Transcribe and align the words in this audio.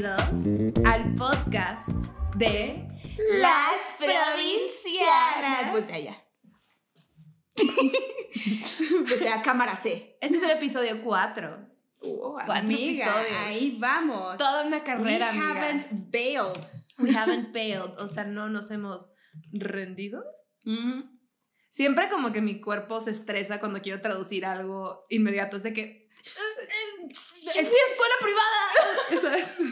Bienvenidos 0.00 0.86
al 0.86 1.14
podcast 1.14 1.88
de 2.36 2.86
Las 3.40 3.96
provincianas. 3.96 5.70
Pues 5.70 5.90
allá. 5.90 6.22
De 9.18 9.28
a 9.30 9.40
cámara 9.40 9.74
C. 9.78 10.18
Este 10.20 10.36
es 10.36 10.42
el 10.42 10.50
episodio 10.50 11.02
4. 11.02 11.66
Oh, 12.02 12.32
Cuatro 12.34 12.52
amiga, 12.52 13.06
episodios. 13.06 13.40
ahí 13.46 13.76
vamos. 13.80 14.36
Toda 14.36 14.66
una 14.66 14.84
carrera, 14.84 15.30
We 15.32 15.38
amiga. 15.38 15.50
haven't 15.66 15.86
bailed. 16.10 16.62
We 16.98 17.16
haven't 17.16 17.52
failed. 17.54 17.98
O 17.98 18.06
sea, 18.06 18.24
no 18.24 18.50
nos 18.50 18.70
hemos 18.70 19.12
rendido. 19.50 20.22
Siempre 21.70 22.10
como 22.10 22.32
que 22.34 22.42
mi 22.42 22.60
cuerpo 22.60 23.00
se 23.00 23.12
estresa 23.12 23.60
cuando 23.60 23.80
quiero 23.80 24.02
traducir 24.02 24.44
algo 24.44 25.06
inmediato. 25.08 25.56
Es 25.56 25.62
de 25.62 25.72
que... 25.72 26.06
¡Fui 27.14 27.58
a 27.58 27.62
escuela 27.62 28.14
privada! 28.20 28.62
¿Sabes? 29.22 29.56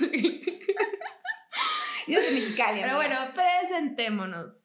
Yo 2.07 2.21
soy 2.21 2.35
mexicali. 2.35 2.81
Pero 2.83 2.97
bueno, 2.97 3.17
presentémonos. 3.35 4.65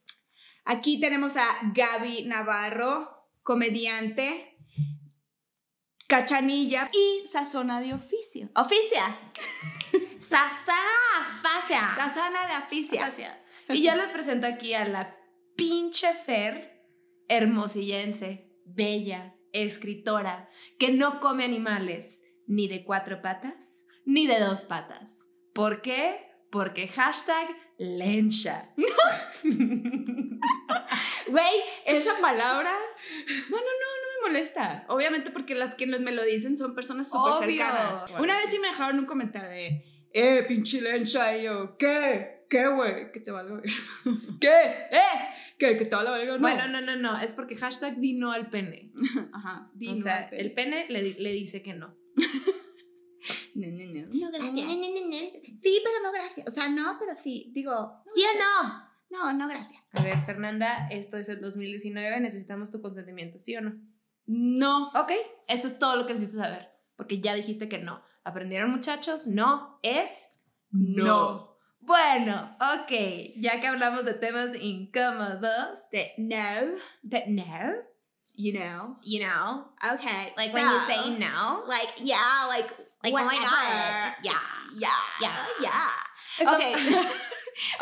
Aquí 0.65 0.99
tenemos 0.99 1.37
a 1.37 1.45
Gaby 1.73 2.25
Navarro, 2.25 3.29
comediante, 3.43 4.57
cachanilla 6.07 6.89
y 6.93 7.27
sazona 7.27 7.79
de 7.81 7.93
oficio. 7.93 8.49
Oficia. 8.55 9.17
Sasa, 10.19 10.77
facia. 11.41 11.93
Sazona 11.95 12.45
de 12.47 12.57
oficia. 12.63 13.05
Gracias. 13.05 13.35
Y 13.69 13.83
yo 13.83 13.95
les 13.95 14.09
presento 14.09 14.47
aquí 14.47 14.73
a 14.73 14.85
la 14.85 15.15
pinche 15.55 16.13
Fer, 16.13 16.83
hermosillense, 17.29 18.51
bella, 18.65 19.35
escritora, 19.53 20.49
que 20.77 20.91
no 20.91 21.19
come 21.19 21.45
animales 21.45 22.18
ni 22.49 22.67
de 22.67 22.83
cuatro 22.83 23.21
patas 23.21 23.85
ni 24.05 24.27
de 24.27 24.39
dos 24.39 24.65
patas. 24.65 25.15
¿Por 25.53 25.81
qué? 25.81 26.17
Porque 26.51 26.87
hashtag 26.87 27.47
lencha. 27.77 28.73
Güey, 31.27 31.45
esa 31.85 32.19
palabra. 32.19 32.71
No, 33.51 33.57
no, 33.57 33.61
no, 33.61 33.61
no 33.61 34.21
me 34.23 34.27
molesta. 34.27 34.85
Obviamente 34.87 35.29
porque 35.29 35.53
las 35.53 35.75
que 35.75 35.85
me 35.85 36.11
lo 36.11 36.23
dicen 36.23 36.57
son 36.57 36.73
personas 36.73 37.11
súper 37.11 37.47
cercanas. 37.47 38.07
Bueno. 38.09 38.23
Una 38.23 38.37
vez 38.37 38.49
sí 38.49 38.57
me 38.57 38.69
dejaron 38.69 38.97
un 38.99 39.05
comentario 39.05 39.49
de, 39.49 39.85
eh, 40.11 40.43
pinche 40.47 40.81
lencha, 40.81 41.37
y 41.37 41.43
yo, 41.43 41.77
¿qué? 41.77 42.45
¿Qué, 42.49 42.67
güey? 42.67 43.11
Que 43.11 43.19
te 43.19 43.31
verga. 43.31 43.61
¿Qué? 44.41 44.61
¿Eh? 44.91 44.99
¿Qué? 45.59 45.77
Que 45.77 45.85
te 45.85 45.95
verga. 45.95 46.33
No. 46.33 46.39
Bueno, 46.39 46.67
no, 46.67 46.81
no, 46.81 46.95
no. 46.95 47.19
Es 47.19 47.33
porque 47.33 47.55
hashtag 47.55 47.97
di 47.97 48.13
no 48.13 48.31
al 48.31 48.49
pene. 48.49 48.91
Ajá. 49.33 49.69
o 49.87 49.95
sea, 49.95 50.29
el 50.31 50.53
pene 50.53 50.87
le, 50.89 51.03
di- 51.03 51.15
le 51.19 51.31
dice 51.31 51.61
que 51.61 51.73
no. 51.75 51.98
No, 53.55 53.67
no, 53.67 53.85
no. 53.93 54.07
No, 54.13 54.31
gracias. 54.31 54.71
Sí, 55.61 55.81
pero 55.83 56.03
no, 56.03 56.11
gracias. 56.11 56.47
O 56.47 56.51
sea, 56.51 56.69
no, 56.69 56.95
pero 56.99 57.15
sí. 57.15 57.51
Digo, 57.53 58.01
¿Sí 58.15 58.23
o 58.23 58.39
no? 58.39 58.89
no, 59.09 59.33
no, 59.33 59.47
gracias. 59.47 59.83
A 59.91 60.01
ver, 60.01 60.23
Fernanda, 60.25 60.87
esto 60.89 61.17
es 61.17 61.29
el 61.29 61.41
2019. 61.41 62.19
Necesitamos 62.19 62.71
tu 62.71 62.81
consentimiento, 62.81 63.39
¿sí 63.39 63.55
o 63.55 63.61
no? 63.61 63.73
No. 64.25 64.89
Ok, 64.89 65.11
eso 65.47 65.67
es 65.67 65.79
todo 65.79 65.95
lo 65.97 66.05
que 66.05 66.13
necesito 66.13 66.41
saber. 66.41 66.69
Porque 66.95 67.19
ya 67.19 67.33
dijiste 67.33 67.67
que 67.67 67.79
no. 67.79 68.01
¿Aprendieron, 68.23 68.71
muchachos? 68.71 69.27
No 69.27 69.79
es 69.83 70.27
No. 70.71 71.49
Bueno, 71.81 72.57
ok, 72.59 72.91
ya 73.37 73.61
que 73.61 73.67
hablamos 73.67 74.03
de 74.05 74.13
temas 74.13 74.49
incómodos, 74.61 75.79
De 75.91 76.11
no, 76.17 76.77
de 77.01 77.23
no, 77.27 77.43
you 78.35 78.53
know. 78.53 78.97
you 79.03 79.19
know, 79.25 79.65
Okay. 79.93 80.31
like 80.37 80.53
when 80.53 80.63
you 80.65 80.79
say 80.87 81.09
no, 81.17 81.63
Like, 81.67 81.93
yeah, 82.01 82.45
like, 82.47 82.69
like 83.03 83.13
oh 83.13 83.25
my 83.25 83.37
god, 83.37 84.15
yeah, 84.23 84.39
Yeah, 84.77 84.89
Yeah. 85.21 85.45
yeah. 85.61 85.89
Esto- 86.39 86.53
Ok. 86.55 86.63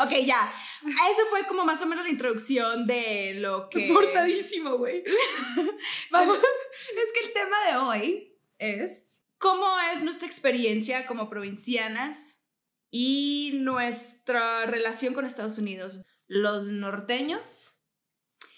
ok, 0.00 0.24
ya. 0.24 0.50
Eso 0.82 1.26
fue 1.30 1.46
como 1.46 1.64
más 1.64 1.80
o 1.82 1.86
menos 1.86 2.04
la 2.04 2.10
introducción 2.10 2.86
de 2.86 3.34
lo 3.36 3.68
que. 3.68 3.88
Forzadísimo, 3.92 4.76
güey. 4.78 5.04
Vamos, 6.10 6.38
es 6.38 7.12
que 7.14 7.26
el 7.28 7.32
tema 7.32 7.56
de 7.70 7.76
hoy 7.76 8.38
es 8.58 9.18
¿Cómo 9.38 9.66
es 9.94 10.02
nuestra 10.02 10.26
experiencia 10.26 11.06
como 11.06 11.28
provincianas 11.30 12.42
y 12.90 13.52
nuestra 13.60 14.66
relación 14.66 15.14
con 15.14 15.24
Estados 15.26 15.58
Unidos? 15.58 16.00
los 16.26 16.66
norteños 16.66 17.76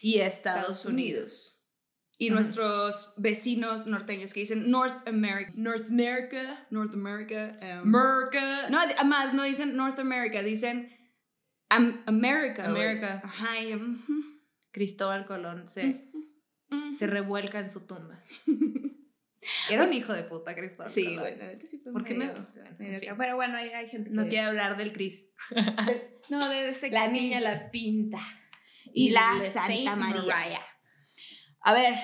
y 0.00 0.20
Estados, 0.20 0.60
Estados 0.62 0.84
Unidos. 0.86 1.49
Y 2.22 2.28
nuestros 2.28 3.14
vecinos 3.16 3.86
norteños 3.86 4.34
que 4.34 4.40
dicen 4.40 4.70
North 4.70 5.08
America. 5.08 5.52
North 5.56 5.86
America, 5.88 6.66
North 6.70 6.92
America. 6.92 7.56
um, 7.82 7.94
America, 7.94 8.68
no, 8.68 8.78
además 8.78 9.32
no 9.32 9.42
dicen 9.42 9.74
North 9.74 9.98
America, 9.98 10.42
dicen 10.42 10.94
Am- 11.70 12.02
America. 12.04 12.66
America. 12.66 13.22
Ajá, 13.24 13.58
y, 13.60 13.74
Cristóbal 14.70 15.24
Colón 15.24 15.66
se, 15.66 16.10
se 16.92 17.06
revuelca 17.06 17.58
en 17.58 17.70
su 17.70 17.86
tumba. 17.86 18.22
Era 19.70 19.84
un 19.84 19.92
hijo 19.94 20.12
de 20.12 20.24
puta, 20.24 20.54
Cristóbal 20.54 20.90
Sí, 20.90 21.16
Colón. 21.16 21.38
la 21.38 21.58
sí 21.58 21.78
fue 21.78 21.92
¿Por 21.92 22.04
qué 22.04 22.12
me.? 22.14 22.26
bueno, 22.26 22.46
en 22.66 22.76
fin. 23.00 23.14
Pero 23.16 23.36
bueno, 23.36 23.56
hay, 23.56 23.70
hay 23.70 23.88
gente 23.88 24.10
que... 24.10 24.14
No 24.16 24.28
quiero 24.28 24.48
hablar 24.48 24.76
del 24.76 24.92
Cris. 24.92 25.26
No, 26.28 26.46
de 26.50 26.68
ese 26.68 26.90
La 26.90 27.08
niña 27.08 27.40
la 27.40 27.70
pinta. 27.70 28.20
Y 28.92 29.08
la 29.10 29.38
de 29.40 29.50
Santa 29.50 29.96
María. 29.96 30.22
Mariah. 30.22 30.60
A 31.60 31.72
ver, 31.72 31.94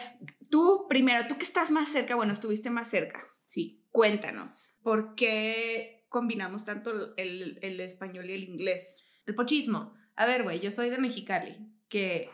tú 0.50 0.86
primero, 0.88 1.26
tú 1.28 1.38
que 1.38 1.44
estás 1.44 1.70
más 1.70 1.88
cerca, 1.88 2.14
bueno, 2.14 2.32
estuviste 2.32 2.70
más 2.70 2.88
cerca. 2.88 3.24
Sí. 3.44 3.82
Cuéntanos, 3.90 4.74
¿por 4.82 5.14
qué 5.14 6.04
combinamos 6.08 6.64
tanto 6.64 7.16
el, 7.16 7.58
el 7.62 7.80
español 7.80 8.28
y 8.28 8.34
el 8.34 8.44
inglés? 8.44 9.06
El 9.26 9.34
pochismo. 9.34 9.94
A 10.16 10.26
ver, 10.26 10.42
güey, 10.42 10.60
yo 10.60 10.70
soy 10.70 10.90
de 10.90 10.98
Mexicali, 10.98 11.56
que 11.88 12.30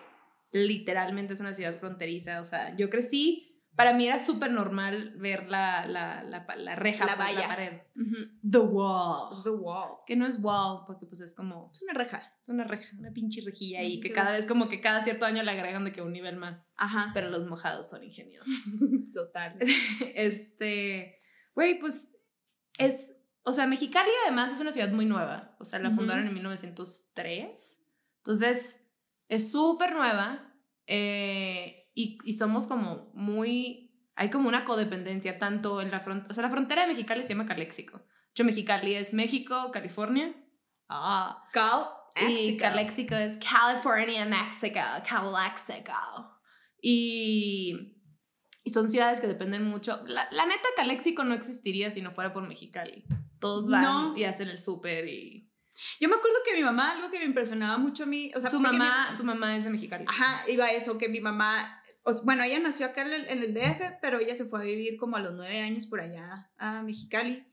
literalmente 0.52 1.32
es 1.32 1.40
una 1.40 1.54
ciudad 1.54 1.78
fronteriza. 1.78 2.40
O 2.40 2.44
sea, 2.44 2.76
yo 2.76 2.90
crecí. 2.90 3.51
Para 3.74 3.94
mí 3.94 4.06
era 4.06 4.18
súper 4.18 4.50
normal 4.50 5.14
ver 5.16 5.48
la, 5.48 5.86
la, 5.86 6.22
la, 6.22 6.46
la 6.56 6.74
reja, 6.74 7.06
La 7.06 7.16
pues, 7.16 7.34
la 7.34 7.48
pared. 7.48 7.80
The 8.48 8.58
wall. 8.58 9.42
The 9.42 9.50
wall. 9.50 10.00
Que 10.06 10.14
no 10.14 10.26
es 10.26 10.38
wall, 10.42 10.84
porque 10.86 11.06
pues 11.06 11.20
es 11.20 11.34
como. 11.34 11.70
Es 11.72 11.82
una 11.82 11.94
reja. 11.94 12.34
Es 12.42 12.48
una 12.48 12.64
reja, 12.64 12.96
una 12.98 13.12
pinche 13.12 13.40
rejilla 13.40 13.80
ahí, 13.80 14.00
que 14.00 14.12
cada 14.12 14.32
vez 14.32 14.44
como 14.44 14.68
que 14.68 14.80
cada 14.80 15.00
cierto 15.00 15.24
año 15.24 15.42
le 15.42 15.50
agregan 15.50 15.84
de 15.84 15.92
que 15.92 16.02
un 16.02 16.12
nivel 16.12 16.36
más. 16.36 16.74
Ajá. 16.76 17.10
Pero 17.14 17.30
los 17.30 17.46
mojados 17.46 17.88
son 17.88 18.04
ingeniosos. 18.04 18.52
Total. 19.14 19.56
este, 20.14 21.20
güey, 21.54 21.78
pues 21.78 22.14
es, 22.78 23.10
o 23.42 23.52
sea, 23.52 23.66
Mexicali 23.66 24.10
además 24.26 24.52
es 24.52 24.60
una 24.60 24.72
ciudad 24.72 24.90
muy 24.90 25.06
nueva, 25.06 25.56
o 25.58 25.64
sea, 25.64 25.78
la 25.78 25.90
fundaron 25.90 26.26
en 26.26 26.34
1903, 26.34 27.80
entonces 28.18 28.86
es 29.28 29.50
súper 29.50 29.92
nueva 29.92 30.54
eh, 30.86 31.81
y, 31.94 32.18
y 32.24 32.32
somos 32.34 32.66
como 32.66 33.10
muy, 33.14 33.94
hay 34.14 34.30
como 34.30 34.48
una 34.48 34.64
codependencia 34.64 35.38
tanto 35.38 35.80
en 35.80 35.90
la 35.90 36.00
frontera, 36.00 36.30
o 36.30 36.34
sea, 36.34 36.42
la 36.44 36.50
frontera 36.50 36.82
de 36.82 36.88
Mexicali 36.88 37.22
se 37.22 37.30
llama 37.30 37.46
Caléxico, 37.46 38.02
hecho 38.30 38.44
Mexicali 38.44 38.94
es 38.94 39.12
México, 39.14 39.70
California, 39.72 40.34
ah, 40.88 41.42
Cal. 41.52 41.86
y 42.28 42.56
Calexico 42.56 43.14
es 43.14 43.38
California, 43.38 44.24
Mexico, 44.26 44.80
Calexico. 45.08 46.38
Y, 46.80 47.96
y 48.64 48.70
son 48.70 48.90
ciudades 48.90 49.20
que 49.20 49.26
dependen 49.28 49.64
mucho. 49.64 50.02
La, 50.06 50.28
la 50.32 50.46
neta, 50.46 50.68
Calexico 50.76 51.24
no 51.24 51.34
existiría 51.34 51.90
si 51.90 52.02
no 52.02 52.10
fuera 52.10 52.32
por 52.32 52.46
Mexicali. 52.46 53.04
Todos 53.40 53.70
van 53.70 53.82
No. 53.82 54.16
y 54.16 54.24
hacen 54.24 54.48
el 54.48 54.58
súper 54.58 55.06
y... 55.08 55.48
Yo 56.00 56.08
me 56.08 56.14
acuerdo 56.14 56.36
que 56.44 56.54
mi 56.54 56.62
mamá, 56.62 56.92
algo 56.92 57.10
que 57.10 57.18
me 57.18 57.24
impresionaba 57.24 57.76
mucho 57.78 58.04
a 58.04 58.06
mí, 58.06 58.30
o 58.36 58.40
sea, 58.40 58.50
su, 58.50 58.60
mamá, 58.60 59.08
mi- 59.10 59.16
su 59.16 59.24
mamá 59.24 59.56
es 59.56 59.64
de 59.64 59.70
Mexicali. 59.70 60.04
Ajá, 60.06 60.48
iba 60.48 60.66
a 60.66 60.70
eso, 60.72 60.96
que 60.98 61.08
mi 61.08 61.20
mamá, 61.20 61.81
o 62.04 62.12
bueno, 62.24 62.42
ella 62.42 62.58
nació 62.58 62.86
acá 62.86 63.02
en 63.02 63.12
el, 63.12 63.28
en 63.28 63.38
el 63.38 63.54
DF, 63.54 63.98
pero 64.00 64.18
ella 64.18 64.34
se 64.34 64.46
fue 64.46 64.60
a 64.60 64.64
vivir 64.64 64.96
como 64.96 65.16
a 65.16 65.20
los 65.20 65.34
nueve 65.34 65.60
años 65.60 65.86
por 65.86 66.00
allá 66.00 66.50
a 66.56 66.82
Mexicali. 66.82 67.46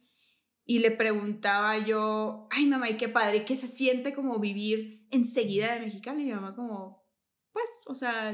Y 0.66 0.80
le 0.80 0.92
preguntaba 0.92 1.78
yo, 1.80 2.48
ay 2.52 2.68
mamá, 2.68 2.90
y 2.90 2.98
qué 2.98 3.10
padre, 3.10 3.44
¿qué 3.46 3.56
se 3.56 3.68
siente 3.68 4.14
como 4.14 4.40
vivir 4.40 5.08
enseguida 5.10 5.74
de 5.74 5.82
Mexicali? 5.82 6.22
Y 6.22 6.26
mi 6.26 6.34
mamá 6.34 6.56
como, 6.56 7.04
pues, 7.52 7.84
o 7.88 7.96
sea, 7.96 8.34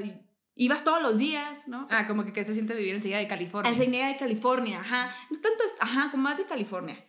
ibas 0.54 0.84
todos 0.84 1.02
los 1.02 1.18
días, 1.18 1.68
¿no? 1.68 1.88
Ah, 1.90 2.08
como 2.08 2.26
que, 2.26 2.34
que 2.34 2.44
se 2.44 2.54
siente 2.54 2.76
vivir 2.76 2.96
enseguida 2.96 3.20
de 3.20 3.28
California. 3.28 3.72
Enseguida 3.72 4.08
de 4.08 4.18
California, 4.18 4.80
ajá. 4.80 5.16
No 5.30 5.40
tanto, 5.40 5.64
ajá, 5.80 6.12
como 6.12 6.24
más 6.24 6.38
de 6.38 6.46
California. 6.46 7.06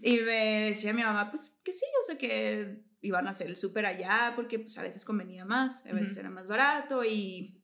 Y 0.00 0.18
me 0.18 0.66
decía 0.66 0.92
mi 0.92 1.02
mamá, 1.02 1.30
pues 1.30 1.60
que 1.64 1.72
sí, 1.72 1.86
o 2.02 2.04
sea, 2.04 2.18
que 2.18 2.84
iban 3.00 3.26
a 3.26 3.30
hacer 3.30 3.48
el 3.48 3.56
súper 3.56 3.86
allá 3.86 4.32
porque 4.34 4.58
pues 4.58 4.76
a 4.78 4.82
veces 4.82 5.04
convenía 5.04 5.44
más, 5.44 5.86
a 5.86 5.92
veces 5.92 6.16
era 6.16 6.30
más 6.30 6.46
barato 6.46 7.04
y... 7.04 7.61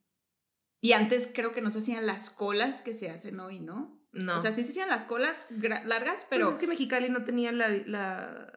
Y 0.81 0.93
antes 0.93 1.31
creo 1.35 1.53
que 1.53 1.61
no 1.61 1.71
se 1.71 1.81
hacían 1.81 2.07
las 2.07 2.31
colas 2.31 2.83
que 2.83 2.95
se 2.95 3.11
hacen 3.11 3.41
hoy, 3.41 3.61
¿no? 3.61 4.01
No. 4.13 4.37
O 4.37 4.41
sea, 4.41 4.55
sí 4.55 4.63
se 4.65 4.71
hacían 4.71 4.89
las 4.89 5.05
colas 5.05 5.47
largas, 5.85 6.27
pero... 6.31 6.45
Pues 6.47 6.55
es 6.57 6.61
que 6.61 6.67
Mexicali 6.67 7.11
no 7.11 7.25
tenía 7.25 7.53
la, 7.53 7.69
la- 7.69 8.53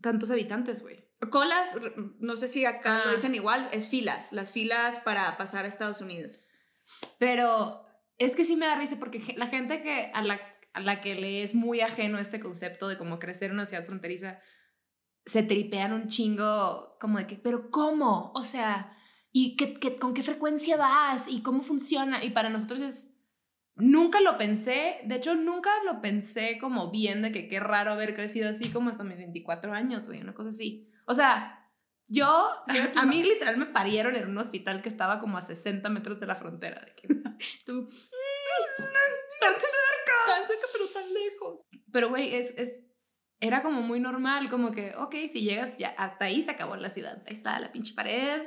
tantos 0.00 0.30
habitantes, 0.30 0.82
güey. 0.82 1.08
Colas, 1.30 1.70
no 2.18 2.36
sé 2.36 2.48
si 2.48 2.64
acá 2.64 3.02
Ah. 3.02 3.06
lo 3.06 3.12
dicen 3.12 3.34
igual, 3.34 3.68
es 3.72 3.88
filas, 3.88 4.32
las 4.32 4.52
filas 4.52 4.98
para 5.00 5.36
pasar 5.36 5.64
a 5.64 5.68
Estados 5.68 6.00
Unidos. 6.00 6.40
Pero 7.18 7.84
es 8.18 8.34
que 8.34 8.44
sí 8.44 8.56
me 8.56 8.66
da 8.66 8.76
risa 8.76 8.96
porque 8.98 9.22
la 9.36 9.46
gente 9.46 9.82
que 9.82 10.10
a 10.12 10.22
la 10.22 10.40
a 10.74 10.80
la 10.80 11.02
que 11.02 11.14
le 11.14 11.42
es 11.42 11.54
muy 11.54 11.82
ajeno 11.82 12.18
este 12.18 12.40
concepto 12.40 12.88
de 12.88 12.96
cómo 12.96 13.18
crecer 13.18 13.50
en 13.50 13.56
una 13.56 13.66
ciudad 13.66 13.84
fronteriza, 13.84 14.40
se 15.26 15.42
tripean 15.42 15.92
un 15.92 16.08
chingo 16.08 16.96
como 16.98 17.18
de 17.18 17.26
que, 17.26 17.36
pero 17.36 17.70
¿cómo? 17.70 18.32
O 18.34 18.44
sea, 18.46 18.96
¿y 19.32 19.56
qué, 19.56 19.74
qué, 19.74 19.96
con 19.96 20.14
qué 20.14 20.22
frecuencia 20.22 20.76
vas? 20.76 21.28
¿Y 21.28 21.42
cómo 21.42 21.62
funciona? 21.62 22.22
Y 22.22 22.30
para 22.30 22.50
nosotros 22.50 22.80
es, 22.80 23.10
nunca 23.74 24.20
lo 24.20 24.36
pensé, 24.38 25.00
de 25.04 25.16
hecho 25.16 25.34
nunca 25.34 25.70
lo 25.84 26.00
pensé 26.00 26.58
como 26.60 26.90
bien 26.90 27.22
de 27.22 27.32
que 27.32 27.48
qué 27.48 27.58
raro 27.58 27.92
haber 27.92 28.14
crecido 28.14 28.50
así 28.50 28.70
como 28.70 28.90
hasta 28.90 29.04
mis 29.04 29.16
24 29.16 29.72
años, 29.72 30.06
güey, 30.06 30.20
una 30.20 30.34
cosa 30.34 30.50
así. 30.50 30.88
O 31.06 31.14
sea, 31.14 31.62
yo, 32.12 32.50
a 32.96 33.06
mí 33.06 33.22
literal 33.22 33.56
me 33.56 33.66
parieron 33.66 34.14
en 34.16 34.28
un 34.28 34.38
hospital 34.38 34.82
que 34.82 34.90
estaba 34.90 35.18
como 35.18 35.38
a 35.38 35.40
60 35.40 35.88
metros 35.88 36.20
de 36.20 36.26
la 36.26 36.34
frontera. 36.34 36.84
De 36.84 36.94
que 36.94 37.08
tú, 37.66 37.88
tan 39.40 39.54
cerca. 39.54 40.12
Tan 40.26 40.46
cerca, 40.46 40.66
pero 40.72 40.84
tan 40.92 41.14
lejos. 41.14 41.62
Pero, 41.90 42.08
güey, 42.10 42.34
es, 42.34 42.54
es, 42.58 42.82
era 43.42 43.60
como 43.60 43.82
muy 43.82 43.98
normal, 43.98 44.48
como 44.48 44.70
que, 44.70 44.92
ok, 44.96 45.16
si 45.26 45.42
llegas, 45.42 45.76
ya 45.76 45.88
hasta 45.98 46.26
ahí 46.26 46.40
se 46.42 46.52
acabó 46.52 46.76
la 46.76 46.88
ciudad. 46.88 47.24
Ahí 47.26 47.34
está 47.34 47.58
la 47.58 47.72
pinche 47.72 47.92
pared, 47.92 48.40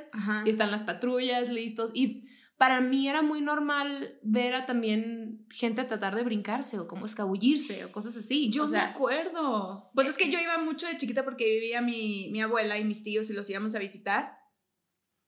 y 0.46 0.48
están 0.48 0.70
las 0.70 0.84
patrullas 0.84 1.50
listos. 1.50 1.90
Y 1.92 2.24
para 2.56 2.80
mí 2.80 3.06
era 3.06 3.20
muy 3.20 3.42
normal 3.42 4.18
ver 4.22 4.54
a 4.54 4.64
también 4.64 5.46
gente 5.50 5.84
tratar 5.84 6.16
de 6.16 6.24
brincarse 6.24 6.78
o 6.78 6.88
como 6.88 7.04
escabullirse 7.04 7.84
o 7.84 7.92
cosas 7.92 8.16
así. 8.16 8.50
Yo 8.50 8.66
me 8.68 8.78
acuerdo. 8.78 9.90
Pues 9.94 10.08
es 10.08 10.16
que 10.16 10.30
yo 10.30 10.40
iba 10.40 10.56
mucho 10.56 10.86
de 10.86 10.96
chiquita 10.96 11.24
porque 11.24 11.44
vivía 11.44 11.82
mi, 11.82 12.30
mi 12.32 12.40
abuela 12.40 12.78
y 12.78 12.84
mis 12.84 13.02
tíos 13.02 13.28
y 13.28 13.34
los 13.34 13.50
íbamos 13.50 13.74
a 13.74 13.78
visitar. 13.78 14.38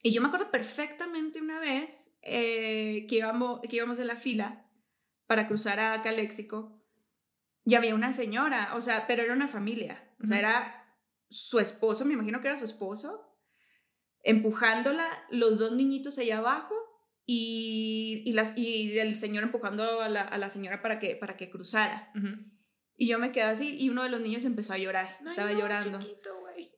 Y 0.03 0.12
yo 0.12 0.23
me 0.23 0.29
acuerdo 0.29 0.50
perfectamente 0.50 1.43
una 1.43 1.61
vez 1.61 2.17
eh, 2.23 3.06
que, 3.06 3.17
íbamos, 3.17 3.61
que 3.69 3.76
íbamos 3.76 3.99
en 3.99 4.06
la 4.06 4.17
fila 4.17 4.64
para 5.26 5.47
cruzar 5.47 5.79
a 5.79 6.00
Caléxico 6.00 6.78
y 7.69 7.75
había 7.75 7.94
una 7.94 8.15
señora, 8.15 8.70
o 8.76 8.81
sea, 8.81 9.06
pero 9.06 9.23
era 9.23 9.35
una 9.35 9.47
familia. 9.47 10.03
O 10.23 10.26
sea, 10.26 10.38
era 10.38 10.97
su 11.29 11.59
esposo, 11.59 12.06
me 12.06 12.15
imagino 12.15 12.41
que 12.41 12.49
era 12.49 12.56
su 12.56 12.65
esposo, 12.65 13.37
empujándola, 14.23 15.06
los 15.31 15.59
dos 15.59 15.73
niñitos 15.73 16.17
allá 16.17 16.38
abajo 16.38 16.75
y, 17.26 18.23
y, 18.25 18.32
las, 18.32 18.56
y 18.56 18.99
el 18.99 19.17
señor 19.17 19.43
empujando 19.43 20.00
a 20.00 20.09
la, 20.09 20.23
a 20.23 20.38
la, 20.38 20.49
señora 20.49 20.81
para 20.81 20.99
que, 20.99 21.15
para 21.15 21.37
que 21.37 21.50
cruzara. 21.50 22.11
Y 22.97 23.06
yo 23.06 23.19
me 23.19 23.32
quedé 23.32 23.44
así 23.44 23.76
y 23.79 23.91
uno 23.91 24.03
de 24.03 24.09
los 24.09 24.23
niños 24.23 24.47
empezó 24.47 24.73
a 24.73 24.79
llorar, 24.79 25.19
estaba 25.26 25.53
llorando. 25.53 25.99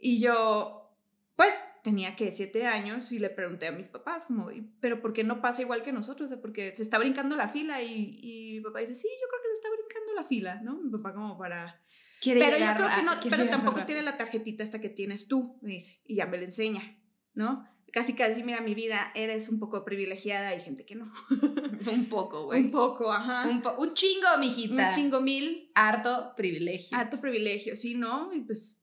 y 0.00 0.18
yo, 0.18 0.92
pues 1.36 1.68
tenía 1.84 2.16
que 2.16 2.32
siete 2.32 2.66
años 2.66 3.12
y 3.12 3.20
le 3.20 3.30
pregunté 3.30 3.68
a 3.68 3.72
mis 3.72 3.88
papás 3.90 4.26
como, 4.26 4.50
pero 4.80 5.00
¿por 5.00 5.12
qué 5.12 5.22
no 5.22 5.40
pasa 5.40 5.62
igual 5.62 5.84
que 5.84 5.92
nosotros? 5.92 6.32
Porque 6.42 6.74
se 6.74 6.82
está 6.82 6.98
brincando 6.98 7.36
la 7.36 7.48
fila 7.48 7.80
y, 7.80 8.18
y 8.20 8.54
mi 8.54 8.60
papá 8.60 8.80
dice, 8.80 8.96
sí, 8.96 9.06
yo 9.22 9.28
creo 9.28 9.40
que 9.40 9.48
se 9.50 9.54
está 9.54 9.68
brincando 9.68 9.79
la 10.20 10.28
fila, 10.28 10.60
¿no? 10.62 10.80
Mi 10.80 10.90
papá 10.90 11.14
como 11.14 11.36
para... 11.38 11.82
pero 12.24 12.58
yo 12.58 12.66
creo 12.76 12.88
que 12.96 13.02
no, 13.02 13.12
pero 13.28 13.48
tampoco 13.48 13.84
tiene 13.84 14.02
la 14.02 14.16
tarjetita 14.16 14.62
esta 14.62 14.80
que 14.80 14.88
tienes 14.88 15.28
tú, 15.28 15.58
me 15.62 15.72
dice, 15.72 16.00
y 16.04 16.16
ya 16.16 16.26
me 16.26 16.38
la 16.38 16.44
enseña, 16.44 16.98
¿no? 17.34 17.66
casi 17.90 18.14
casi, 18.14 18.42
mira, 18.42 18.60
mi 18.60 18.74
vida, 18.74 19.12
eres 19.14 19.48
un 19.48 19.58
poco 19.58 19.84
privilegiada, 19.84 20.48
hay 20.48 20.60
gente 20.60 20.84
que 20.84 20.94
no. 20.94 21.12
un 21.92 22.08
poco, 22.08 22.44
güey. 22.44 22.62
Un 22.62 22.70
poco, 22.70 23.12
ajá. 23.12 23.48
Un, 23.48 23.62
un, 23.78 23.94
chingo, 23.94 24.28
mijita. 24.38 24.88
Un 24.88 24.94
chingo 24.94 25.20
mil. 25.20 25.70
Harto 25.74 26.34
privilegio. 26.36 26.96
Harto 26.96 27.20
privilegio, 27.20 27.76
sí, 27.76 27.94
¿no? 27.94 28.32
Y 28.32 28.40
pues 28.40 28.82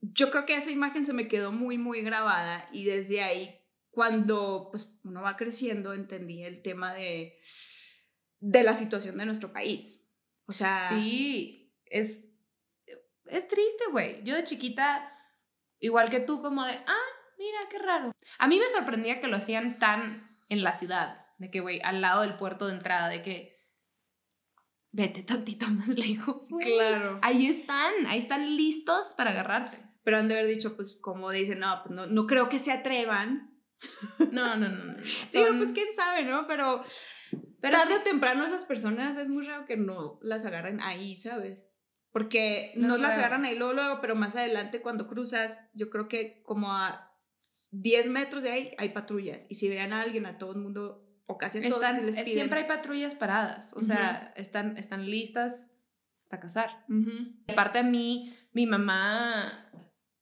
yo 0.00 0.30
creo 0.30 0.46
que 0.46 0.56
esa 0.56 0.70
imagen 0.70 1.06
se 1.06 1.12
me 1.12 1.28
quedó 1.28 1.52
muy, 1.52 1.78
muy 1.78 2.02
grabada 2.02 2.68
y 2.72 2.84
desde 2.84 3.22
ahí, 3.22 3.54
cuando 3.90 4.68
pues 4.70 4.98
uno 5.04 5.22
va 5.22 5.36
creciendo, 5.36 5.92
entendí 5.92 6.42
el 6.42 6.62
tema 6.62 6.94
de, 6.94 7.38
de 8.40 8.62
la 8.62 8.74
situación 8.74 9.16
de 9.18 9.26
nuestro 9.26 9.52
país. 9.52 10.01
O 10.52 10.54
sea... 10.54 10.80
Sí, 10.80 11.74
es, 11.86 12.30
es 13.24 13.48
triste, 13.48 13.84
güey. 13.90 14.22
Yo 14.22 14.34
de 14.34 14.44
chiquita, 14.44 15.10
igual 15.80 16.10
que 16.10 16.20
tú, 16.20 16.42
como 16.42 16.62
de, 16.62 16.74
ah, 16.74 17.08
mira, 17.38 17.58
qué 17.70 17.78
raro. 17.78 18.12
A 18.38 18.46
mí 18.48 18.58
me 18.58 18.68
sorprendía 18.68 19.18
que 19.18 19.28
lo 19.28 19.36
hacían 19.38 19.78
tan 19.78 20.38
en 20.50 20.62
la 20.62 20.74
ciudad, 20.74 21.24
de 21.38 21.50
que, 21.50 21.60
güey, 21.60 21.80
al 21.82 22.02
lado 22.02 22.20
del 22.20 22.36
puerto 22.36 22.66
de 22.66 22.74
entrada, 22.74 23.08
de 23.08 23.22
que 23.22 23.64
vete 24.90 25.22
tantito 25.22 25.66
más 25.68 25.88
lejos. 25.96 26.50
Claro. 26.60 27.18
Ahí 27.22 27.46
están, 27.46 27.94
ahí 28.08 28.18
están 28.18 28.54
listos 28.54 29.14
para 29.16 29.30
agarrarte. 29.30 29.82
Pero 30.04 30.18
han 30.18 30.28
de 30.28 30.34
haber 30.34 30.48
dicho, 30.48 30.76
pues, 30.76 30.98
como 31.00 31.30
dicen, 31.30 31.60
no, 31.60 31.80
pues 31.82 31.94
no, 31.94 32.06
no 32.08 32.26
creo 32.26 32.50
que 32.50 32.58
se 32.58 32.72
atrevan. 32.72 33.58
No, 34.30 34.56
no, 34.56 34.68
no. 34.68 34.84
no. 34.84 35.02
Sí, 35.02 35.42
pues 35.56 35.72
quién 35.72 35.88
sabe, 35.96 36.24
¿no? 36.24 36.46
Pero, 36.46 36.82
Pero 37.62 37.78
tarde 37.78 37.94
o 37.94 38.02
temprano 38.02 38.44
esas 38.44 38.64
personas 38.64 39.16
es 39.16 39.28
muy 39.28 39.46
raro 39.46 39.64
que 39.64 39.76
no 39.76 40.18
las 40.20 40.44
agarren 40.44 40.80
ahí, 40.80 41.14
¿sabes? 41.14 41.60
Porque 42.10 42.72
no, 42.76 42.88
no 42.88 42.98
las 42.98 43.16
agarran 43.16 43.44
ahí 43.44 43.56
luego, 43.56 43.72
luego, 43.72 44.00
pero 44.00 44.16
más 44.16 44.36
adelante 44.36 44.82
cuando 44.82 45.06
cruzas, 45.06 45.60
yo 45.72 45.88
creo 45.88 46.08
que 46.08 46.42
como 46.42 46.72
a 46.72 47.16
10 47.70 48.10
metros 48.10 48.42
de 48.42 48.50
ahí 48.50 48.74
hay 48.78 48.90
patrullas. 48.90 49.46
Y 49.48 49.54
si 49.54 49.68
vean 49.68 49.92
a 49.92 50.02
alguien, 50.02 50.26
a 50.26 50.38
todo 50.38 50.52
el 50.52 50.58
mundo, 50.58 51.08
o 51.26 51.38
casi 51.38 51.64
a 51.64 51.70
todos, 51.70 51.80
les 52.02 52.16
piden. 52.16 52.24
Siempre 52.24 52.60
hay 52.60 52.66
patrullas 52.66 53.14
paradas. 53.14 53.74
O 53.74 53.80
sea, 53.80 54.34
están, 54.36 54.76
están 54.76 55.08
listas 55.08 55.70
para 56.28 56.42
cazar. 56.42 56.84
Aparte 57.48 57.78
a 57.78 57.84
mí, 57.84 58.36
mi 58.52 58.66
mamá 58.66 59.70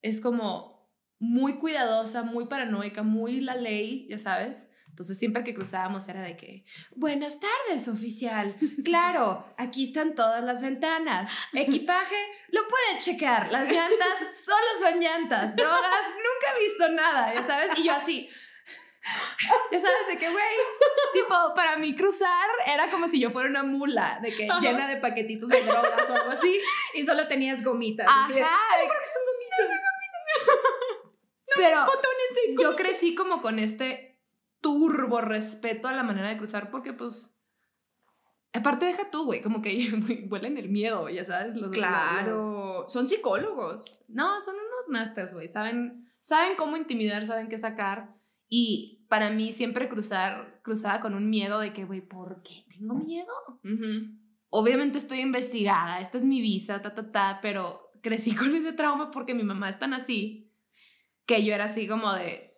es 0.03 0.21
como 0.21 0.91
muy 1.19 1.55
cuidadosa, 1.55 2.23
muy 2.23 2.47
paranoica, 2.47 3.03
muy 3.03 3.41
la 3.41 3.57
ley, 3.57 4.07
ya 4.11 4.19
sabes. 4.19 4.69
Entonces 4.91 5.19
siempre 5.19 5.45
que 5.45 5.55
cruzábamos 5.55 6.07
era 6.09 6.21
de 6.21 6.37
que, 6.37 6.65
buenas 6.95 7.41
tardes, 7.41 7.89
oficial. 7.89 8.57
Claro, 8.85 9.47
aquí 9.57 9.85
están 9.85 10.15
todas 10.15 10.43
las 10.45 10.61
ventanas. 10.61 11.31
Equipaje, 11.53 12.17
lo 12.49 12.61
puede 12.69 12.99
checar. 12.99 13.51
Las 13.51 13.71
llantas 13.71 14.19
solo 14.45 14.91
son 14.91 15.01
llantas. 15.01 15.57
Drogas, 15.57 16.07
nunca 16.09 16.57
he 16.57 16.69
visto 16.69 16.89
nada, 16.93 17.35
ya 17.35 17.47
sabes. 17.47 17.79
Y 17.79 17.85
yo 17.85 17.93
así, 17.93 18.29
ya 19.71 19.81
sabes 19.81 20.07
de 20.09 20.19
qué, 20.19 20.29
güey. 20.29 20.45
Tipo, 21.15 21.55
para 21.55 21.77
mí 21.77 21.95
cruzar 21.95 22.49
era 22.67 22.91
como 22.91 23.09
si 23.09 23.21
yo 23.21 23.31
fuera 23.31 23.49
una 23.49 23.63
mula, 23.63 24.19
de 24.23 24.35
que 24.35 24.49
llena 24.61 24.89
de 24.89 24.97
paquetitos 24.99 25.49
de 25.49 25.63
drogas 25.63 26.11
o 26.11 26.15
algo 26.15 26.31
así. 26.31 26.61
Y 26.95 27.05
solo 27.05 27.27
tenías 27.27 27.65
gomitas. 27.65 28.07
Ajá. 28.09 28.29
Ay, 28.29 28.87
¿por 28.87 29.07
son 29.07 29.23
gomitas? 29.33 29.81
No, 31.49 31.55
Pero 31.57 32.61
yo 32.61 32.77
crecí 32.77 33.15
como 33.15 33.41
con 33.41 33.59
este 33.59 34.10
turbo 34.61 35.21
respeto 35.21 35.89
a 35.89 35.93
la 35.93 36.03
manera 36.03 36.29
de 36.29 36.39
cruzar 36.39 36.71
porque 36.71 36.93
pues... 36.93 37.35
Aparte 38.53 38.87
deja 38.87 39.11
tú, 39.11 39.27
güey, 39.27 39.41
como 39.41 39.63
que 39.63 40.27
huelen 40.31 40.59
el 40.59 40.69
miedo, 40.69 41.09
ya 41.09 41.25
sabes. 41.25 41.55
Los, 41.55 41.71
claro, 41.71 42.85
son 42.89 43.07
psicólogos. 43.07 44.01
No, 44.09 44.41
son 44.41 44.57
unos 44.57 44.89
masters, 44.89 45.35
güey. 45.35 45.49
Saben, 45.49 46.11
saben 46.21 46.57
cómo 46.57 46.77
intimidar, 46.77 47.25
saben 47.27 47.49
qué 47.49 47.59
sacar. 47.59 48.17
Y 48.49 49.07
para 49.09 49.31
mí 49.31 49.53
siempre 49.53 49.89
cruzar, 49.89 50.61
cruzaba 50.63 51.01
con 51.01 51.15
un 51.15 51.31
miedo 51.31 51.61
de 51.61 51.73
que, 51.73 51.85
güey, 51.85 52.01
¿por 52.01 52.43
qué 52.43 52.65
tengo 52.69 52.95
miedo? 52.95 53.33
Obviamente 54.49 54.99
estoy 54.99 55.21
investigada, 55.21 56.01
esta 56.01 56.19
es 56.19 56.25
mi 56.25 56.41
visa, 56.41 56.83
ta, 56.83 56.95
ta, 56.95 57.13
ta, 57.13 57.39
pero 57.41 57.93
crecí 58.03 58.35
con 58.37 58.55
ese 58.55 58.73
trauma 58.73 59.11
porque 59.11 59.35
mi 59.35 59.45
mamá 59.45 59.69
es 59.69 59.79
tan 59.79 59.95
así 59.95 60.53
que 61.27 61.45
yo 61.45 61.55
era 61.55 61.65
así 61.65 61.87
como 61.87 62.13
de, 62.13 62.50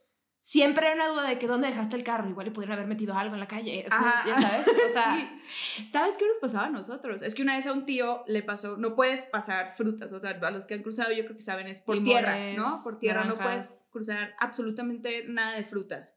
siempre 0.42 0.88
era 0.88 0.96
una 0.96 1.06
duda 1.06 1.28
de 1.28 1.38
que 1.38 1.46
dónde 1.46 1.68
dejaste 1.68 1.94
el 1.94 2.02
carro, 2.02 2.28
igual 2.28 2.46
le 2.46 2.50
pudieron 2.50 2.74
haber 2.74 2.88
metido 2.88 3.14
algo 3.14 3.34
en 3.34 3.40
la 3.40 3.46
calle, 3.46 3.86
ya 3.88 4.40
sabes, 4.40 4.66
o 4.66 4.92
sea, 4.92 5.40
¿sabes 5.88 6.18
qué 6.18 6.26
nos 6.26 6.38
pasaba 6.38 6.66
a 6.66 6.70
nosotros? 6.70 7.22
Es 7.22 7.36
que 7.36 7.42
una 7.42 7.54
vez 7.54 7.66
a 7.68 7.72
un 7.72 7.86
tío 7.86 8.24
le 8.26 8.42
pasó, 8.42 8.76
no 8.76 8.96
puedes 8.96 9.22
pasar 9.22 9.72
frutas, 9.76 10.12
o 10.12 10.18
sea, 10.18 10.30
a 10.30 10.50
los 10.50 10.66
que 10.66 10.74
han 10.74 10.82
cruzado 10.82 11.12
yo 11.12 11.22
creo 11.24 11.36
que 11.36 11.42
saben 11.42 11.68
es 11.68 11.78
por 11.80 12.02
tierra, 12.02 12.36
¿no? 12.56 12.80
Por 12.82 12.98
tierra 12.98 13.24
no 13.24 13.36
puedes 13.36 13.86
cruzar 13.92 14.34
absolutamente 14.40 15.24
nada 15.28 15.54
de 15.54 15.64
frutas. 15.64 16.16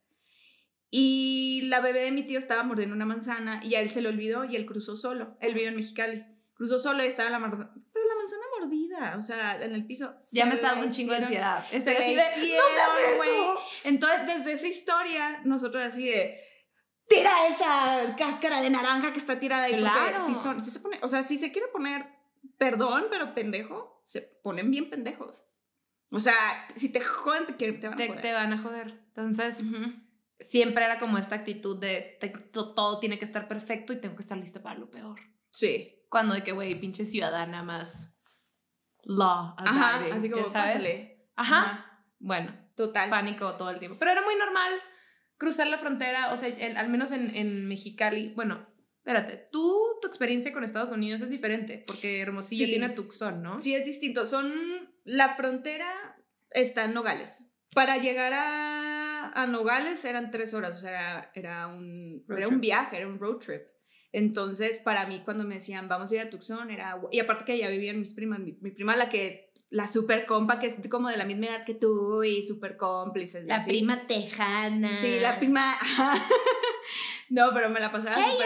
Y 0.89 1.61
la 1.65 1.79
bebé 1.79 2.01
de 2.01 2.11
mi 2.11 2.23
tío 2.23 2.39
estaba 2.39 2.63
mordiendo 2.63 2.95
una 2.95 3.05
manzana 3.05 3.63
y 3.63 3.75
a 3.75 3.81
él 3.81 3.91
se 3.91 4.01
le 4.01 4.09
olvidó 4.09 4.43
y 4.45 4.55
él 4.55 4.65
cruzó 4.65 4.97
solo. 4.97 5.37
Él 5.39 5.53
vive 5.53 5.67
en 5.67 5.75
Mexicali. 5.75 6.25
Cruzó 6.53 6.79
solo 6.79 7.03
y 7.03 7.07
estaba 7.07 7.29
la, 7.29 7.69
la 8.07 8.15
manzana 8.15 8.43
mordida, 8.59 9.15
o 9.17 9.21
sea, 9.21 9.63
en 9.63 9.73
el 9.73 9.85
piso. 9.85 10.15
Ya 10.31 10.45
me 10.45 10.55
estaba 10.55 10.73
dando 10.73 10.87
un 10.87 10.91
chingo 10.91 11.13
de 11.13 11.19
ansiedad. 11.19 11.65
Estoy 11.71 11.95
así 11.95 12.15
de, 12.15 12.57
no 12.57 13.17
güey. 13.17 13.31
Entonces, 13.83 14.25
desde 14.25 14.53
esa 14.53 14.67
historia, 14.67 15.41
nosotros 15.43 15.83
así 15.83 16.09
de, 16.09 16.39
tira 17.07 17.47
esa 17.47 18.15
cáscara 18.17 18.61
de 18.61 18.69
naranja 18.69 19.11
que 19.11 19.19
está 19.19 19.39
tirada 19.39 19.65
ahí. 19.65 19.77
Claro. 19.77 20.25
Si, 20.25 20.35
son, 20.35 20.61
si 20.61 20.71
se 20.71 20.79
pone, 20.79 20.99
o 21.01 21.07
sea, 21.07 21.23
si 21.23 21.37
se 21.37 21.51
quiere 21.51 21.67
poner, 21.69 22.05
perdón, 22.57 23.05
pero 23.09 23.33
pendejo, 23.33 24.01
se 24.03 24.21
ponen 24.21 24.71
bien 24.71 24.89
pendejos. 24.89 25.45
O 26.11 26.19
sea, 26.19 26.35
si 26.75 26.91
te 26.91 27.01
joden, 27.01 27.45
te, 27.45 27.73
te 27.73 27.87
van 27.87 27.93
a 28.01 28.07
joder. 28.07 28.21
Te 28.21 28.33
van 28.33 28.53
a 28.53 28.57
joder. 28.57 29.03
Entonces, 29.07 29.71
siempre 30.39 30.85
era 30.85 30.99
como 30.99 31.17
esta 31.17 31.35
actitud 31.35 31.79
de 31.79 32.17
todo 32.51 32.99
tiene 32.99 33.19
que 33.19 33.25
estar 33.25 33.47
perfecto 33.47 33.93
y 33.93 33.97
tengo 33.97 34.15
que 34.15 34.21
estar 34.21 34.37
lista 34.37 34.61
para 34.61 34.79
lo 34.79 34.89
peor. 34.89 35.19
Sí. 35.49 35.94
Cuando 36.15 36.33
de 36.33 36.43
que, 36.43 36.53
güey, 36.53 36.79
pinche 36.79 37.05
ciudadana 37.05 37.61
más 37.61 38.15
law. 39.03 39.53
Ajá, 39.57 40.05
así 40.15 40.29
como, 40.29 40.47
¿sabes? 40.47 41.11
Ajá. 41.35 42.01
Bueno. 42.19 42.57
Total. 42.77 43.09
Pánico 43.09 43.55
todo 43.55 43.69
el 43.69 43.79
tiempo. 43.79 43.97
Pero 43.99 44.11
era 44.11 44.21
muy 44.21 44.33
normal 44.37 44.71
cruzar 45.37 45.67
la 45.67 45.77
frontera, 45.77 46.31
o 46.31 46.37
sea, 46.37 46.55
al 46.77 46.87
menos 46.87 47.11
en, 47.11 47.35
en 47.35 47.67
Mexicali, 47.67 48.33
bueno, 48.33 48.65
Espérate, 48.99 49.45
tú, 49.51 49.77
tu 50.01 50.07
experiencia 50.07 50.53
con 50.53 50.63
Estados 50.63 50.91
Unidos 50.91 51.21
es 51.21 51.29
diferente, 51.29 51.83
porque 51.85 52.21
Hermosillo 52.21 52.65
Sí. 52.65 52.71
tiene 52.71 52.89
Tucson, 52.91 53.43
¿no? 53.43 53.59
Sí, 53.59 53.75
es 53.75 53.85
distinto. 53.85 54.25
Son. 54.25 54.49
La 55.03 55.35
frontera 55.35 56.17
está 56.49 56.85
en 56.85 56.93
Nogales. 56.93 57.43
Para 57.75 57.97
llegar 57.97 58.31
a, 58.33 59.31
a 59.35 59.47
Nogales 59.47 60.03
eran 60.05 60.31
tres 60.31 60.53
horas, 60.53 60.71
o 60.77 60.79
sea, 60.79 60.89
era, 60.91 61.31
era 61.35 61.67
un, 61.67 62.23
Road 62.25 62.37
era 62.39 62.47
trip. 62.47 62.55
un 62.55 62.61
viaje, 62.61 62.97
era 62.97 63.07
un 63.07 63.19
road 63.19 63.37
trip. 63.37 63.61
Entonces, 64.17 64.77
para 64.77 65.05
mí, 65.07 65.21
cuando 65.25 65.43
me 65.43 65.55
decían, 65.55 65.89
vamos 65.89 66.09
a 66.09 66.15
ir 66.15 66.21
a 66.21 66.29
Tucson, 66.29 66.71
era. 66.71 66.97
Y 67.11 67.19
aparte 67.19 67.43
que 67.43 67.51
allá 67.51 67.67
vivían 67.69 67.99
mis 67.99 68.13
primas, 68.13 68.39
mi, 68.39 68.53
mi 68.61 68.71
prima, 68.71 68.95
la 68.95 69.09
que. 69.09 69.43
La 69.71 69.87
super 69.87 70.25
compa, 70.25 70.59
que 70.59 70.67
es 70.67 70.75
como 70.89 71.09
de 71.09 71.17
la 71.17 71.25
misma 71.25 71.47
edad 71.47 71.65
que 71.65 71.73
tú 71.73 72.23
y 72.23 72.41
super 72.43 72.77
cómplices. 72.77 73.43
La 73.45 73.55
así. 73.57 73.71
prima 73.71 74.07
tejana. 74.07 74.95
Sí, 75.01 75.19
la 75.19 75.37
prima. 75.37 75.75
no, 77.29 77.49
pero 77.53 77.69
me 77.69 77.79
la 77.79 77.91
pasaba 77.91 78.15
Hey. 78.15 78.37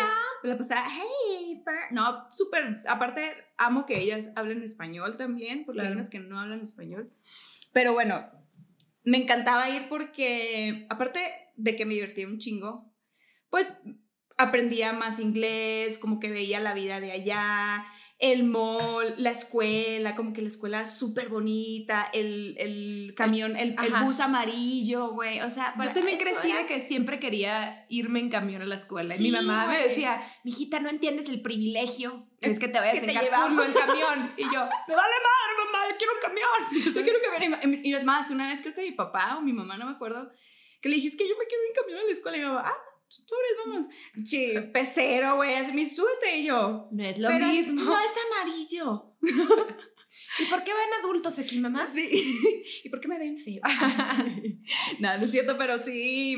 Me 0.42 0.50
la 0.50 0.58
pasaba, 0.58 0.86
hey, 0.90 1.62
per-". 1.64 1.92
no, 1.92 2.26
súper. 2.32 2.82
Aparte, 2.88 3.22
amo 3.58 3.86
que 3.86 4.00
ellas 4.00 4.32
hablen 4.36 4.64
español 4.64 5.18
también, 5.18 5.66
porque 5.66 5.82
hay 5.82 5.88
Claro. 5.88 5.98
unas 6.00 6.10
que 6.10 6.20
no 6.20 6.40
hablan 6.40 6.62
español. 6.62 7.12
Pero 7.74 7.94
bueno, 7.94 8.26
me 9.04 9.18
encantaba 9.18 9.70
ir 9.70 9.88
porque, 9.90 10.88
aparte 10.90 11.20
de 11.58 11.76
que 11.76 11.86
me 11.86 11.94
divertía 11.96 12.26
un 12.28 12.38
chingo, 12.40 12.92
pues 13.50 13.78
aprendía 14.40 14.94
más 14.94 15.20
inglés, 15.20 15.98
como 15.98 16.20
que 16.20 16.30
veía 16.32 16.60
la 16.60 16.74
vida 16.74 17.00
de 17.00 17.12
allá, 17.12 17.86
el 18.22 18.44
mall, 18.44 19.14
la 19.18 19.30
escuela, 19.30 20.14
como 20.14 20.34
que 20.34 20.42
la 20.42 20.50
escuela 20.50 20.86
súper 20.86 21.30
bonita, 21.30 22.10
el, 22.12 22.56
el 22.58 23.14
camión, 23.16 23.56
el, 23.56 23.76
el 23.82 23.94
bus 24.04 24.20
amarillo, 24.20 25.12
güey, 25.12 25.40
o 25.40 25.50
sea, 25.50 25.74
Yo 25.82 25.94
también 25.94 26.18
crecí 26.18 26.50
era- 26.52 26.60
de 26.60 26.66
que 26.66 26.82
siempre 26.82 27.18
quería 27.20 27.86
irme 27.88 28.20
en 28.20 28.30
camión 28.30 28.62
a 28.62 28.66
la 28.66 28.76
escuela. 28.76 29.16
y 29.16 29.20
mi 29.20 29.32
mamá 29.32 29.68
me 29.68 29.78
decía, 29.82 30.22
mijita, 30.44 30.82
no 30.82 30.90
entiendes 30.90 31.30
el 31.30 31.42
privilegio 31.42 32.28
es 32.42 32.60
que 32.60 32.68
te 32.68 32.80
vayas 32.80 32.96
Que 32.96 33.00
en 33.00 33.06
te 33.08 33.14
Cancún, 33.14 33.26
llevamos". 33.30 33.56
no 33.56 33.64
en 33.64 33.74
camión. 33.88 34.32
Y 34.36 34.44
yo, 34.44 34.66
me 34.88 34.96
vale 34.96 35.16
madre, 35.30 35.66
mamá, 35.66 35.80
yo 35.90 35.96
quiero 35.98 36.14
un 36.14 36.20
camión. 36.22 36.50
Yo 36.96 37.04
quiero 37.04 37.20
que 37.22 37.68
me 37.68 37.82
Y 37.88 37.94
es 37.94 38.04
más, 38.04 38.30
una 38.32 38.50
vez 38.50 38.62
creo 38.62 38.74
que 38.74 38.82
mi 38.82 38.92
papá 38.92 39.38
o 39.38 39.42
mi 39.42 39.54
mamá, 39.54 39.78
no 39.78 39.86
me 39.86 39.92
acuerdo, 39.94 40.30
que 40.82 40.90
le 40.90 40.96
dije, 40.96 41.08
es 41.08 41.16
que 41.18 41.28
yo 41.28 41.36
me 41.38 41.46
quiero 41.46 41.64
ir 41.64 41.70
en 41.70 41.76
camión 41.76 42.00
a 42.00 42.04
la 42.04 42.12
escuela. 42.12 42.38
Y 42.38 42.40
mi 42.42 42.46
mamá, 42.48 42.64
ah, 42.66 42.78
sobres, 43.10 43.52
vamos. 43.66 43.86
Sí, 44.26 44.54
pecero, 44.74 45.36
güey, 45.38 45.56
así 45.56 45.74
me 45.74 45.86
súbete. 45.86 46.38
Y 46.38 46.46
yo, 46.46 46.88
No 46.92 47.04
es 47.04 47.20
lo 47.20 47.30
"Pero 47.30 47.48
mismo. 47.48 47.84
No 47.84 47.98
es 48.00 48.12
amarillo. 48.44 49.16
¿Y 50.40 50.46
por 50.46 50.64
qué 50.64 50.72
ven 50.74 50.94
adultos 51.02 51.38
aquí, 51.40 51.60
mamá? 51.60 51.86
Sí. 51.86 52.10
¿Y 52.84 52.90
por 52.90 53.00
qué 53.00 53.08
me 53.08 53.20
ven 53.20 53.38
feo? 53.38 53.62
Sí. 54.34 54.62
No, 55.00 55.18
no 55.18 55.24
es 55.26 55.32
cierto, 55.32 55.58
pero 55.58 55.78
sí. 55.78 56.36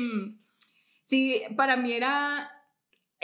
Sí, 1.04 1.42
para 1.56 1.76
mí 1.76 1.92
era. 1.92 2.50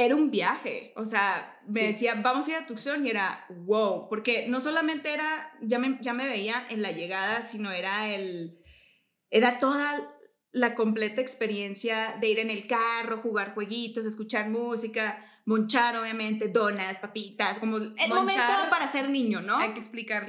Era 0.01 0.15
un 0.15 0.31
viaje, 0.31 0.93
o 0.95 1.05
sea, 1.05 1.61
me 1.67 1.81
Sí. 1.81 1.87
decía, 1.89 2.15
vamos 2.15 2.47
a 2.47 2.51
ir 2.53 2.57
a 2.59 2.67
Tucson 2.69 3.05
y 3.05 3.11
era 3.11 3.45
wow, 3.51 4.09
porque 4.09 4.47
no 4.47 4.61
solamente 4.61 5.13
era, 5.13 5.53
ya 5.61 5.81
me, 5.81 5.99
ya 6.01 6.13
me 6.13 6.29
veía 6.29 6.65
en 6.71 6.83
la 6.83 6.93
llegada, 6.93 7.43
sino 7.43 7.73
era 7.73 8.09
el, 8.15 8.61
era 9.29 9.59
toda 9.59 10.17
la 10.53 10.75
completa 10.75 11.21
experiencia 11.21 12.17
de 12.21 12.29
ir 12.29 12.39
en 12.39 12.51
el 12.51 12.67
carro, 12.67 13.19
jugar 13.19 13.55
jueguitos, 13.55 14.07
escuchar 14.07 14.49
música, 14.49 15.25
monchar 15.45 15.97
obviamente, 15.97 16.49
donas, 16.49 16.99
papitas, 16.99 17.59
como 17.59 17.77
el 17.77 17.91
Monchar. 17.91 18.09
momento 18.09 18.71
para 18.71 18.87
ser 18.89 19.11
niño, 19.11 19.41
¿no? 19.41 19.59
Hay 19.59 19.73
que 19.73 19.79
explicar. 19.79 20.27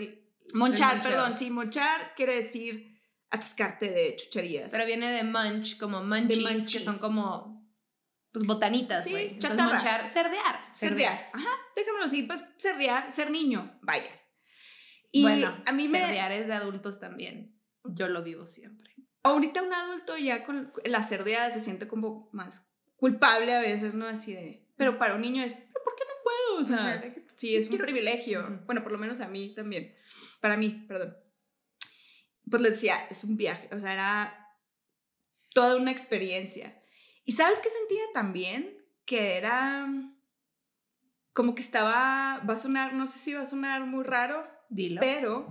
Monchar, 0.53 1.01
perdón, 1.01 1.35
sí, 1.35 1.49
monchar 1.49 2.13
quiere 2.15 2.35
decir 2.35 2.99
atascarte 3.29 3.89
de 3.89 4.15
chucherías. 4.15 4.71
Pero 4.71 4.85
viene 4.85 5.11
de 5.11 5.23
munch, 5.23 5.77
como 5.77 6.03
munchies, 6.03 6.71
que 6.71 6.79
son 6.79 6.97
como 6.97 7.59
pues 8.31 8.45
botanitas, 8.45 9.03
Sí, 9.03 9.11
güey. 9.11 9.23
Entonces, 9.29 9.49
chatarra. 9.49 9.69
monchar, 9.73 10.07
cerdear. 10.07 10.59
cerdear. 10.73 11.29
Ajá, 11.33 11.49
déjamelo 11.75 12.05
así, 12.05 12.23
pues 12.23 12.43
cerdear, 12.57 13.11
ser 13.11 13.31
niño, 13.31 13.79
vaya. 13.81 14.11
Y 15.11 15.23
bueno, 15.23 15.55
a 15.65 15.71
mí 15.71 15.87
me... 15.87 15.99
cerdear 15.99 16.31
es 16.31 16.47
de 16.47 16.53
adultos 16.53 16.99
también. 16.99 17.59
Yo 17.83 18.07
lo 18.07 18.23
vivo 18.23 18.45
siempre. 18.45 18.93
Ahorita 19.23 19.61
un 19.61 19.73
adulto 19.73 20.17
ya 20.17 20.45
con 20.45 20.71
la 20.85 21.03
cerdeada 21.03 21.51
se 21.51 21.61
siente 21.61 21.87
como 21.87 22.29
más 22.31 22.73
culpable 22.95 23.53
a 23.53 23.59
veces, 23.59 23.93
¿no? 23.93 24.07
Así 24.07 24.33
de... 24.33 24.65
Pero 24.77 24.97
para 24.97 25.15
un 25.15 25.21
niño 25.21 25.43
es, 25.43 25.53
¿pero 25.53 25.83
por 25.83 25.95
qué 25.95 26.03
no 26.05 26.23
puedo? 26.23 26.61
O 26.61 26.63
sea, 26.63 27.13
sí, 27.35 27.55
es 27.55 27.69
un 27.69 27.77
privilegio. 27.77 28.61
Bueno, 28.65 28.81
por 28.81 28.91
lo 28.91 28.97
menos 28.97 29.19
a 29.19 29.27
mí 29.27 29.53
también. 29.53 29.93
Para 30.39 30.55
mí, 30.55 30.85
perdón. 30.87 31.17
Pues 32.49 32.61
les 32.61 32.73
decía, 32.73 33.05
es 33.09 33.23
un 33.23 33.35
viaje, 33.37 33.69
o 33.73 33.79
sea, 33.79 33.93
era 33.93 34.55
toda 35.53 35.75
una 35.75 35.91
experiencia. 35.91 36.81
¿Y 37.25 37.33
sabes 37.33 37.59
qué 37.59 37.69
sentía 37.69 38.03
también? 38.13 38.77
Que 39.05 39.37
era 39.37 39.87
como 41.33 41.55
que 41.55 41.61
estaba, 41.61 42.41
va 42.49 42.53
a 42.53 42.57
sonar, 42.57 42.93
no 42.93 43.07
sé 43.07 43.19
si 43.19 43.33
va 43.33 43.41
a 43.41 43.45
sonar 43.45 43.85
muy 43.85 44.03
raro, 44.03 44.47
Dilo. 44.69 44.99
pero 44.99 45.47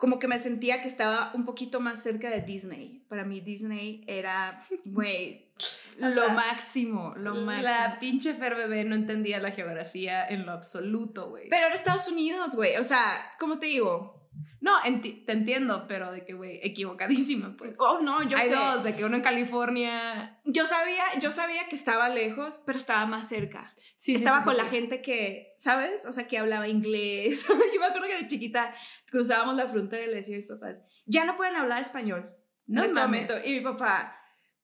como 0.00 0.18
que 0.18 0.26
me 0.26 0.38
sentía 0.38 0.82
que 0.82 0.88
estaba 0.88 1.30
un 1.34 1.44
poquito 1.44 1.78
más 1.78 2.02
cerca 2.02 2.30
de 2.30 2.40
Disney. 2.40 3.04
Para 3.08 3.24
mí 3.24 3.40
Disney 3.40 4.02
era, 4.08 4.64
güey, 4.86 5.52
lo 5.98 6.10
sea, 6.10 6.28
máximo, 6.32 7.14
lo 7.16 7.34
máximo. 7.34 7.62
La 7.70 7.98
pinche 8.00 8.34
Fer 8.34 8.54
bebé 8.56 8.84
no 8.84 8.94
entendía 8.94 9.38
la 9.38 9.50
geografía 9.52 10.26
en 10.26 10.46
lo 10.46 10.52
absoluto, 10.52 11.28
güey. 11.28 11.48
Pero 11.50 11.66
era 11.66 11.74
Estados 11.74 12.08
Unidos, 12.08 12.56
güey. 12.56 12.76
O 12.78 12.84
sea, 12.84 13.32
¿cómo 13.38 13.58
te 13.58 13.66
digo? 13.66 14.18
No, 14.62 14.78
enti- 14.80 15.24
te 15.26 15.32
entiendo, 15.32 15.86
pero 15.88 16.12
de 16.12 16.24
que, 16.24 16.32
güey, 16.34 16.60
equivocadísima, 16.62 17.54
pues. 17.58 17.74
Oh, 17.78 18.00
no, 18.00 18.22
yo 18.22 18.36
Hay 18.38 18.48
sé. 18.48 18.54
dos, 18.54 18.82
de 18.84 18.94
que 18.96 19.04
uno 19.04 19.16
en 19.16 19.22
California. 19.22 20.38
Yo 20.44 20.66
sabía, 20.66 21.02
yo 21.20 21.30
sabía 21.30 21.68
que 21.68 21.76
estaba 21.76 22.08
lejos, 22.08 22.60
pero 22.64 22.78
estaba 22.78 23.04
más 23.06 23.28
cerca. 23.28 23.74
Sí, 24.00 24.14
estaba 24.14 24.38
sí, 24.38 24.44
con 24.44 24.56
la 24.56 24.64
gente 24.64 25.02
que, 25.02 25.54
¿sabes? 25.58 26.06
O 26.06 26.12
sea, 26.14 26.26
que 26.26 26.38
hablaba 26.38 26.66
inglés. 26.66 27.46
yo 27.74 27.80
me 27.80 27.84
acuerdo 27.84 28.08
que 28.08 28.22
de 28.22 28.26
chiquita 28.26 28.74
cruzábamos 29.10 29.56
la 29.56 29.68
frontera 29.68 30.04
y 30.04 30.06
le 30.06 30.16
decía 30.16 30.36
a 30.36 30.38
mis 30.38 30.46
papás, 30.46 30.76
ya 31.04 31.26
no 31.26 31.36
pueden 31.36 31.54
hablar 31.54 31.82
español. 31.82 32.34
No 32.66 32.80
en 32.80 32.86
este 32.86 32.98
momento. 32.98 33.34
Y 33.44 33.52
mi 33.52 33.60
papá, 33.60 34.18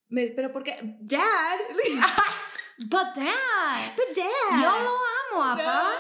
me, 0.09 0.29
¿pero 0.29 0.51
por 0.55 0.65
qué? 0.65 0.79
Dad. 1.01 1.21
But 2.79 3.15
dad, 3.15 3.95
But 3.95 4.17
dad. 4.17 4.63
yo 4.63 4.85
lo 4.85 5.43
amo, 5.45 5.59
papá. 5.59 5.93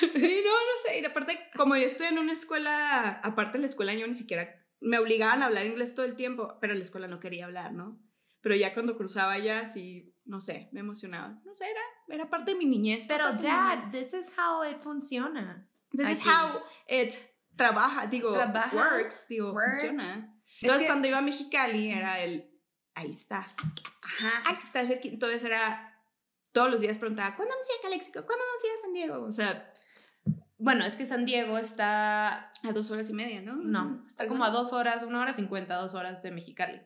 Sí, 0.12 0.42
no, 0.44 0.52
no 0.52 0.76
sé. 0.86 1.00
Y 1.00 1.04
aparte, 1.04 1.36
como 1.56 1.74
yo 1.74 1.86
estoy 1.86 2.06
en 2.06 2.20
una 2.20 2.32
escuela, 2.32 3.20
aparte 3.24 3.54
de 3.54 3.62
la 3.62 3.66
escuela, 3.66 3.92
yo 3.94 4.06
ni 4.06 4.14
siquiera 4.14 4.54
me 4.80 5.00
obligaban 5.00 5.42
a 5.42 5.46
hablar 5.46 5.66
inglés 5.66 5.96
todo 5.96 6.06
el 6.06 6.14
tiempo, 6.14 6.58
pero 6.60 6.74
en 6.74 6.78
la 6.78 6.84
escuela 6.84 7.08
no 7.08 7.18
quería 7.18 7.46
hablar, 7.46 7.72
¿no? 7.72 7.98
Pero 8.44 8.54
ya 8.54 8.72
cuando 8.74 8.96
cruzaba 8.96 9.38
ya, 9.38 9.64
sí, 9.66 10.14
no 10.26 10.38
sé, 10.40 10.68
me 10.72 10.80
emocionaba. 10.80 11.40
No 11.44 11.54
sé, 11.54 11.64
era, 11.70 11.80
era 12.16 12.28
parte 12.30 12.52
de 12.52 12.58
mi 12.58 12.66
niñez. 12.66 13.06
Pero 13.08 13.32
dad, 13.32 13.90
this 13.90 14.12
is 14.12 14.32
how 14.38 14.62
it 14.62 14.80
funciona. 14.82 15.66
this 15.90 16.08
is 16.10 16.20
aquí. 16.20 16.28
how 16.28 16.60
it 16.88 17.14
trabaja, 17.56 18.06
digo, 18.06 18.32
Trabaja, 18.34 18.76
works, 18.76 19.26
digo, 19.28 19.52
works. 19.52 19.80
funciona. 19.80 20.36
Es 20.46 20.62
Entonces, 20.62 20.82
que- 20.82 20.88
cuando 20.88 21.08
iba 21.08 21.18
a 21.18 21.22
Mexicali, 21.22 21.90
era 21.90 22.20
el, 22.20 22.50
ahí 22.94 23.12
está. 23.14 23.38
Ajá, 23.38 24.50
aquí 24.50 24.62
está. 24.64 24.82
Entonces 24.82 25.42
era, 25.42 25.98
todos 26.52 26.70
los 26.70 26.80
días 26.82 26.98
preguntaba, 26.98 27.34
¿cuándo 27.36 27.54
vamos 27.54 27.66
a 27.68 27.72
ir 27.72 27.78
a 27.78 27.82
Calexico? 27.82 28.26
¿Cuándo 28.26 28.44
vamos 28.46 28.62
a 28.62 28.66
ir 28.66 28.72
a 28.72 28.80
San 28.82 28.92
Diego? 28.92 29.24
O 29.24 29.32
sea, 29.32 29.72
Bueno, 30.58 30.84
es 30.84 30.96
que 30.96 31.04
San 31.06 31.24
Diego 31.26 31.58
está. 31.58 32.50
a 32.62 32.72
dos 32.74 32.90
horas 32.90 33.08
y 33.10 33.14
media, 33.14 33.40
¿no? 33.42 33.54
No, 33.56 34.04
está 34.06 34.26
como 34.26 34.44
a 34.44 34.50
dos 34.50 34.72
horas, 34.72 35.02
una 35.02 35.20
hora 35.20 35.32
cincuenta, 35.32 35.76
dos 35.76 35.94
horas 35.94 36.22
de 36.22 36.30
Mexicali. 36.30 36.80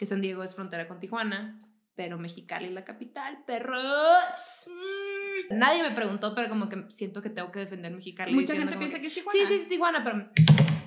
Que 0.00 0.06
San 0.06 0.22
Diego 0.22 0.42
es 0.42 0.54
frontera 0.54 0.88
con 0.88 0.98
Tijuana, 0.98 1.58
pero 1.94 2.16
Mexicali 2.16 2.70
la 2.70 2.86
capital, 2.86 3.44
perros. 3.44 4.66
Mm. 4.66 5.58
Nadie 5.58 5.82
me 5.82 5.90
preguntó, 5.90 6.34
pero 6.34 6.48
como 6.48 6.70
que 6.70 6.86
siento 6.88 7.20
que 7.20 7.28
tengo 7.28 7.52
que 7.52 7.58
defender 7.58 7.92
Mexicali. 7.92 8.32
Mucha 8.32 8.56
gente 8.56 8.78
piensa 8.78 8.96
que, 8.96 9.02
que 9.02 9.08
es 9.08 9.14
Tijuana. 9.14 9.38
Sí, 9.38 9.44
sí, 9.46 9.54
es 9.60 9.68
Tijuana, 9.68 10.02
pero 10.02 10.30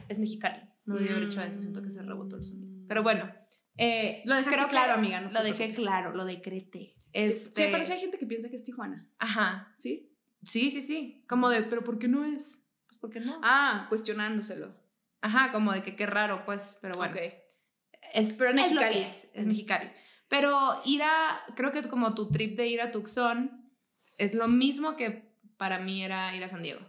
es 0.09 0.17
Mexicali. 0.17 0.63
No 0.85 0.95
debí 0.95 1.09
haber 1.09 1.25
hecho 1.25 1.43
eso, 1.43 1.59
siento 1.59 1.83
que 1.83 1.91
se 1.91 2.01
rebotó 2.01 2.37
el 2.37 2.43
sonido. 2.43 2.75
Mm. 2.75 2.87
Pero 2.87 3.03
bueno, 3.03 3.31
eh, 3.77 4.23
Lo 4.25 4.35
que 4.35 4.49
claro, 4.67 4.95
amiga, 4.95 5.21
no 5.21 5.29
lo 5.29 5.43
dejé 5.43 5.73
claro, 5.73 6.15
lo 6.15 6.25
decreté. 6.25 6.95
Sí, 6.95 7.03
Este, 7.13 7.65
Sí, 7.65 7.69
pero 7.71 7.85
sí 7.85 7.91
hay 7.91 7.99
gente 7.99 8.17
que 8.17 8.25
piensa 8.25 8.49
que 8.49 8.55
es 8.55 8.63
Tijuana, 8.63 9.07
Ajá, 9.19 9.71
¿sí? 9.75 10.11
sí, 10.41 10.71
sí, 10.71 10.81
sí. 10.81 11.23
Como 11.29 11.51
de, 11.51 11.61
pero 11.61 11.83
¿por 11.83 11.99
qué 11.99 12.07
no 12.07 12.25
es? 12.25 12.67
Pues 12.87 12.97
¿por 12.97 13.11
qué 13.11 13.19
no? 13.19 13.39
Ah, 13.43 13.85
cuestionándoselo. 13.89 14.75
Ajá, 15.21 15.51
como 15.51 15.71
de 15.71 15.83
que 15.83 15.95
qué 15.95 16.07
raro, 16.07 16.45
pues, 16.45 16.79
pero 16.81 16.95
bueno. 16.97 17.13
Es, 18.13 18.35
Pero 18.37 18.51
es 18.51 18.55
lo 18.55 18.61
Mexicali. 18.61 18.93
que 18.93 19.05
es, 19.05 19.27
es 19.33 19.47
Mexicali. 19.47 19.91
Pero 20.29 20.81
ir 20.85 21.03
a, 21.03 21.41
creo 21.55 21.71
que 21.71 21.83
como 21.89 22.13
tu 22.13 22.29
trip 22.29 22.57
de 22.57 22.67
ir 22.67 22.81
a 22.81 22.91
Tucson 22.91 23.71
es 24.17 24.33
lo 24.33 24.47
mismo 24.47 24.95
que 24.95 25.33
para 25.57 25.79
mí 25.79 26.03
era 26.03 26.35
ir 26.35 26.43
a 26.43 26.47
San 26.47 26.63
Diego. 26.63 26.81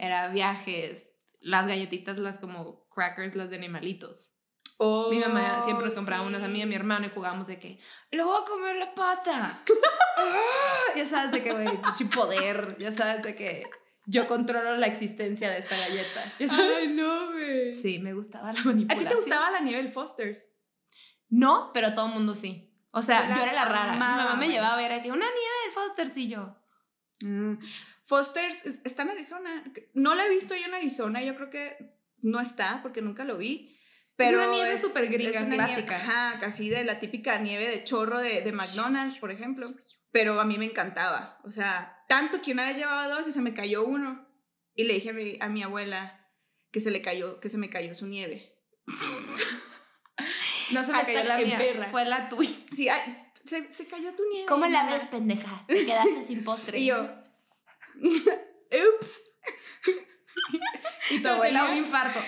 Era 0.00 0.28
viajes, 0.28 1.10
las 1.40 1.68
galletitas, 1.68 2.18
las 2.18 2.38
como 2.38 2.88
crackers, 2.88 3.36
las 3.36 3.50
de 3.50 3.56
animalitos. 3.56 4.32
Oh, 4.78 5.08
mi 5.10 5.20
mamá 5.20 5.62
siempre 5.62 5.86
nos 5.86 5.94
compraba 5.94 6.22
sí. 6.22 6.28
unas 6.28 6.42
a 6.42 6.48
mí 6.48 6.58
y 6.58 6.62
a 6.62 6.66
mi 6.66 6.74
hermano 6.74 7.06
y 7.06 7.10
jugábamos 7.10 7.46
de 7.46 7.60
que, 7.60 7.78
le 8.10 8.24
voy 8.24 8.36
a 8.36 8.44
comer 8.44 8.76
la 8.76 8.94
pata. 8.94 9.60
Ya 10.96 11.06
sabes 11.06 11.32
de 11.32 11.42
que, 11.42 11.52
güey, 11.52 11.68
poder, 12.14 12.76
ya 12.78 12.92
sabes 12.92 13.22
de 13.22 13.34
que 13.34 13.64
yo 14.06 14.26
controlo 14.26 14.76
la 14.76 14.86
existencia 14.86 15.50
de 15.50 15.58
esta 15.58 15.76
galleta. 15.76 16.32
¿Ya 16.38 16.46
sabes? 16.48 16.78
Ay, 16.82 16.88
no, 16.88 17.32
güey. 17.32 17.72
Sí, 17.74 17.98
me 17.98 18.12
gustaba 18.14 18.52
la 18.52 18.60
¿A 18.60 18.64
manipulación. 18.64 18.98
ti 19.04 19.08
te 19.08 19.14
gustaba 19.16 19.50
la 19.50 19.60
nieve 19.60 19.82
del 19.82 19.92
Foster's? 19.92 20.46
No, 21.28 21.70
pero 21.72 21.94
todo 21.94 22.06
el 22.08 22.12
mundo 22.14 22.34
sí. 22.34 22.70
O 22.90 23.02
sea, 23.02 23.34
Yo 23.34 23.42
era 23.42 23.52
la 23.52 23.64
rara. 23.64 23.90
Mi 23.92 23.96
amaba, 23.96 24.16
mamá 24.24 24.36
me 24.36 24.44
güey. 24.46 24.52
llevaba 24.56 24.74
a 24.74 24.76
ver 24.76 24.92
aquí 24.92 25.10
una 25.10 25.26
nieve 25.26 25.56
de 25.66 25.70
Foster's 25.72 26.16
y 26.16 26.28
yo. 26.28 26.56
Mm. 27.20 27.54
Foster's 28.04 28.64
es- 28.66 28.80
está 28.84 29.02
en 29.02 29.10
Arizona. 29.10 29.64
No 29.94 30.14
la 30.14 30.26
he 30.26 30.30
visto 30.30 30.54
yo 30.54 30.66
en 30.66 30.74
Arizona. 30.74 31.22
Yo 31.22 31.34
creo 31.34 31.50
que 31.50 31.76
no 32.22 32.38
está 32.40 32.80
porque 32.82 33.02
nunca 33.02 33.24
lo 33.24 33.36
vi. 33.38 33.70
Pero 34.16 34.38
una 34.38 34.52
nieve 34.52 34.78
súper 34.78 35.08
gringa, 35.08 35.42
una 35.42 35.56
clásica. 35.56 35.98
Nieve, 35.98 36.12
ajá, 36.12 36.38
casi 36.40 36.68
de 36.68 36.84
la 36.84 37.00
típica 37.00 37.36
nieve 37.38 37.68
de 37.68 37.82
chorro 37.82 38.20
de, 38.20 38.42
de 38.42 38.52
McDonald's, 38.52 39.18
por 39.18 39.32
ejemplo. 39.32 39.66
Pero 40.14 40.40
a 40.40 40.44
mí 40.44 40.58
me 40.58 40.66
encantaba. 40.66 41.40
O 41.42 41.50
sea, 41.50 42.04
tanto 42.06 42.40
que 42.40 42.52
una 42.52 42.66
vez 42.66 42.76
llevaba 42.76 43.08
dos 43.08 43.26
y 43.26 43.32
se 43.32 43.42
me 43.42 43.52
cayó 43.52 43.84
uno. 43.84 44.24
Y 44.72 44.84
le 44.84 44.94
dije 44.94 45.10
a 45.10 45.12
mi, 45.12 45.36
a 45.40 45.48
mi 45.48 45.64
abuela 45.64 46.30
que 46.70 46.78
se 46.78 46.92
le 46.92 47.02
cayó, 47.02 47.40
que 47.40 47.48
se 47.48 47.58
me 47.58 47.68
cayó 47.68 47.94
su 47.96 48.06
nieve. 48.06 48.56
No 50.70 50.82
se 50.82 50.92
me 50.92 50.98
Hashtag 50.98 51.26
cayó 51.26 51.28
la 51.28 51.38
mía, 51.38 51.58
perra. 51.58 51.90
fue 51.90 52.04
la 52.06 52.28
tuya. 52.28 52.50
Sí, 52.74 52.88
ay, 52.88 53.00
se, 53.44 53.70
se 53.72 53.86
cayó 53.86 54.14
tu 54.14 54.22
nieve. 54.30 54.46
¿Cómo 54.46 54.64
la 54.66 54.90
ves, 54.90 55.04
pendeja? 55.04 55.64
Te 55.68 55.84
quedaste 55.84 56.22
sin 56.22 56.42
postre. 56.44 56.78
Y 56.78 56.86
yo, 56.86 57.02
ups. 58.00 59.20
y 61.10 61.20
tu 61.20 61.28
abuela 61.28 61.64
un 61.66 61.76
infarto. 61.76 62.18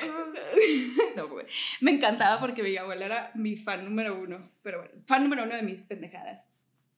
no, 1.16 1.28
güey. 1.28 1.46
Me 1.80 1.92
encantaba 1.92 2.38
porque 2.40 2.62
mi 2.62 2.76
abuela 2.76 3.06
era 3.06 3.30
mi 3.34 3.56
fan 3.56 3.84
número 3.86 4.18
uno. 4.20 4.52
Pero 4.62 4.80
bueno, 4.80 4.94
fan 5.06 5.22
número 5.22 5.44
uno 5.44 5.56
de 5.56 5.62
mis 5.62 5.82
pendejadas. 5.84 6.50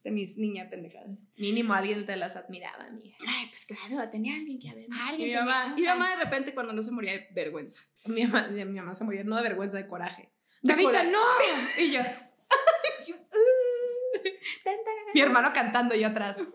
De 0.09 0.15
mis 0.15 0.38
niñas 0.38 0.69
pendejadas. 0.71 1.11
Mínimo 1.37 1.75
alguien 1.75 2.07
te 2.07 2.17
las 2.17 2.35
admiraba, 2.37 2.85
amiga. 2.85 3.15
Ay, 3.29 3.47
pues 3.49 3.67
claro, 3.67 4.09
tenía 4.11 4.35
alguien 4.37 4.59
que 4.59 4.75
ver. 4.75 4.87
Alguien 5.07 5.29
Y 5.29 5.33
mi 5.33 5.37
tenía 5.37 5.45
mamá, 5.45 5.75
y 5.77 5.81
mi 5.83 5.87
mamá 5.87 6.11
de 6.11 6.17
repente 6.25 6.55
cuando 6.55 6.73
no 6.73 6.83
se 6.83 6.93
moría 6.93 7.12
de 7.12 7.29
vergüenza. 7.35 7.83
Mi 8.07 8.25
mamá, 8.27 8.49
mi 8.49 8.65
mamá 8.65 8.95
se 8.95 9.05
moría 9.05 9.23
no 9.25 9.37
de 9.37 9.43
vergüenza, 9.43 9.77
de 9.77 9.87
coraje. 9.87 10.33
De 10.62 10.73
¡Davita, 10.73 10.91
coraje. 10.91 11.11
no! 11.11 11.21
Y 11.83 11.93
yo, 11.93 12.00
mi 15.15 15.21
hermano 15.21 15.53
cantando 15.53 15.95
yo 15.95 16.07
atrás. 16.09 16.38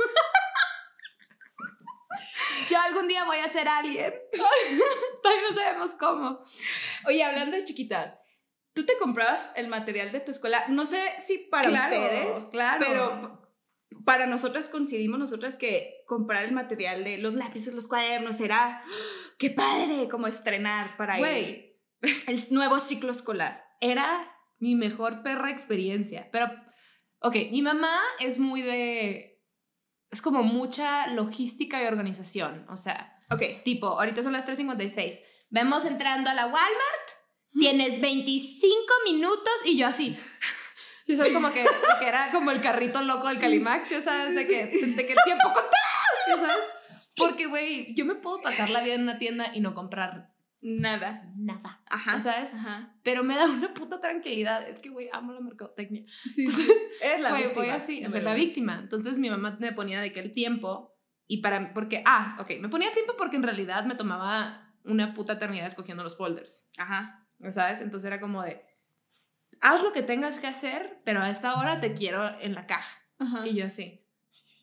Yo 2.69 2.79
algún 2.79 3.07
día 3.09 3.25
voy 3.25 3.39
a 3.39 3.47
ser 3.49 3.67
alguien. 3.67 4.13
Todavía 5.21 5.43
no 5.49 5.55
sabemos 5.55 5.93
cómo. 5.95 6.43
Oye, 7.07 7.21
hablando 7.23 7.57
de 7.57 7.63
chiquitas, 7.65 8.15
¿tú 8.73 8.85
te 8.85 8.97
comprabas 8.97 9.51
el 9.55 9.67
material 9.67 10.11
de 10.13 10.21
tu 10.21 10.31
escuela? 10.31 10.63
No 10.69 10.85
sé 10.85 11.01
si 11.19 11.39
para 11.51 11.67
Claro, 11.67 11.93
ustedes, 11.95 12.49
claro. 12.51 12.85
pero 12.87 13.42
para 14.05 14.25
nosotras 14.27 14.69
coincidimos 14.69 15.19
nosotras 15.19 15.57
que 15.57 16.03
comprar 16.07 16.43
el 16.45 16.51
material 16.51 17.03
de 17.03 17.17
los 17.17 17.33
lápices, 17.33 17.73
los 17.73 17.87
cuadernos 17.87 18.39
era 18.39 18.83
qué 19.37 19.49
padre, 19.49 20.07
como 20.09 20.27
estrenar 20.27 20.97
para 20.97 21.15
el, 21.15 21.19
Güey, 21.19 21.79
el 22.27 22.39
nuevo 22.51 22.79
ciclo 22.79 23.11
escolar. 23.11 23.63
era 23.81 24.29
mi 24.59 24.75
mejor 24.75 25.23
perra 25.23 25.49
experiencia. 25.49 26.29
Pero, 26.31 26.45
ok, 27.19 27.35
mi 27.51 27.61
mamá 27.61 27.99
es 28.19 28.39
muy 28.39 28.61
de... 28.61 29.41
Es 30.09 30.21
como 30.21 30.43
mucha 30.43 31.07
logística 31.07 31.83
y 31.83 31.87
organización. 31.87 32.65
O 32.69 32.77
sea, 32.77 33.19
Ok. 33.29 33.41
tipo, 33.65 33.87
ahorita 33.87 34.23
son 34.23 34.31
las 34.31 34.45
3.56. 34.47 35.19
Vemos 35.49 35.85
entrando 35.85 36.29
a 36.29 36.33
la 36.33 36.45
Walmart. 36.45 37.09
Tienes 37.51 37.99
25 37.99 38.77
minutos 39.05 39.53
y 39.65 39.77
yo 39.77 39.87
así. 39.87 40.15
Y 41.05 41.15
sabes 41.15 41.33
como 41.33 41.51
que, 41.51 41.65
que 41.99 42.07
era 42.07 42.29
como 42.31 42.51
el 42.51 42.61
carrito 42.61 43.01
loco 43.01 43.27
del 43.27 43.39
Calimax, 43.39 43.89
ya 43.89 44.01
sabes, 44.01 44.35
de, 44.35 44.47
que, 44.47 44.65
de 44.65 45.05
que 45.05 45.13
el 45.13 45.19
tiempo 45.25 45.43
contaba, 45.53 46.47
sabes. 46.47 47.09
Porque, 47.17 47.47
güey, 47.47 47.93
yo 47.95 48.05
me 48.05 48.15
puedo 48.15 48.41
pasar 48.41 48.69
la 48.69 48.81
vida 48.83 48.93
en 48.95 49.03
una 49.03 49.17
tienda 49.17 49.51
y 49.53 49.59
no 49.61 49.73
comprar 49.73 50.31
Nada. 50.65 51.23
nada, 51.35 51.81
Ajá. 51.89 52.21
¿sabes? 52.21 52.53
Ajá. 52.53 52.95
Pero 53.03 53.21
me 53.23 53.35
da 53.35 53.45
una 53.45 53.73
puta 53.73 53.99
tranquilidad. 53.99 54.65
Es 54.67 54.77
que, 54.77 54.89
güey, 54.89 55.09
amo 55.11 55.33
la 55.33 55.41
mercadotecnia. 55.41 56.05
Sí, 56.33 56.45
Entonces, 56.45 56.71
Eres 57.01 57.19
la 57.21 57.29
Güey, 57.31 57.43
víctima. 57.47 57.65
voy 57.65 57.69
así, 57.73 58.05
o 58.05 58.09
sea, 58.09 58.21
la 58.21 58.33
víctima. 58.33 58.79
Entonces 58.81 59.19
mi 59.19 59.29
mamá 59.29 59.57
me 59.59 59.73
ponía 59.73 59.99
de 59.99 60.13
que 60.13 60.21
el 60.21 60.31
tiempo 60.31 60.95
y 61.27 61.41
para, 61.41 61.73
porque, 61.73 62.01
ah, 62.05 62.37
ok, 62.39 62.51
me 62.61 62.69
ponía 62.69 62.91
tiempo 62.93 63.15
porque 63.17 63.35
en 63.35 63.43
realidad 63.43 63.83
me 63.85 63.95
tomaba 63.95 64.73
una 64.85 65.13
puta 65.13 65.33
eternidad 65.33 65.67
escogiendo 65.67 66.01
los 66.03 66.15
folders, 66.15 66.69
Ajá. 66.77 67.27
¿sabes? 67.49 67.81
Entonces 67.81 68.07
era 68.07 68.21
como 68.21 68.41
de, 68.43 68.61
haz 69.63 69.81
lo 69.81 69.93
que 69.93 70.03
tengas 70.03 70.37
que 70.37 70.47
hacer, 70.47 70.99
pero 71.05 71.21
a 71.21 71.29
esta 71.29 71.55
hora 71.57 71.79
te 71.79 71.93
quiero 71.93 72.39
en 72.41 72.53
la 72.53 72.67
caja. 72.67 72.97
Ajá. 73.17 73.47
Y 73.47 73.55
yo 73.55 73.65
así, 73.65 74.05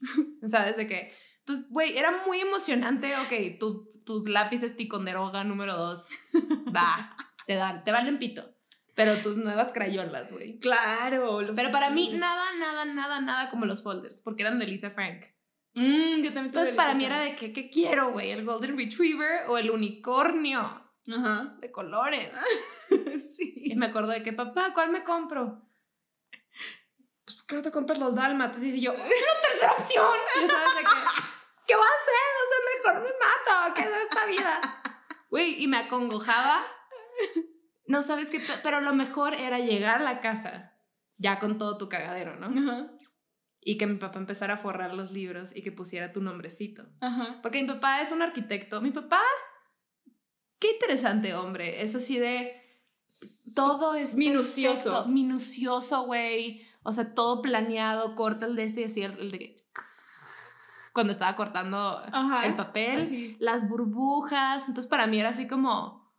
¿sabes? 0.47 0.77
De 0.77 0.87
que, 0.87 1.13
entonces, 1.41 1.69
güey, 1.71 1.97
era 1.97 2.23
muy 2.27 2.41
emocionante, 2.41 3.17
ok, 3.17 3.59
tu- 3.59 3.91
tus 4.05 4.29
lápices 4.29 4.77
ticonderoga 4.77 5.43
número 5.45 5.77
dos, 5.77 6.07
va, 6.77 7.17
te 7.47 7.55
dan, 7.55 7.83
te 7.85 7.93
valen 7.93 8.19
pito. 8.19 8.55
Pero 8.95 9.17
tus 9.17 9.39
nuevas 9.39 9.73
crayolas, 9.73 10.33
güey. 10.33 10.59
Claro. 10.59 11.41
los 11.41 11.57
Pero 11.57 11.71
para 11.71 11.89
mí 11.91 12.11
nada, 12.13 12.45
nada, 12.59 12.85
nada, 12.85 13.21
nada 13.21 13.49
como 13.51 13.65
los 13.65 13.83
folders, 13.83 14.21
porque 14.21 14.43
eran 14.43 14.59
de 14.59 14.67
Lisa 14.67 14.91
Frank. 14.91 15.25
Mm, 15.75 16.17
yo 16.23 16.33
también 16.33 16.47
Entonces 16.47 16.75
para 16.75 16.95
mí 16.95 17.05
era 17.07 17.21
de 17.21 17.37
que, 17.37 17.53
¿qué 17.53 17.71
quiero, 17.71 18.13
güey? 18.13 18.31
¿El 18.33 18.45
Golden 18.45 18.77
Retriever 18.77 19.49
o 19.49 19.57
el 19.57 19.71
unicornio 19.71 20.80
Ajá. 21.09 21.57
de 21.61 21.71
colores? 21.71 22.31
Y 22.91 23.21
sí. 23.21 23.75
me 23.77 23.87
acuerdo 23.87 24.09
de 24.13 24.23
que, 24.23 24.33
papá, 24.33 24.73
¿cuál 24.75 24.91
me 24.91 25.05
compro? 25.05 25.63
Pues, 27.25 27.37
¿por 27.37 27.47
qué 27.47 27.55
no 27.57 27.63
te 27.63 27.71
compras 27.71 27.99
los 27.99 28.15
dálmatas? 28.15 28.63
Y 28.63 28.81
yo, 28.81 28.93
¡una 28.93 29.03
tercera 29.03 29.73
opción! 29.73 30.07
Y 30.37 30.49
sabes 30.49 30.75
de 30.77 30.81
que, 30.83 30.97
¿qué 31.67 31.75
voy 31.77 31.85
a 31.85 31.97
hacer? 32.01 32.31
O 32.41 32.47
sea, 32.51 32.95
mejor 32.95 33.03
me 33.05 33.11
mato. 33.19 33.75
¿Qué 33.75 33.83
es 33.83 33.97
esta 34.05 34.27
vida? 34.27 34.83
Güey, 35.31 35.63
y 35.63 35.69
me 35.69 35.77
acongojaba. 35.79 36.65
No 37.87 38.03
sabes 38.03 38.29
qué, 38.31 38.41
pe- 38.41 38.59
pero 38.63 38.81
lo 38.81 38.95
mejor 38.95 39.35
era 39.35 39.59
llegar 39.59 39.99
a 40.01 40.05
la 40.05 40.21
casa 40.21 40.75
ya 41.19 41.39
con 41.39 41.59
todo 41.59 41.77
tu 41.79 41.89
cagadero, 41.89 42.37
¿no? 42.37 42.47
Ajá. 42.47 42.91
y 43.61 43.77
que 43.77 43.87
mi 43.87 43.97
papá 43.99 44.19
empezara 44.19 44.55
a 44.55 44.57
forrar 44.59 44.95
los 44.95 45.13
libros 45.13 45.55
y 45.55 45.63
que 45.63 45.71
pusiera 45.71 46.13
tu 46.13 46.23
nombrecito. 46.23 46.85
Ajá. 47.01 47.41
Porque 47.43 47.61
mi 47.61 47.69
papá 47.69 48.01
es 48.01 48.11
un 48.11 48.23
arquitecto. 48.23 48.81
Mi 48.81 48.91
papá, 48.91 49.21
qué 50.61 50.73
interesante 50.73 51.35
hombre. 51.35 51.83
Es 51.83 51.95
así 51.95 52.19
de 52.19 52.57
todo 53.57 53.95
es 53.95 54.15
Minucioso. 54.15 54.91
perfecto, 54.91 55.09
minucioso, 55.09 56.03
güey. 56.05 56.67
O 56.83 56.93
sea, 56.93 57.13
todo 57.15 57.43
planeado, 57.43 58.15
corta 58.15 58.47
el 58.47 58.57
de 58.57 58.65
este 58.65 58.83
y 58.83 58.85
así 58.85 59.03
el, 59.03 59.31
de 59.33 59.57
cuando 60.93 61.13
estaba 61.13 61.37
cortando 61.37 62.03
Ajá. 62.13 62.47
el 62.47 62.57
papel, 62.57 63.03
Así. 63.03 63.37
las 63.39 63.69
burbujas. 63.69 64.69
Entonces 64.69 64.89
para 64.89 65.07
mí 65.07 65.21
era 65.21 65.29
así 65.31 65.47
como 65.47 66.13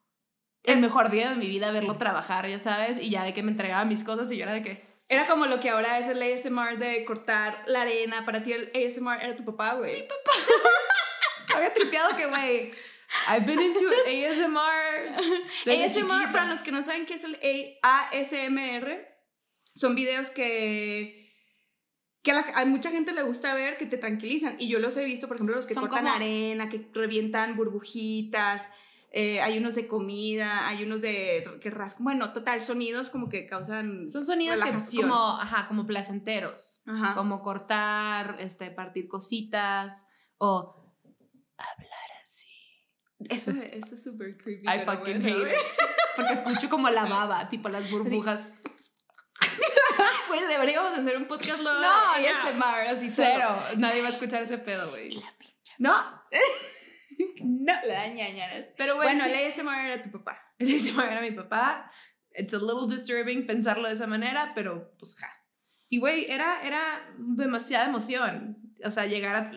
el 0.63 0.79
mejor 0.79 1.09
día 1.11 1.29
de 1.29 1.35
mi 1.35 1.47
vida 1.47 1.71
verlo 1.71 1.97
trabajar, 1.97 2.47
ya 2.47 2.59
sabes, 2.59 2.97
y 2.99 3.09
ya 3.09 3.23
de 3.23 3.33
que 3.33 3.43
me 3.43 3.51
entregaba 3.51 3.83
mis 3.85 4.03
cosas 4.03 4.31
y 4.31 4.37
yo 4.37 4.43
era 4.43 4.53
de 4.53 4.61
que 4.61 5.01
Era 5.09 5.25
como 5.27 5.45
lo 5.45 5.59
que 5.59 5.69
ahora 5.71 5.97
es 5.99 6.07
el 6.07 6.21
ASMR 6.21 6.77
de 6.77 7.03
cortar 7.05 7.63
la 7.67 7.81
arena. 7.81 8.23
Para 8.25 8.43
ti 8.43 8.53
el 8.53 8.71
ASMR 8.75 9.21
era 9.21 9.35
tu 9.35 9.43
papá, 9.43 9.73
güey. 9.73 10.07
había 11.55 11.73
tripeado 11.73 12.15
que, 12.15 12.27
güey, 12.27 12.71
I've 13.29 13.45
been 13.45 13.61
into 13.61 13.85
ASMR. 14.07 15.15
ASMR, 15.65 15.89
chiquita. 15.93 16.31
para 16.31 16.45
los 16.45 16.63
que 16.63 16.71
no 16.71 16.81
saben 16.81 17.05
qué 17.05 17.15
es 17.15 17.23
el 17.23 17.37
ASMR, 17.83 19.05
son 19.75 19.95
videos 19.95 20.29
que, 20.29 21.33
que 22.23 22.31
a, 22.31 22.35
la- 22.35 22.53
a 22.55 22.65
mucha 22.65 22.89
gente 22.91 23.11
le 23.13 23.23
gusta 23.23 23.53
ver, 23.53 23.77
que 23.77 23.85
te 23.85 23.97
tranquilizan. 23.97 24.55
Y 24.59 24.67
yo 24.69 24.79
los 24.79 24.95
he 24.97 25.03
visto, 25.05 25.27
por 25.27 25.35
ejemplo, 25.37 25.55
los 25.55 25.65
que 25.67 25.73
Son 25.73 25.83
cortan 25.87 26.05
como- 26.05 26.15
arena, 26.15 26.69
que 26.69 26.89
revientan 26.93 27.55
burbujitas. 27.55 28.67
eh, 29.13 29.41
hay 29.41 29.57
unos 29.57 29.75
de 29.75 29.87
comida, 29.87 30.65
hay 30.69 30.83
unos 30.83 31.01
de 31.01 31.43
que 31.61 31.69
rascan. 31.69 32.05
Bueno, 32.05 32.31
total, 32.31 32.61
sonidos 32.61 33.09
como 33.09 33.27
que 33.27 33.45
causan. 33.45 34.07
Son 34.07 34.25
sonidos 34.25 34.59
que 34.61 34.71
como, 35.01 35.13
ajá, 35.37 35.67
como 35.67 35.85
placenteros. 35.85 36.79
Ajá. 36.85 37.13
Como 37.15 37.41
cortar, 37.41 38.37
este, 38.39 38.71
partir 38.71 39.09
cositas 39.09 40.07
o 40.37 40.77
hablar 41.57 42.20
Eso, 43.29 43.51
eso 43.51 43.95
es 43.95 44.03
súper 44.03 44.37
creepy. 44.37 44.65
I 44.65 44.79
fucking 44.79 45.21
bueno, 45.21 45.45
hate 45.45 45.51
it. 45.53 45.57
Porque 46.15 46.33
escucho 46.33 46.69
como 46.69 46.89
la 46.89 47.05
baba, 47.05 47.49
tipo 47.49 47.69
las 47.69 47.89
burbujas. 47.89 48.45
Güey, 50.27 50.47
deberíamos 50.47 50.91
hacer 50.97 51.17
un 51.17 51.25
podcast 51.27 51.59
luego 51.61 51.79
No, 51.81 52.21
ya. 52.21 52.47
ASMR, 52.47 52.95
así 52.95 53.11
Cero. 53.13 53.63
Nadie 53.77 54.01
va 54.01 54.07
a 54.07 54.11
escuchar 54.11 54.41
ese 54.43 54.57
pedo, 54.57 54.89
güey. 54.89 55.21
No. 55.77 55.93
No, 57.43 57.73
le 57.85 57.93
da 57.93 58.07
ñañaras. 58.07 58.73
Pero 58.77 58.95
güey, 58.95 59.09
Bueno, 59.09 59.25
sí. 59.25 59.31
el 59.31 59.47
ASMR 59.47 59.85
era 59.85 60.01
tu 60.01 60.09
papá. 60.09 60.41
Le 60.57 60.65
dice 60.65 60.91
a 60.91 61.03
ver 61.03 61.17
a 61.17 61.21
mi 61.21 61.31
papá. 61.31 61.91
It's 62.33 62.53
a 62.53 62.57
little 62.57 62.87
disturbing 62.87 63.45
pensarlo 63.45 63.87
de 63.87 63.93
esa 63.93 64.07
manera, 64.07 64.53
pero 64.55 64.95
pues 64.97 65.15
ja. 65.19 65.27
Y 65.89 65.99
güey, 65.99 66.31
era, 66.31 66.61
era 66.63 67.13
demasiada 67.17 67.85
emoción. 67.87 68.57
O 68.83 68.89
sea, 68.89 69.05
llegar 69.05 69.35
a... 69.35 69.51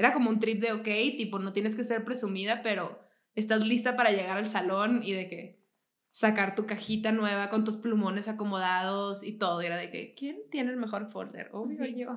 Era 0.00 0.14
como 0.14 0.30
un 0.30 0.40
trip 0.40 0.62
de, 0.62 0.72
ok, 0.72 0.84
tipo, 1.18 1.38
no 1.38 1.52
tienes 1.52 1.74
que 1.76 1.84
ser 1.84 2.06
presumida, 2.06 2.62
pero 2.62 2.98
estás 3.34 3.66
lista 3.66 3.96
para 3.96 4.10
llegar 4.12 4.38
al 4.38 4.46
salón 4.46 5.02
y 5.04 5.12
de 5.12 5.28
que 5.28 5.62
sacar 6.10 6.54
tu 6.54 6.64
cajita 6.64 7.12
nueva 7.12 7.50
con 7.50 7.66
tus 7.66 7.76
plumones 7.76 8.26
acomodados 8.26 9.22
y 9.22 9.36
todo. 9.36 9.60
Y 9.62 9.66
era 9.66 9.76
de 9.76 9.90
que, 9.90 10.14
¿quién 10.14 10.38
tiene 10.50 10.70
el 10.70 10.78
mejor 10.78 11.10
folder? 11.12 11.50
Obvio 11.52 11.84
Sí. 11.84 11.96
yo. 11.98 12.16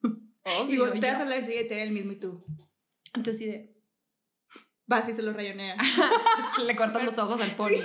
Y 0.46 0.50
Obvio 0.62 0.86
volteas 0.86 1.18
yo. 1.18 1.24
a 1.24 1.26
la 1.26 1.42
siguiente 1.42 1.74
era 1.74 1.82
el 1.82 1.90
mismo 1.90 2.12
y 2.12 2.20
tú. 2.20 2.44
Entonces 3.14 3.38
sí 3.38 3.46
de, 3.46 3.76
Vas 4.86 5.08
y 5.08 5.12
se 5.12 5.22
lo 5.22 5.32
rayoneas. 5.32 5.76
le 6.64 6.76
cortas 6.76 7.04
los 7.04 7.18
ojos 7.18 7.40
al 7.40 7.50
pony. 7.50 7.82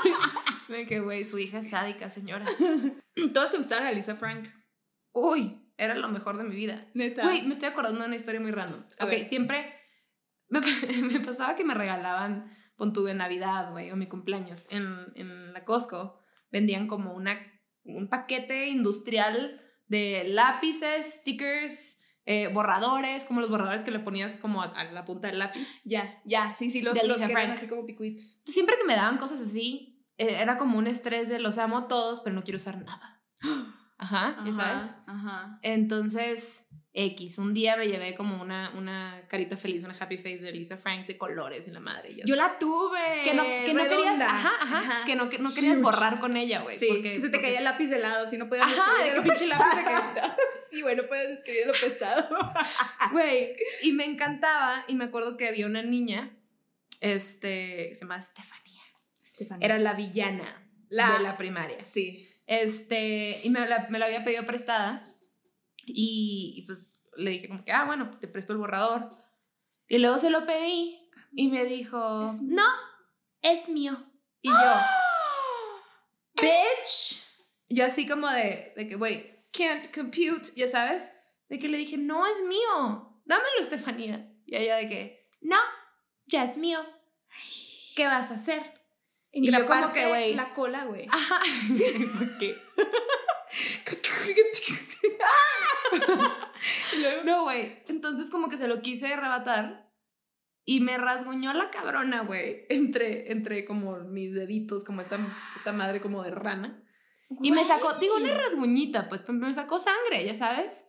de 0.68 0.84
que, 0.84 0.98
güey, 0.98 1.24
su 1.24 1.38
hija 1.38 1.58
es 1.58 1.70
sádica, 1.70 2.08
señora. 2.08 2.44
Todos 3.32 3.52
te 3.52 3.56
gustaba 3.56 3.84
la 3.84 3.92
Lisa 3.92 4.16
Frank. 4.16 4.48
Uy, 5.12 5.63
era 5.76 5.94
lo 5.94 6.08
mejor 6.08 6.38
de 6.38 6.44
mi 6.44 6.54
vida. 6.54 6.86
Neta. 6.94 7.22
Güey, 7.22 7.42
me 7.42 7.52
estoy 7.52 7.68
acordando 7.68 8.00
de 8.00 8.06
una 8.06 8.16
historia 8.16 8.40
muy 8.40 8.50
random. 8.50 8.84
A 8.98 9.04
ok, 9.04 9.10
ver. 9.10 9.24
siempre 9.24 9.74
me, 10.48 10.60
me 11.02 11.20
pasaba 11.20 11.56
que 11.56 11.64
me 11.64 11.74
regalaban, 11.74 12.54
pon 12.76 12.92
tú 12.92 13.04
de 13.04 13.14
Navidad, 13.14 13.72
güey, 13.72 13.90
o 13.90 13.96
mi 13.96 14.06
cumpleaños, 14.06 14.66
en, 14.70 15.12
en 15.14 15.52
la 15.52 15.64
Costco, 15.64 16.20
vendían 16.50 16.86
como 16.86 17.14
una, 17.14 17.36
un 17.84 18.08
paquete 18.08 18.68
industrial 18.68 19.60
de 19.86 20.24
lápices, 20.28 21.20
stickers, 21.20 22.00
eh, 22.26 22.48
borradores, 22.48 23.26
como 23.26 23.40
los 23.40 23.50
borradores 23.50 23.84
que 23.84 23.90
le 23.90 23.98
ponías 23.98 24.36
como 24.36 24.62
a, 24.62 24.66
a 24.66 24.84
la 24.84 25.04
punta 25.04 25.28
del 25.28 25.38
lápiz. 25.38 25.80
Ya, 25.84 26.22
ya, 26.24 26.54
sí, 26.56 26.70
sí, 26.70 26.80
los, 26.80 26.94
De 26.94 27.06
los 27.06 27.18
que 27.18 27.30
eran 27.30 27.50
así 27.50 27.68
como 27.68 27.84
picuitos. 27.84 28.40
Siempre 28.46 28.76
que 28.78 28.84
me 28.84 28.96
daban 28.96 29.18
cosas 29.18 29.40
así, 29.40 30.02
eh, 30.16 30.36
era 30.38 30.56
como 30.56 30.78
un 30.78 30.86
estrés 30.86 31.28
de 31.28 31.38
los 31.38 31.58
amo 31.58 31.86
todos, 31.86 32.20
pero 32.20 32.34
no 32.34 32.42
quiero 32.42 32.56
usar 32.56 32.82
nada. 32.82 33.22
Ajá, 33.98 34.36
ya 34.44 34.52
sabes. 34.52 34.94
Ajá. 35.06 35.58
Entonces, 35.62 36.66
X, 36.92 37.38
un 37.38 37.54
día 37.54 37.76
me 37.76 37.86
llevé 37.88 38.14
como 38.14 38.40
una, 38.40 38.70
una 38.76 39.22
carita 39.28 39.56
feliz, 39.56 39.82
una 39.84 39.94
happy 39.98 40.16
face 40.16 40.38
de 40.38 40.52
Lisa 40.52 40.76
Frank 40.76 41.06
de 41.06 41.16
colores 41.18 41.66
y 41.68 41.70
la 41.70 41.80
madre. 41.80 42.16
yo 42.24 42.36
la 42.36 42.58
tuve. 42.58 43.22
que 43.24 43.34
no, 43.34 43.42
que 43.42 43.72
no 43.74 43.82
querías, 43.84 44.20
ajá, 44.20 44.52
ajá, 44.60 45.04
que 45.04 45.16
no, 45.16 45.28
que 45.28 45.38
no 45.38 45.52
querías 45.52 45.80
borrar 45.80 46.18
con 46.20 46.36
ella, 46.36 46.62
güey. 46.62 46.76
Sí, 46.76 46.86
porque, 46.88 47.20
se 47.20 47.28
te 47.30 47.40
caía 47.40 47.58
el 47.58 47.64
lápiz 47.64 47.86
de 47.88 47.98
lado, 47.98 48.28
si 48.30 48.36
no 48.36 48.48
podías 48.48 48.66
Ajá, 48.66 49.02
de 49.02 49.12
que 49.14 49.20
pinche 49.22 49.46
lápiz 49.46 49.76
de 49.76 49.82
pesado. 49.84 50.36
Sí, 50.70 50.82
bueno, 50.82 51.04
pueden 51.06 51.32
escribir 51.36 51.66
lo 51.68 51.72
pesado. 51.72 52.28
Güey, 53.12 53.54
y 53.82 53.92
me 53.92 54.04
encantaba, 54.04 54.84
y 54.88 54.94
me 54.96 55.04
acuerdo 55.04 55.36
que 55.36 55.46
había 55.46 55.66
una 55.66 55.82
niña, 55.84 56.36
este, 57.00 57.94
se 57.94 58.00
llama 58.00 58.16
Estefanía. 58.18 58.82
Estefania. 59.22 59.64
Era 59.64 59.78
la 59.78 59.94
villana 59.94 60.44
La- 60.88 61.10
de 61.12 61.22
la 61.22 61.36
primaria. 61.36 61.78
Sí. 61.78 62.23
Este, 62.46 63.40
y 63.42 63.50
me 63.50 63.66
la, 63.66 63.88
me 63.90 63.98
la 63.98 64.06
había 64.06 64.24
pedido 64.24 64.44
prestada. 64.46 65.06
Y, 65.86 66.54
y 66.56 66.62
pues 66.62 67.02
le 67.16 67.30
dije 67.30 67.48
como 67.48 67.64
que, 67.64 67.72
ah, 67.72 67.84
bueno, 67.84 68.10
te 68.18 68.28
presto 68.28 68.52
el 68.52 68.58
borrador. 68.58 69.10
Y 69.88 69.98
luego 69.98 70.18
se 70.18 70.30
lo 70.30 70.46
pedí 70.46 71.10
y 71.32 71.48
me 71.48 71.64
dijo, 71.64 72.26
Es 72.28 72.42
no, 72.42 72.66
es 73.42 73.68
mío. 73.68 73.96
Y 74.40 74.50
yo, 74.50 74.74
Bitch. 76.42 77.22
yo 77.68 77.86
así 77.86 78.06
como 78.06 78.28
de, 78.28 78.72
de 78.76 78.88
que, 78.88 78.96
güey, 78.96 79.46
can't 79.52 79.94
compute, 79.94 80.52
ya 80.56 80.68
sabes. 80.68 81.10
De 81.48 81.58
que 81.58 81.68
le 81.68 81.78
dije, 81.78 81.96
no, 81.96 82.26
es 82.26 82.42
mío, 82.42 83.20
dámelo, 83.24 83.60
Estefanía. 83.60 84.30
Y 84.46 84.56
ella 84.56 84.76
de 84.76 84.88
que, 84.88 85.28
no, 85.40 85.58
ya 86.26 86.44
es 86.44 86.56
mío. 86.56 86.80
¿Qué 87.94 88.06
vas 88.06 88.30
a 88.30 88.34
hacer? 88.34 88.73
Y, 89.34 89.46
yo 89.46 89.50
la 89.50 89.66
como 89.66 89.68
parte, 89.68 90.00
que, 90.00 90.06
güey. 90.06 90.34
La 90.34 90.54
cola, 90.54 90.84
güey. 90.84 91.08
Ajá. 91.10 91.40
¿Por 92.18 92.38
qué? 92.38 92.56
No, 97.24 97.42
güey. 97.42 97.82
Entonces 97.88 98.30
como 98.30 98.48
que 98.48 98.56
se 98.56 98.68
lo 98.68 98.80
quise 98.80 99.12
arrebatar 99.12 99.90
y 100.64 100.80
me 100.80 100.96
rasguñó 100.96 101.52
la 101.52 101.70
cabrona, 101.70 102.22
güey. 102.22 102.66
Entre, 102.68 103.32
entre 103.32 103.64
como 103.64 103.98
mis 104.00 104.34
deditos, 104.34 104.84
como 104.84 105.00
esta, 105.00 105.18
esta 105.56 105.72
madre 105.72 106.00
como 106.00 106.22
de 106.22 106.30
rana. 106.30 106.82
Y 107.42 107.52
me 107.52 107.64
sacó, 107.64 107.94
digo, 107.94 108.16
una 108.16 108.34
rasguñita, 108.34 109.08
pues 109.08 109.28
me 109.28 109.52
sacó 109.52 109.78
sangre, 109.78 110.24
ya 110.24 110.34
sabes. 110.34 110.88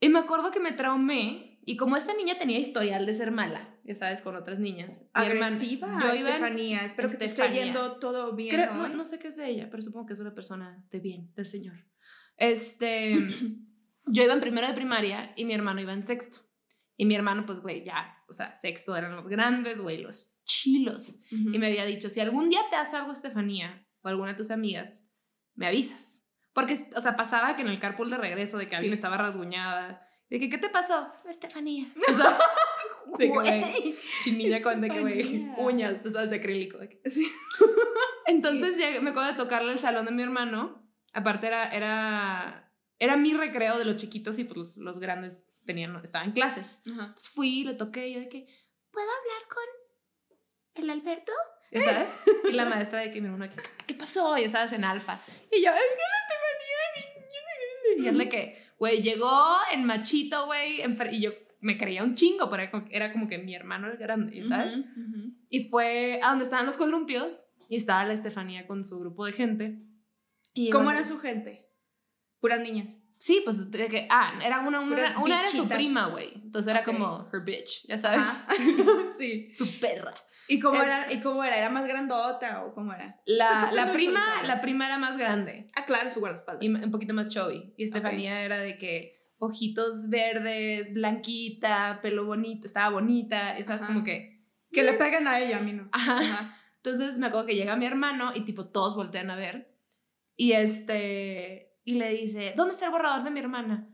Y 0.00 0.08
me 0.08 0.20
acuerdo 0.20 0.50
que 0.50 0.60
me 0.60 0.72
traumé 0.72 1.47
y 1.70 1.76
como 1.76 1.96
esta 1.96 2.14
niña 2.14 2.38
tenía 2.38 2.58
historial 2.58 3.04
de 3.06 3.14
ser 3.14 3.30
mala, 3.30 3.76
ya 3.84 3.94
sabes, 3.94 4.22
con 4.22 4.34
otras 4.36 4.58
niñas. 4.58 5.02
hermana- 5.14 5.46
Agresiva, 5.46 5.88
yo 6.02 6.14
iba 6.14 6.28
Estefanía. 6.30 6.84
Espero 6.84 7.08
que 7.08 7.16
te 7.16 7.24
esté 7.26 7.42
Estefanía. 7.42 7.64
yendo 7.66 7.98
todo 7.98 8.34
bien 8.34 8.54
Creo- 8.54 8.72
hoy. 8.72 8.76
no, 8.78 8.88
no 8.88 9.04
sé 9.04 9.18
qué 9.18 9.28
es 9.28 9.36
de 9.36 9.48
ella, 9.48 9.68
pero 9.70 9.82
supongo 9.82 10.06
que 10.06 10.12
es 10.14 10.20
una 10.20 10.34
persona 10.34 10.84
de 10.90 11.00
bien, 11.00 11.32
del 11.34 11.46
Señor. 11.46 11.74
Este, 12.36 13.16
yo 14.06 14.22
iba 14.24 14.32
en 14.32 14.40
primero 14.40 14.66
de 14.66 14.74
primaria 14.74 15.32
y 15.36 15.44
mi 15.44 15.54
hermano 15.54 15.80
iba 15.80 15.92
en 15.92 16.02
sexto. 16.02 16.40
Y 16.96 17.04
mi 17.06 17.14
hermano, 17.14 17.46
pues, 17.46 17.60
güey, 17.60 17.84
ya, 17.84 18.16
o 18.28 18.32
sea, 18.32 18.54
sexto 18.56 18.96
eran 18.96 19.14
los 19.14 19.28
grandes, 19.28 19.80
güey, 19.80 19.98
los 19.98 20.36
chilos. 20.44 21.14
Ujú. 21.30 21.54
Y 21.54 21.58
me 21.58 21.68
había 21.68 21.84
dicho, 21.84 22.08
si 22.08 22.18
algún 22.20 22.48
día 22.48 22.60
te 22.70 22.76
hace 22.76 22.96
algo 22.96 23.12
Estefanía 23.12 23.86
o 24.02 24.08
alguna 24.08 24.32
de 24.32 24.36
tus 24.38 24.50
amigas, 24.50 25.08
me 25.54 25.66
avisas. 25.68 26.24
Porque, 26.52 26.76
o 26.96 27.00
sea, 27.00 27.14
pasaba 27.14 27.54
que 27.54 27.62
en 27.62 27.68
el 27.68 27.78
carpool 27.78 28.10
de 28.10 28.16
regreso 28.18 28.58
de 28.58 28.68
que 28.68 28.74
alguien 28.74 28.92
Sí. 28.94 28.96
estaba 28.98 29.16
rasguñada. 29.16 30.07
De 30.30 30.38
que, 30.38 30.50
¿qué 30.50 30.58
te 30.58 30.68
pasó? 30.68 31.10
Estefanía. 31.28 31.86
O 32.08 32.12
sea, 32.12 32.36
de 33.18 33.26
que, 33.26 33.28
güey, 33.32 33.96
chinilla 34.22 34.62
con 34.62 34.80
de 34.80 34.90
que, 34.90 35.00
güey, 35.00 35.46
uñas, 35.58 36.02
tú 36.02 36.10
sabes, 36.10 36.30
de 36.30 36.36
acrílico. 36.36 36.78
de 36.78 36.88
que- 36.90 37.00
Sí. 37.10 37.26
entonces 38.26 38.76
llegué- 38.78 39.00
me 39.00 39.10
acuerdo 39.10 39.30
de 39.32 39.36
tocarle 39.38 39.72
el 39.72 39.78
salón 39.78 40.04
de 40.06 40.12
mi 40.12 40.22
hermano. 40.22 40.86
Aparte 41.14 41.46
era, 41.46 41.68
era, 41.70 42.70
era 42.98 43.16
mi 43.16 43.32
recreo 43.32 43.78
de 43.78 43.84
los 43.86 43.96
chiquitos 43.96 44.38
y 44.38 44.44
pues 44.44 44.56
los, 44.58 44.76
los 44.76 45.00
grandes 45.00 45.44
tenían, 45.64 45.96
estaban 46.04 46.28
en 46.28 46.32
clases. 46.34 46.80
Ajá. 46.92 47.04
Entonces 47.06 47.30
fui 47.30 47.64
le 47.64 47.74
toqué 47.74 48.08
y 48.08 48.14
yo 48.14 48.20
de 48.20 48.28
que, 48.28 48.46
¿puedo 48.90 49.06
hablar 49.08 49.48
con 49.48 50.82
el 50.84 50.90
Alberto? 50.90 51.32
¿Ya 51.70 51.80
sabes? 51.82 52.20
Y 52.48 52.52
la 52.52 52.64
maestra 52.66 53.00
de 53.00 53.10
que 53.10 53.20
mi 53.20 53.28
hermano, 53.28 53.50
que, 53.52 53.60
¿qué 53.86 53.94
pasó? 53.94 54.36
Ya 54.38 54.48
sabes, 54.48 54.72
en 54.72 54.84
alfa. 54.84 55.18
Y 55.50 55.62
yo, 55.62 55.70
es 55.70 55.76
que 55.76 56.02
la 56.02 56.18
Estefanía. 56.22 58.04
Y 58.04 58.08
él 58.08 58.18
de 58.18 58.28
que, 58.28 58.67
güey, 58.78 59.02
llegó 59.02 59.56
en 59.72 59.84
machito, 59.84 60.46
güey. 60.46 60.82
Y 61.12 61.20
yo 61.20 61.32
me 61.60 61.76
creía 61.76 62.04
un 62.04 62.14
chingo, 62.14 62.48
pero 62.48 62.62
era 62.62 62.70
como, 62.70 62.86
era 62.90 63.12
como 63.12 63.28
que 63.28 63.38
mi 63.38 63.54
hermano 63.54 63.88
era 63.88 63.96
grande, 63.96 64.44
¿sabes? 64.46 64.80
Y 65.50 65.64
fue 65.68 66.20
a 66.22 66.30
donde 66.30 66.44
estaban 66.44 66.66
los 66.66 66.76
columpios 66.76 67.44
y 67.68 67.76
estaba 67.76 68.04
la 68.04 68.14
Estefanía 68.14 68.66
con 68.66 68.86
su 68.86 68.98
grupo 68.98 69.26
de 69.26 69.32
gente. 69.32 69.78
Y 70.54 70.70
¿Cómo 70.70 70.90
era 70.90 71.04
su 71.04 71.18
gente? 71.18 71.68
Puras 72.40 72.60
niñas. 72.60 72.88
Sí, 73.18 73.40
pues 73.44 73.70
de 73.70 73.88
que, 73.88 74.06
ah, 74.10 74.38
era 74.44 74.60
una, 74.60 74.78
una, 74.78 75.18
una 75.18 75.40
era 75.40 75.48
su 75.48 75.68
prima, 75.68 76.06
güey. 76.06 76.34
Entonces 76.34 76.70
era 76.70 76.84
como 76.84 77.28
her 77.32 77.42
bitch, 77.44 77.86
ya 77.88 77.98
sabes. 77.98 78.44
Sí. 79.16 79.52
Su 79.56 79.66
perra. 79.80 80.14
¿Y 80.48 80.60
cómo, 80.60 80.82
Es- 80.82 80.88
era, 80.88 81.12
¿Y 81.12 81.20
cómo 81.20 81.44
era? 81.44 81.56
¿Era 81.58 81.68
más 81.70 81.86
grandota 81.86 82.64
o 82.64 82.74
cómo 82.74 82.92
era? 82.94 83.20
La, 83.26 83.70
la 83.72 83.92
prima, 83.92 84.20
la 84.44 84.60
prima 84.60 84.86
era 84.86 84.98
más 84.98 85.16
grande 85.18 85.70
Ah, 85.76 85.84
claro, 85.84 86.08
su 86.10 86.20
guardaespaldas. 86.20 86.62
y 86.64 86.68
un 86.68 86.90
poquito 86.90 87.12
más 87.14 87.28
chubby. 87.28 87.74
Y 87.76 87.84
Estefanía 87.84 88.42
era 88.42 88.58
de 88.58 88.78
que 88.78 89.18
ojitos 89.38 90.08
verdes, 90.08 90.92
blanquita, 90.94 92.00
pelo 92.02 92.24
bonito, 92.24 92.66
estaba 92.66 92.90
bonita, 92.90 93.56
esas 93.58 93.82
Ajá. 93.82 93.92
como 93.92 94.04
que. 94.04 94.44
Que 94.72 94.82
le 94.82 94.94
pegan 94.94 95.26
a 95.28 95.38
ella, 95.40 95.58
a 95.58 95.60
mí 95.60 95.72
no. 95.72 95.88
Ajá. 95.92 96.18
Ajá. 96.18 96.54
Entonces 96.76 97.18
me 97.18 97.26
acuerdo 97.26 97.46
que 97.46 97.54
llega 97.56 97.76
mi 97.76 97.86
hermano 97.86 98.32
y 98.34 98.44
tipo 98.44 98.68
todos 98.68 98.94
voltean 98.96 99.30
a 99.30 99.36
ver. 99.36 99.74
Y 100.36 100.52
este. 100.52 101.76
Y 101.84 101.94
le 101.94 102.10
dice, 102.10 102.52
¿dónde 102.56 102.72
está 102.74 102.86
el 102.86 102.90
borrador 102.92 103.22
de 103.24 103.30
mi 103.30 103.40
hermana? 103.40 103.88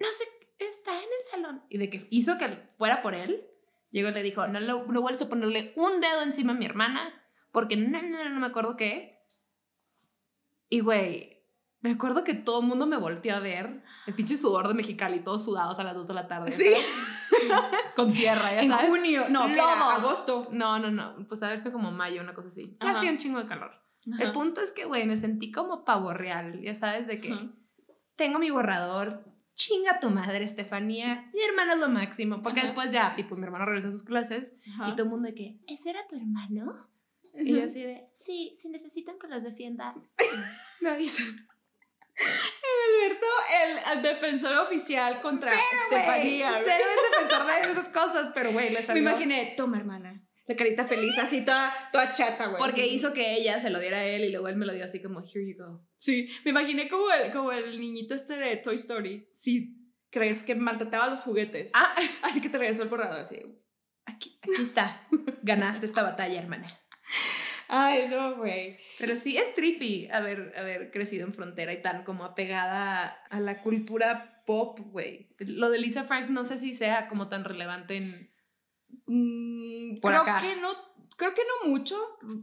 No 0.00 0.06
sé, 0.10 0.24
está 0.58 0.92
en 0.92 0.98
el 1.18 1.24
salón. 1.30 1.62
Y 1.68 1.78
de 1.78 1.88
que 1.90 2.06
hizo 2.10 2.36
que 2.38 2.48
fuera 2.78 3.02
por 3.02 3.14
él. 3.14 3.46
Llegó 3.90 4.08
y 4.08 4.12
le 4.12 4.22
dijo, 4.22 4.46
no, 4.48 4.60
lo- 4.60 4.86
no 4.86 5.00
vuelves 5.02 5.22
a 5.22 5.28
ponerle 5.28 5.72
un 5.76 6.00
dedo 6.00 6.22
encima 6.22 6.52
a 6.52 6.56
mi 6.56 6.64
hermana. 6.66 7.12
Porque 7.52 7.76
no, 7.76 8.00
no, 8.02 8.08
no, 8.24 8.30
no 8.30 8.40
me 8.40 8.46
acuerdo 8.46 8.76
qué. 8.76 9.18
Y 10.68 10.80
güey, 10.80 11.44
me 11.80 11.90
acuerdo 11.92 12.22
que 12.22 12.34
todo 12.34 12.60
el 12.60 12.66
mundo 12.68 12.86
me 12.86 12.96
volteó 12.96 13.34
a 13.34 13.40
ver. 13.40 13.82
El 14.06 14.14
pinche 14.14 14.36
sudor 14.36 14.68
de 14.68 14.74
Mexicali, 14.74 15.20
todos 15.20 15.44
sudados 15.44 15.78
a 15.80 15.84
las 15.84 15.94
2 15.94 16.06
de 16.06 16.14
la 16.14 16.28
tarde. 16.28 16.52
Sí. 16.52 16.70
Con 17.96 18.12
tierra, 18.12 18.52
ya 18.52 18.60
En 18.62 18.70
sabes. 18.70 18.88
junio. 18.90 19.26
No, 19.30 19.46
que 19.48 19.56
Lodo. 19.56 19.70
era 19.72 19.94
agosto. 19.96 20.48
No, 20.52 20.78
no, 20.78 20.90
no. 20.90 21.16
Pues 21.26 21.42
a 21.42 21.48
ver 21.48 21.58
si 21.58 21.70
como 21.72 21.90
mayo, 21.90 22.22
una 22.22 22.34
cosa 22.34 22.48
así. 22.48 22.76
Ajá. 22.80 22.92
Hacía 22.98 23.10
un 23.10 23.18
chingo 23.18 23.38
de 23.40 23.46
calor. 23.46 23.72
El 24.18 24.32
punto 24.32 24.60
es 24.60 24.72
que, 24.72 24.84
güey, 24.84 25.06
me 25.06 25.16
sentí 25.16 25.50
como 25.50 25.84
pavo 25.84 26.12
real. 26.14 26.60
Ya 26.62 26.74
sabes, 26.74 27.06
de 27.06 27.20
que 27.20 27.32
Ajá. 27.32 27.48
tengo 28.16 28.38
mi 28.38 28.50
borrador. 28.50 29.24
Chinga 29.60 30.00
tu 30.00 30.08
madre, 30.10 30.42
Estefanía. 30.42 31.28
Mi 31.34 31.40
hermano 31.42 31.72
es 31.74 31.78
lo 31.78 31.88
máximo. 31.90 32.42
Porque 32.42 32.60
Ajá. 32.60 32.66
después 32.68 32.92
ya, 32.92 33.14
tipo, 33.14 33.36
mi 33.36 33.44
hermano 33.44 33.66
regresó 33.66 33.88
a 33.88 33.92
sus 33.92 34.02
clases. 34.04 34.54
Ajá. 34.72 34.88
Y 34.88 34.92
todo 34.92 35.02
el 35.04 35.10
mundo 35.10 35.28
de 35.28 35.34
que, 35.34 35.58
¿ese 35.68 35.90
era 35.90 36.06
tu 36.08 36.16
hermano? 36.16 36.72
Y 37.34 37.54
yo 37.54 37.64
así 37.64 37.82
de, 37.82 38.04
sí, 38.12 38.56
si 38.58 38.68
necesitan 38.70 39.18
que 39.18 39.28
los 39.28 39.42
defienda, 39.44 39.94
me 40.80 40.88
avisan. 40.90 41.26
Alberto, 42.20 43.26
el, 43.62 43.96
el 43.98 44.02
defensor 44.02 44.54
oficial 44.58 45.20
contra 45.20 45.52
Estefanía. 45.52 46.52
Cero 46.64 46.84
es 46.90 47.10
defensor 47.28 47.46
de 47.46 47.72
esas 47.72 47.88
cosas, 47.88 48.32
pero, 48.34 48.52
güey, 48.52 48.70
le 48.70 48.80
Me 48.80 48.82
salió. 48.82 49.02
imaginé, 49.02 49.54
toma, 49.56 49.76
hermana. 49.78 50.09
La 50.50 50.56
carita 50.56 50.84
feliz, 50.84 51.16
así 51.20 51.44
toda, 51.44 51.72
toda 51.92 52.10
chata, 52.10 52.48
güey. 52.48 52.60
Porque 52.60 52.84
hizo 52.84 53.12
que 53.12 53.36
ella 53.36 53.60
se 53.60 53.70
lo 53.70 53.78
diera 53.78 53.98
a 53.98 54.04
él 54.04 54.24
y 54.24 54.32
luego 54.32 54.48
él 54.48 54.56
me 54.56 54.66
lo 54.66 54.72
dio 54.72 54.84
así 54.84 55.00
como, 55.00 55.20
here 55.20 55.46
you 55.46 55.56
go. 55.56 55.86
Sí, 55.96 56.28
me 56.44 56.50
imaginé 56.50 56.88
como 56.88 57.08
el, 57.12 57.30
como 57.30 57.52
el 57.52 57.78
niñito 57.78 58.16
este 58.16 58.34
de 58.34 58.56
Toy 58.56 58.74
Story. 58.74 59.28
Sí, 59.32 59.80
crees 60.10 60.42
que 60.42 60.56
maltrataba 60.56 61.08
los 61.08 61.22
juguetes. 61.22 61.70
Ah, 61.72 61.94
Así 62.22 62.40
que 62.40 62.48
te 62.48 62.58
regresó 62.58 62.82
el 62.82 62.88
borrador, 62.88 63.20
así. 63.20 63.36
aquí, 64.06 64.40
aquí 64.42 64.50
está. 64.62 65.06
Ganaste 65.42 65.86
esta 65.86 66.02
batalla, 66.02 66.40
hermana. 66.40 66.68
Ay, 67.68 68.08
no, 68.08 68.36
güey. 68.36 68.76
Pero 68.98 69.14
sí 69.14 69.36
es 69.36 69.54
trippy 69.54 70.08
haber, 70.10 70.52
haber 70.56 70.90
crecido 70.90 71.24
en 71.26 71.32
frontera 71.32 71.72
y 71.72 71.80
tan 71.80 72.02
como 72.02 72.24
apegada 72.24 73.06
a 73.30 73.38
la 73.38 73.62
cultura 73.62 74.42
pop, 74.46 74.80
güey. 74.80 75.28
Lo 75.38 75.70
de 75.70 75.78
Lisa 75.78 76.02
Frank 76.02 76.28
no 76.28 76.42
sé 76.42 76.58
si 76.58 76.74
sea 76.74 77.06
como 77.06 77.28
tan 77.28 77.44
relevante 77.44 77.96
en... 77.96 78.29
Mm, 79.06 79.98
Por 80.00 80.12
creo 80.12 80.22
acá. 80.22 80.40
que 80.40 80.56
no, 80.60 80.70
creo 81.16 81.34
que 81.34 81.42
no 81.42 81.70
mucho. 81.70 81.96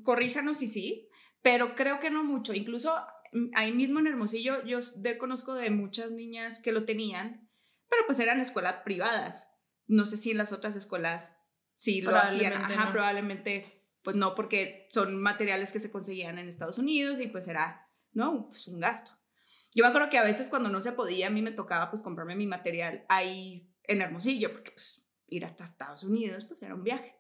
Corríjanos 0.04 0.58
si 0.58 0.68
sí. 0.68 1.10
Pero 1.42 1.76
creo 1.76 2.00
que 2.00 2.10
no 2.10 2.24
mucho. 2.24 2.54
Incluso 2.54 2.96
mm, 3.32 3.52
ahí 3.56 3.72
mismo 3.72 4.00
en 4.00 4.08
Hermosillo, 4.08 4.64
yo 4.66 4.80
de, 4.98 5.18
conozco 5.18 5.54
de 5.54 5.70
muchas 5.70 6.12
niñas 6.12 6.60
que 6.60 6.72
lo 6.72 6.86
tenían, 6.86 7.50
pero 7.90 8.04
pues 8.06 8.20
eran 8.20 8.40
escuelas 8.40 8.78
privadas. 8.84 9.50
No 9.86 10.06
sé 10.06 10.18
si 10.18 10.32
en 10.32 10.38
las 10.38 10.52
otras 10.52 10.76
escuelas 10.76 11.38
sí 11.76 12.02
lo 12.02 12.18
hacían. 12.18 12.54
Ajá, 12.54 12.92
probablemente, 12.92 13.86
pues 14.02 14.16
no, 14.16 14.36
porque 14.36 14.90
son 14.92 15.22
materiales 15.22 15.72
que 15.72 15.80
se 15.80 15.92
conseguían 15.92 16.38
en 16.38 16.50
Estados 16.50 16.78
Unidos 16.78 17.22
y 17.22 17.28
pues 17.28 17.48
era, 17.48 17.88
¿no? 18.12 18.48
Pues 18.50 18.68
un 18.68 18.80
gasto. 18.80 19.12
Yo 19.74 19.84
me 19.86 19.90
acuerdo 19.90 20.10
que 20.10 20.18
a 20.18 20.24
veces 20.24 20.50
cuando 20.50 20.70
no 20.70 20.82
se 20.82 20.92
podía, 20.92 21.28
a 21.28 21.30
mí 21.30 21.42
me 21.42 21.52
tocaba 21.52 21.90
pues 21.90 22.02
comprarme 22.02 22.36
mi 22.36 22.48
material 22.48 23.06
ahí 23.08 23.74
en 23.84 24.02
Hermosillo, 24.02 24.52
porque 24.52 24.72
pues 24.72 25.07
ir 25.28 25.46
hasta 25.46 25.63
Estados 25.63 26.04
Unidos 26.04 26.46
pues 26.46 26.62
era 26.62 26.76
un 26.76 26.84
viaje. 26.84 27.16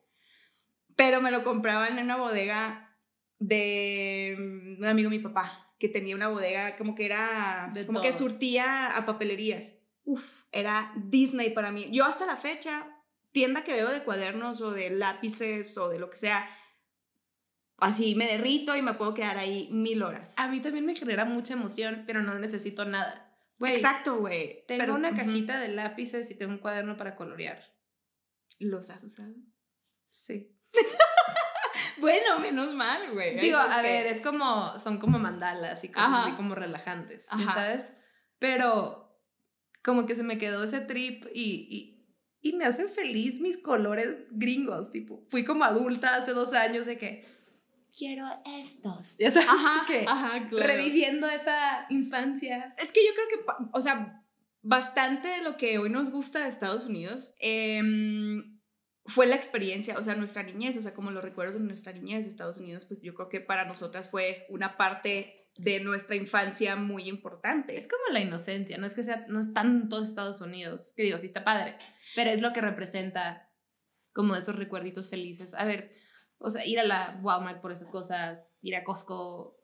Pero 0.95 1.21
me 1.21 1.31
lo 1.31 1.43
compraban 1.43 1.97
en 1.97 2.05
una 2.05 2.17
bodega 2.17 2.97
de 3.39 4.35
mm, 4.37 4.79
un 4.79 4.85
amigo 4.85 5.09
de 5.09 5.17
mi 5.17 5.23
papá, 5.23 5.73
que 5.79 5.89
tenía 5.89 6.15
una 6.15 6.29
bodega 6.29 6.75
como 6.77 6.95
que 6.95 7.05
era, 7.05 7.71
como 7.85 8.01
que 8.01 8.13
surtía 8.13 8.87
a 8.87 9.05
papelerías. 9.05 9.75
Uf, 10.03 10.23
era 10.51 10.91
Disney 10.95 11.51
para 11.51 11.71
mí. 11.71 11.89
Yo 11.91 12.05
hasta 12.05 12.25
la 12.25 12.37
fecha, 12.37 12.87
tienda 13.31 13.63
que 13.63 13.73
veo 13.73 13.89
de 13.89 14.03
cuadernos 14.03 14.61
o 14.61 14.71
de 14.71 14.89
lápices 14.89 15.77
o 15.77 15.89
de 15.89 15.99
lo 15.99 16.09
que 16.09 16.17
sea, 16.17 16.49
así 17.77 18.15
me 18.15 18.25
derrito 18.25 18.75
y 18.75 18.81
me 18.81 18.93
puedo 18.93 19.13
quedar 19.13 19.37
ahí 19.37 19.69
mil 19.71 20.01
horas. 20.01 20.33
A 20.37 20.47
mí 20.47 20.61
también 20.61 20.85
me 20.85 20.95
genera 20.95 21.25
mucha 21.25 21.53
emoción, 21.53 22.05
pero 22.07 22.23
no 22.23 22.39
necesito 22.39 22.85
nada. 22.85 23.27
Exacto, 23.59 24.17
güey. 24.17 24.63
Tengo 24.67 24.95
una 24.95 25.13
cajita 25.15 25.59
de 25.59 25.69
lápices 25.69 26.29
y 26.31 26.35
tengo 26.35 26.53
un 26.53 26.59
cuaderno 26.59 26.97
para 26.97 27.15
colorear. 27.15 27.76
¿Los 28.59 28.89
has 28.89 29.03
usado? 29.03 29.35
Sí. 30.09 30.55
bueno, 31.99 32.39
menos 32.39 32.73
mal, 32.73 33.11
güey. 33.11 33.39
Digo, 33.39 33.57
a 33.57 33.81
ver, 33.81 34.07
es 34.07 34.21
como, 34.21 34.77
son 34.79 34.97
como 34.97 35.19
mandalas 35.19 35.83
y 35.83 35.89
cosas 35.89 36.25
así 36.25 36.31
como 36.33 36.55
relajantes, 36.55 37.25
¿sabes? 37.25 37.91
Pero 38.39 39.07
como 39.83 40.05
que 40.05 40.15
se 40.15 40.23
me 40.23 40.37
quedó 40.37 40.63
ese 40.63 40.81
trip 40.81 41.25
y, 41.33 41.67
y, 42.41 42.49
y 42.49 42.53
me 42.53 42.65
hacen 42.65 42.89
feliz 42.89 43.39
mis 43.39 43.57
colores 43.57 44.27
gringos, 44.31 44.91
tipo, 44.91 45.23
fui 45.29 45.45
como 45.45 45.63
adulta 45.63 46.15
hace 46.15 46.33
dos 46.33 46.53
años 46.53 46.85
de 46.85 46.97
que 46.97 47.25
quiero 47.97 48.25
estos. 48.45 49.17
Ya 49.19 49.31
sabes, 49.31 49.49
ajá, 49.49 49.85
que 49.87 50.05
ajá, 50.07 50.49
reviviendo 50.51 51.29
esa 51.29 51.85
infancia. 51.89 52.75
Es 52.77 52.91
que 52.91 53.05
yo 53.05 53.13
creo 53.13 53.27
que, 53.27 53.51
o 53.71 53.81
sea, 53.81 54.23
bastante 54.61 55.27
de 55.27 55.41
lo 55.41 55.57
que 55.57 55.77
hoy 55.77 55.89
nos 55.89 56.11
gusta 56.11 56.43
de 56.43 56.49
Estados 56.49 56.85
Unidos 56.85 57.33
em, 57.39 58.59
fue 59.05 59.25
la 59.25 59.35
experiencia, 59.35 59.97
o 59.97 60.03
sea, 60.03 60.15
nuestra 60.15 60.43
niñez, 60.43 60.77
o 60.77 60.81
sea, 60.81 60.93
como 60.93 61.11
los 61.11 61.23
recuerdos 61.23 61.55
de 61.55 61.67
nuestra 61.67 61.93
niñez 61.93 62.23
de 62.23 62.29
Estados 62.29 62.57
Unidos, 62.57 62.85
pues 62.85 62.99
yo 63.01 63.13
creo 63.13 63.29
que 63.29 63.39
para 63.39 63.65
nosotras 63.65 64.09
fue 64.11 64.45
una 64.49 64.77
parte 64.77 65.49
de 65.57 65.79
nuestra 65.79 66.15
infancia 66.15 66.75
muy 66.75 67.07
importante. 67.07 67.75
Es 67.77 67.87
como 67.87 68.13
la 68.13 68.19
inocencia, 68.19 68.77
no 68.77 68.85
es 68.85 68.95
que 68.95 69.03
sea, 69.03 69.25
no 69.27 69.39
es 69.39 69.53
tanto 69.53 70.03
Estados 70.03 70.41
Unidos, 70.41 70.93
que 70.95 71.03
digo, 71.03 71.17
sí 71.17 71.27
está 71.27 71.43
padre, 71.43 71.77
pero 72.15 72.29
es 72.29 72.41
lo 72.41 72.53
que 72.53 72.61
representa 72.61 73.49
como 74.13 74.35
esos 74.35 74.55
recuerditos 74.55 75.09
felices. 75.09 75.53
A 75.53 75.63
ver, 75.65 75.91
o 76.39 76.49
sea, 76.49 76.65
ir 76.65 76.79
a 76.79 76.83
la 76.83 77.19
Walmart 77.21 77.61
por 77.61 77.71
esas 77.71 77.89
cosas, 77.89 78.53
ir 78.61 78.75
a 78.75 78.83
Costco, 78.83 79.57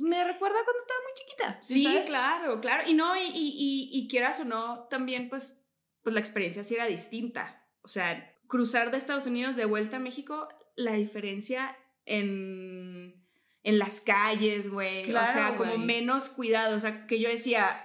me 0.00 0.24
recuerda 0.24 0.58
cuando 0.64 0.82
estaba 0.82 1.00
muy 1.02 1.12
chiquita. 1.14 1.27
Sí, 1.60 1.86
claro, 2.06 2.60
claro. 2.60 2.84
Y 2.88 2.94
no, 2.94 3.16
y, 3.16 3.20
y, 3.20 3.90
y, 3.92 4.08
quieras 4.08 4.40
o 4.40 4.44
no, 4.44 4.86
también 4.90 5.28
pues, 5.28 5.60
pues 6.02 6.14
la 6.14 6.20
experiencia 6.20 6.64
sí 6.64 6.74
era 6.74 6.86
distinta. 6.86 7.66
O 7.82 7.88
sea, 7.88 8.34
cruzar 8.46 8.90
de 8.90 8.98
Estados 8.98 9.26
Unidos 9.26 9.56
de 9.56 9.64
vuelta 9.64 9.96
a 9.96 10.00
México, 10.00 10.48
la 10.76 10.92
diferencia 10.92 11.76
en, 12.04 13.24
en 13.62 13.78
las 13.78 14.00
calles, 14.00 14.70
güey. 14.70 15.12
o 15.12 15.26
sea, 15.26 15.56
como 15.56 15.78
menos 15.78 16.28
cuidado. 16.28 16.76
O 16.76 16.80
sea, 16.80 17.06
que 17.06 17.20
yo 17.20 17.28
decía, 17.28 17.84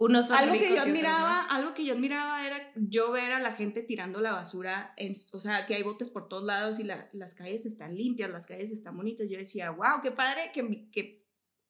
algo 0.00 0.54
que 0.54 0.74
yo 0.74 0.80
admiraba, 0.80 1.42
algo 1.44 1.74
que 1.74 1.84
yo 1.84 1.92
admiraba 1.92 2.46
era 2.46 2.72
yo 2.74 3.12
ver 3.12 3.32
a 3.32 3.40
la 3.40 3.52
gente 3.52 3.82
tirando 3.82 4.20
la 4.20 4.32
basura, 4.32 4.94
en, 4.96 5.12
o 5.32 5.40
sea, 5.40 5.66
que 5.66 5.74
hay 5.74 5.82
botes 5.82 6.08
por 6.08 6.28
todos 6.28 6.44
lados 6.44 6.80
y 6.80 6.84
las 6.84 7.34
calles 7.34 7.66
están 7.66 7.94
limpias, 7.94 8.30
las 8.30 8.46
calles 8.46 8.70
están 8.70 8.96
bonitas. 8.96 9.28
Yo 9.28 9.38
decía, 9.38 9.70
wow, 9.70 10.00
qué 10.02 10.10
padre 10.10 10.52
que, 10.54 10.88
que 10.90 11.19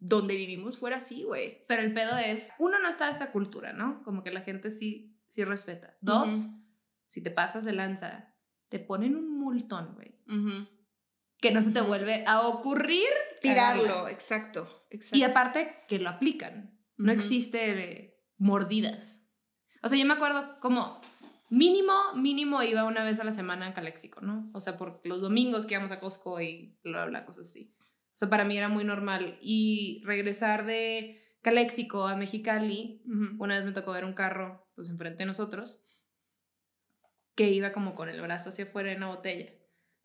donde 0.00 0.34
vivimos 0.34 0.78
fuera 0.78 0.96
así, 0.96 1.22
güey. 1.22 1.64
Pero 1.68 1.82
el 1.82 1.92
pedo 1.92 2.16
es, 2.16 2.52
uno, 2.58 2.78
no 2.78 2.88
está 2.88 3.08
esa 3.08 3.30
cultura, 3.30 3.72
¿no? 3.72 4.02
Como 4.02 4.24
que 4.24 4.32
la 4.32 4.40
gente 4.40 4.70
sí, 4.70 5.16
sí 5.28 5.44
respeta. 5.44 5.96
Dos, 6.00 6.48
si 7.06 7.22
te 7.22 7.30
pasas 7.30 7.64
de 7.64 7.72
lanza, 7.72 8.34
te 8.70 8.80
ponen 8.80 9.14
un 9.14 9.38
multón, 9.38 9.94
güey. 9.94 10.18
Que 11.40 11.52
no 11.52 11.60
se 11.60 11.70
te 11.70 11.80
vuelve 11.80 12.24
a 12.26 12.46
ocurrir 12.46 13.08
tirarlo, 13.42 14.08
exacto, 14.08 14.86
exacto. 14.90 15.18
Y 15.18 15.22
aparte 15.22 15.84
que 15.86 15.98
lo 15.98 16.08
aplican. 16.08 16.78
No 16.96 17.12
existe 17.12 18.18
mordidas. 18.36 19.26
O 19.82 19.88
sea, 19.88 19.98
yo 19.98 20.04
me 20.04 20.14
acuerdo 20.14 20.60
como 20.60 21.00
mínimo, 21.48 21.92
mínimo 22.14 22.62
iba 22.62 22.84
una 22.84 23.04
vez 23.04 23.20
a 23.20 23.24
la 23.24 23.32
semana 23.32 23.66
a 23.66 23.74
Caléxico, 23.74 24.20
¿no? 24.20 24.50
O 24.54 24.60
sea, 24.60 24.78
por 24.78 25.00
los 25.04 25.20
domingos 25.20 25.66
que 25.66 25.74
íbamos 25.74 25.92
a 25.92 26.00
Costco 26.00 26.40
y 26.40 26.78
bla, 26.82 27.06
bla, 27.06 27.24
cosas 27.24 27.46
así. 27.46 27.74
Sea, 28.20 28.28
para 28.28 28.44
mí 28.44 28.56
era 28.58 28.68
muy 28.68 28.84
normal. 28.84 29.38
Y 29.40 30.02
regresar 30.04 30.66
de 30.66 31.22
Caléxico 31.40 32.06
a 32.06 32.16
Mexicali, 32.16 33.02
una 33.38 33.54
vez 33.56 33.64
me 33.64 33.72
tocó 33.72 33.92
ver 33.92 34.04
un 34.04 34.12
carro, 34.12 34.68
pues 34.74 34.90
enfrente 34.90 35.20
de 35.20 35.26
nosotros, 35.26 35.82
que 37.34 37.48
iba 37.48 37.72
como 37.72 37.94
con 37.94 38.10
el 38.10 38.20
brazo 38.20 38.50
hacia 38.50 38.64
afuera 38.64 38.92
en 38.92 38.98
una 38.98 39.08
botella. 39.08 39.50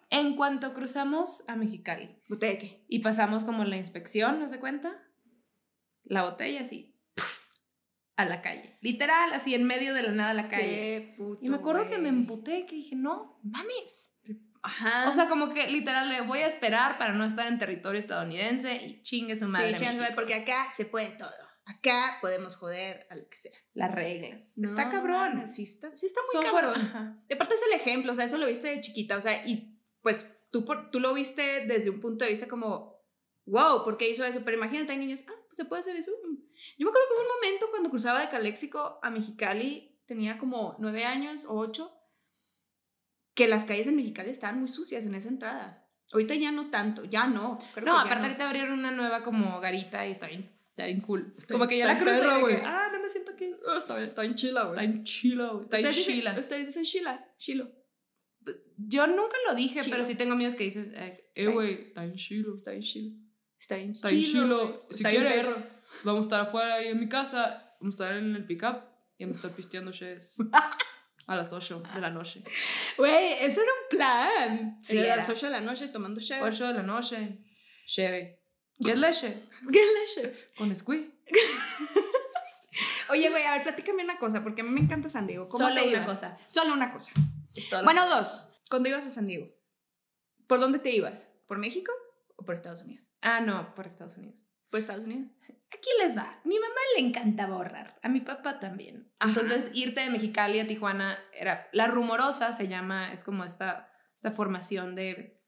En 0.10 0.36
cuanto 0.38 0.73
cruzamos 0.73 1.43
a 1.49 1.58
Mexicali. 1.58 2.21
¿Botella 2.30 2.69
Y 2.88 2.99
pasamos 2.99 3.43
como 3.43 3.65
la 3.65 3.75
inspección, 3.75 4.39
¿no 4.39 4.47
se 4.47 4.60
cuenta? 4.60 5.04
La 6.06 6.23
botella, 6.23 6.63
sí 6.63 6.95
a 8.17 8.25
la 8.25 8.41
calle. 8.41 8.78
Literal, 8.82 9.34
así 9.34 9.54
en 9.56 9.65
medio 9.65 9.93
de 9.93 10.04
la 10.04 10.12
nada 10.12 10.32
a 10.32 10.36
la 10.36 10.47
calle. 10.47 11.17
y 11.41 11.49
me 11.49 11.58
acuerdo 11.58 11.89
que 11.89 11.97
me 11.97 12.10
emputé, 12.10 12.65
que 12.65 12.75
dije, 12.75 12.95
no, 12.95 13.39
mames. 13.43 14.15
Ajá. 14.65 15.10
O 15.10 15.13
sea, 15.13 15.28
como 15.30 15.54
que 15.54 15.67
literal 15.69 16.10
le 16.10 16.21
voy 16.21 16.39
a 16.39 16.47
esperar 16.47 16.97
para 16.97 17.13
no 17.13 17.23
estar 17.23 17.47
en 17.47 17.60
territorio 17.60 17.99
estadounidense 17.99 18.75
y 18.75 19.01
chingue 19.01 19.38
su 19.38 19.47
madre. 19.47 19.78
Sí, 19.78 19.86
porque 20.15 20.34
acá 20.34 20.69
se 20.75 20.86
puede 20.86 21.10
todo. 21.10 21.30
Acá 21.65 22.17
podemos 22.21 22.56
joder 22.56 23.08
a 23.10 23.15
lo 23.15 23.28
que 23.28 23.38
sea. 23.38 23.58
Las 23.73 23.93
reglas. 23.93 24.58
está 24.58 24.89
cabrón. 24.89 25.47
Sí 25.49 25.63
está, 25.63 25.95
sí 25.95 26.06
está 26.06 26.21
muy 26.34 26.45
cabrón. 26.45 27.23
De 27.28 27.36
parte 27.36 27.56
es 27.56 27.62
el 27.71 27.80
ejemplo, 27.80 28.12
o 28.12 28.15
sea, 28.15 28.25
eso 28.25 28.38
lo 28.38 28.45
viste 28.45 28.67
de 28.67 28.82
chiquita, 28.82 29.17
o 29.17 29.21
sea, 29.21 29.45
y 29.47 29.80
pues 30.01 30.32
tú, 30.51 30.65
tú 30.91 30.99
lo 30.99 31.13
viste 31.13 31.65
desde 31.65 31.89
un 31.89 31.99
punto 31.99 32.23
de 32.23 32.32
vista 32.32 32.47
como, 32.47 33.04
wow, 33.45 33.84
¿por 33.84 33.97
qué 33.97 34.10
hizo 34.10 34.23
eso? 34.23 34.41
Pero 34.45 34.58
imagínate, 34.58 34.91
hay 34.91 34.99
niños, 34.99 35.23
ah, 35.28 35.34
pues 35.47 35.58
se 35.58 35.65
puede 35.65 35.82
hacer 35.82 35.95
eso. 35.95 36.12
Yo 36.78 36.86
me 36.86 36.89
acuerdo 36.89 37.08
que 37.08 37.13
hubo 37.13 37.21
un 37.21 37.36
momento 37.36 37.69
cuando 37.71 37.89
cruzaba 37.89 38.21
de 38.21 38.30
Caléxico 38.30 38.99
a 39.01 39.10
Mexicali, 39.10 39.99
tenía 40.06 40.38
como 40.38 40.75
nueve 40.80 41.06
años 41.06 41.45
o 41.45 41.58
ocho, 41.58 41.91
que 43.36 43.48
las 43.48 43.65
calles 43.65 43.88
en 43.88 43.98
Mexicali 43.98 44.32
estaban 44.32 44.60
muy 44.60 44.69
sucias 44.69 45.06
en 45.06 45.13
esa 45.13 45.28
entrada. 45.28 45.86
Ahorita 46.12 46.34
ya 46.36 46.52
no 46.52 46.69
tanto, 46.69 47.04
ya 47.04 47.28
no. 47.28 47.60
no, 47.84 48.00
aparte 48.00 48.24
ahorita 48.24 48.48
abrieron 48.48 48.80
una 48.80 48.91
nueva 48.91 49.21
como 49.21 49.60
garita 49.60 50.08
y 50.08 50.12
está 50.12 50.28
bien, 50.28 50.50
está 50.69 50.86
bien 50.86 51.02
cool. 51.02 51.36
como 51.50 51.67
que 51.67 51.78
ya 51.78 51.88
la 51.88 51.98
crucé 51.98 52.39
güey. 52.39 52.58
Ah, 52.63 52.89
no 52.93 53.02
me 53.02 53.10
siento 53.10 53.32
aquí. 53.32 53.52
Oh, 53.67 53.78
está, 53.78 54.02
está 54.02 54.24
en 54.24 54.36
chila, 54.36 54.63
güey. 54.63 54.71
Está 54.71 54.84
en 54.84 55.04
chila, 55.04 55.48
güey. 55.50 55.63
Está 55.65 55.80
en 55.80 55.91
chila. 55.91 56.39
Ustedes 56.39 56.65
dicen 56.67 56.84
chila, 56.84 57.28
chilo. 57.38 57.71
Yo 58.78 59.08
nunca 59.08 59.36
lo 59.48 59.56
dije, 59.56 59.82
pero 59.89 60.06
sí 60.06 60.15
tengo 60.15 60.34
amigos 60.34 60.56
que 60.56 60.65
dicen, 60.65 60.93
eh, 60.95 61.48
güey, 61.48 61.82
está 61.82 62.06
en 62.06 62.15
chilo, 62.15 62.56
está 62.58 62.74
en 62.74 62.82
chilo. 62.82 63.15
Está 63.60 63.78
en 63.78 63.91
está 63.91 64.10
chilo. 64.10 64.88
Si 64.91 65.04
quieres, 65.04 65.63
vamos 66.04 66.26
a 66.26 66.28
estar 66.28 66.41
afuera 66.41 66.76
ahí 66.76 66.89
en 66.89 67.00
mi 67.00 67.10
casa, 67.10 67.76
vamos 67.82 68.00
a 68.00 68.06
estar 68.06 68.17
en 68.17 68.36
el 68.36 68.45
pickup 68.45 68.84
y 69.17 69.26
vamos 69.26 69.38
a 69.38 69.39
estar 69.39 69.52
pisteando 69.52 69.91
sheds. 69.91 70.38
A 71.27 71.35
las 71.35 71.51
8 71.51 71.83
de 71.93 72.01
la 72.01 72.09
noche. 72.11 72.43
Güey, 72.97 73.33
eso 73.41 73.61
era 73.61 73.71
un 73.71 73.97
plan. 73.97 74.79
Sí, 74.83 74.99
a 74.99 75.15
las 75.15 75.29
8 75.29 75.47
de 75.47 75.51
la 75.51 75.61
noche 75.61 75.88
tomando 75.88 76.21
cheve. 76.21 76.41
8 76.41 76.67
de 76.67 76.73
la 76.73 76.83
noche, 76.83 77.39
cheve. 77.88 78.43
¿Qué 78.83 78.95
leche? 78.95 79.47
¿Qué 79.71 79.81
leche? 79.99 80.51
Con 80.57 80.75
squid. 80.75 81.05
Oye, 83.09 83.29
güey, 83.29 83.43
a 83.43 83.51
ver, 83.53 83.63
platícame 83.63 84.03
una 84.03 84.19
cosa, 84.19 84.43
porque 84.43 84.61
a 84.61 84.63
mí 84.63 84.69
me 84.69 84.81
encanta 84.81 85.09
San 85.09 85.27
Diego. 85.27 85.47
¿Cómo 85.47 85.67
Solo 85.67 85.83
una 85.85 86.05
cosa. 86.05 86.38
Solo 86.47 86.73
una 86.73 86.91
cosa. 86.91 87.13
bueno, 87.83 88.07
dos. 88.07 88.51
¿Cuándo 88.69 88.89
ibas 88.89 89.05
a 89.05 89.11
San 89.11 89.27
Diego? 89.27 89.47
¿Por 90.47 90.59
dónde 90.59 90.79
te 90.79 90.91
ibas? 90.91 91.31
¿Por 91.47 91.57
México 91.57 91.91
o 92.35 92.43
por 92.43 92.55
Estados 92.55 92.81
Unidos? 92.81 93.05
Ah, 93.21 93.39
no, 93.39 93.73
por 93.75 93.85
Estados 93.85 94.17
Unidos. 94.17 94.47
¿Por 94.69 94.79
Estados 94.79 95.05
Unidos? 95.05 95.31
Aquí 95.77 95.89
les 96.01 96.17
va. 96.17 96.39
Mi 96.45 96.57
mamá 96.59 96.75
le 96.95 97.05
encantaba 97.05 97.55
ahorrar, 97.55 97.99
a 98.01 98.09
mi 98.09 98.21
papá 98.21 98.59
también. 98.59 99.11
Entonces, 99.19 99.71
irte 99.73 100.01
de 100.01 100.09
Mexicali 100.09 100.59
a 100.59 100.67
Tijuana 100.67 101.19
era 101.33 101.67
la 101.73 101.88
rumorosa, 101.88 102.51
se 102.51 102.67
llama, 102.67 103.11
es 103.11 103.23
como 103.23 103.43
esta, 103.43 103.91
esta 104.15 104.31
formación 104.31 104.95
de 104.95 105.41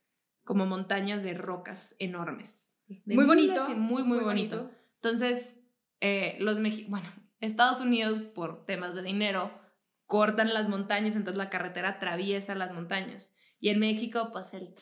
como 0.44 0.66
montañas 0.66 1.24
de 1.24 1.34
rocas 1.34 1.96
enormes. 2.00 2.74
muy 3.06 3.26
bonito. 3.26 3.70
muy, 3.70 4.04
muy, 4.04 4.20
bonito. 4.20 4.72
Entonces, 4.96 5.62
eh, 6.00 6.38
los 6.40 6.60
bueno, 6.88 7.10
Estados 7.40 7.82
Unidos, 7.82 8.20
por 8.20 8.66
temas 8.66 8.96
de 8.96 9.04
dinero, 9.04 9.52
cortan 10.06 10.54
las 10.54 10.70
montañas, 10.70 11.16
entonces 11.16 11.38
la 11.38 11.50
carretera 11.50 11.90
atraviesa 11.90 12.56
las 12.56 12.74
montañas. 12.74 13.34
Y 13.60 13.70
en 13.70 13.80
México, 13.80 14.30
pues 14.32 14.54
el 14.54 14.76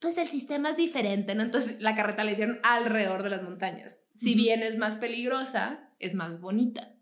pues 0.00 0.16
el 0.18 0.28
sistema 0.28 0.70
es 0.70 0.76
diferente, 0.76 1.34
¿no? 1.34 1.42
Entonces 1.42 1.80
la 1.80 1.94
carreta 1.94 2.24
la 2.24 2.32
hicieron 2.32 2.60
alrededor 2.62 3.22
de 3.22 3.30
las 3.30 3.42
montañas. 3.42 4.04
Si 4.14 4.34
bien 4.34 4.62
es 4.62 4.78
más 4.78 4.96
peligrosa, 4.96 5.90
es 5.98 6.14
más 6.14 6.40
bonita. 6.40 6.94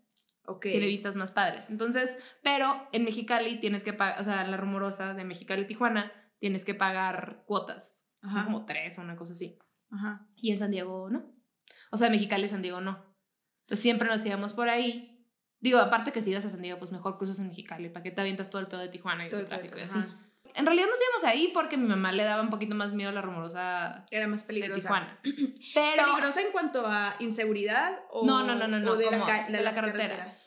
Ok. 0.45 0.63
Tiene 0.63 0.87
vistas 0.87 1.15
más 1.15 1.31
padres. 1.31 1.69
Entonces, 1.69 2.17
pero 2.41 2.87
en 2.93 3.03
Mexicali 3.03 3.59
tienes 3.59 3.83
que 3.83 3.93
pagar, 3.93 4.21
o 4.21 4.23
sea, 4.23 4.45
la 4.47 4.57
rumorosa 4.57 5.13
de 5.13 5.23
Mexicali 5.25 5.67
Tijuana, 5.67 6.11
tienes 6.39 6.63
que 6.65 6.73
pagar 6.73 7.43
cuotas. 7.45 8.09
Son 8.21 8.31
Ajá. 8.31 8.45
como 8.45 8.65
tres 8.65 8.97
o 8.97 9.01
una 9.01 9.15
cosa 9.15 9.33
así. 9.33 9.59
Ajá. 9.91 10.27
Y 10.35 10.51
en 10.51 10.57
San 10.57 10.71
Diego 10.71 11.09
no. 11.09 11.33
O 11.91 11.97
sea, 11.97 12.09
Mexicali 12.09 12.47
San 12.47 12.61
Diego 12.61 12.81
no. 12.81 13.05
Entonces 13.61 13.83
siempre 13.83 14.07
nos 14.07 14.25
íbamos 14.25 14.53
por 14.53 14.69
ahí. 14.69 15.25
Digo, 15.59 15.79
aparte 15.79 16.11
que 16.11 16.21
si 16.21 16.31
ibas 16.31 16.45
a 16.45 16.49
San 16.49 16.61
Diego, 16.61 16.79
pues 16.79 16.91
mejor 16.91 17.17
cruzas 17.17 17.39
en 17.39 17.47
Mexicali. 17.47 17.89
¿Para 17.89 18.03
qué 18.03 18.11
te 18.11 18.21
avientas 18.21 18.49
todo 18.49 18.61
el 18.61 18.67
pedo 18.67 18.79
de 18.79 18.89
Tijuana 18.89 19.25
y 19.25 19.29
Todo 19.29 19.41
ese 19.41 19.49
tráfico 19.49 19.77
y 19.77 19.81
así? 19.81 19.99
ajá. 19.99 20.26
En 20.57 20.65
realidad 20.65 20.87
nos 20.89 20.99
íbamos 21.01 21.23
ahí 21.23 21.51
porque 21.53 21.77
mi 21.77 21.87
mamá 21.87 22.11
le 22.11 22.23
daba 22.23 22.41
un 22.41 22.49
poquito 22.49 22.75
más 22.75 22.93
miedo 22.93 23.09
a 23.11 23.13
la 23.13 23.21
rumorosa 23.21 24.05
Era 24.11 24.27
más 24.27 24.41
de 24.41 24.47
peligrosa. 24.47 24.81
Tijuana. 24.81 25.19
Pero, 25.73 26.03
¿Peligrosa 26.05 26.41
en 26.41 26.51
cuanto 26.51 26.85
a 26.87 27.15
inseguridad? 27.19 27.99
O, 28.09 28.25
No, 28.25 28.43
no, 28.43 28.55
no, 28.55 28.67
no, 28.67 28.79
no, 28.79 28.95
de, 28.95 29.05
la, 29.05 29.11
como 29.11 29.25
ca- 29.25 29.47
de 29.49 29.61
la 29.61 29.73
carretera. 29.73 30.37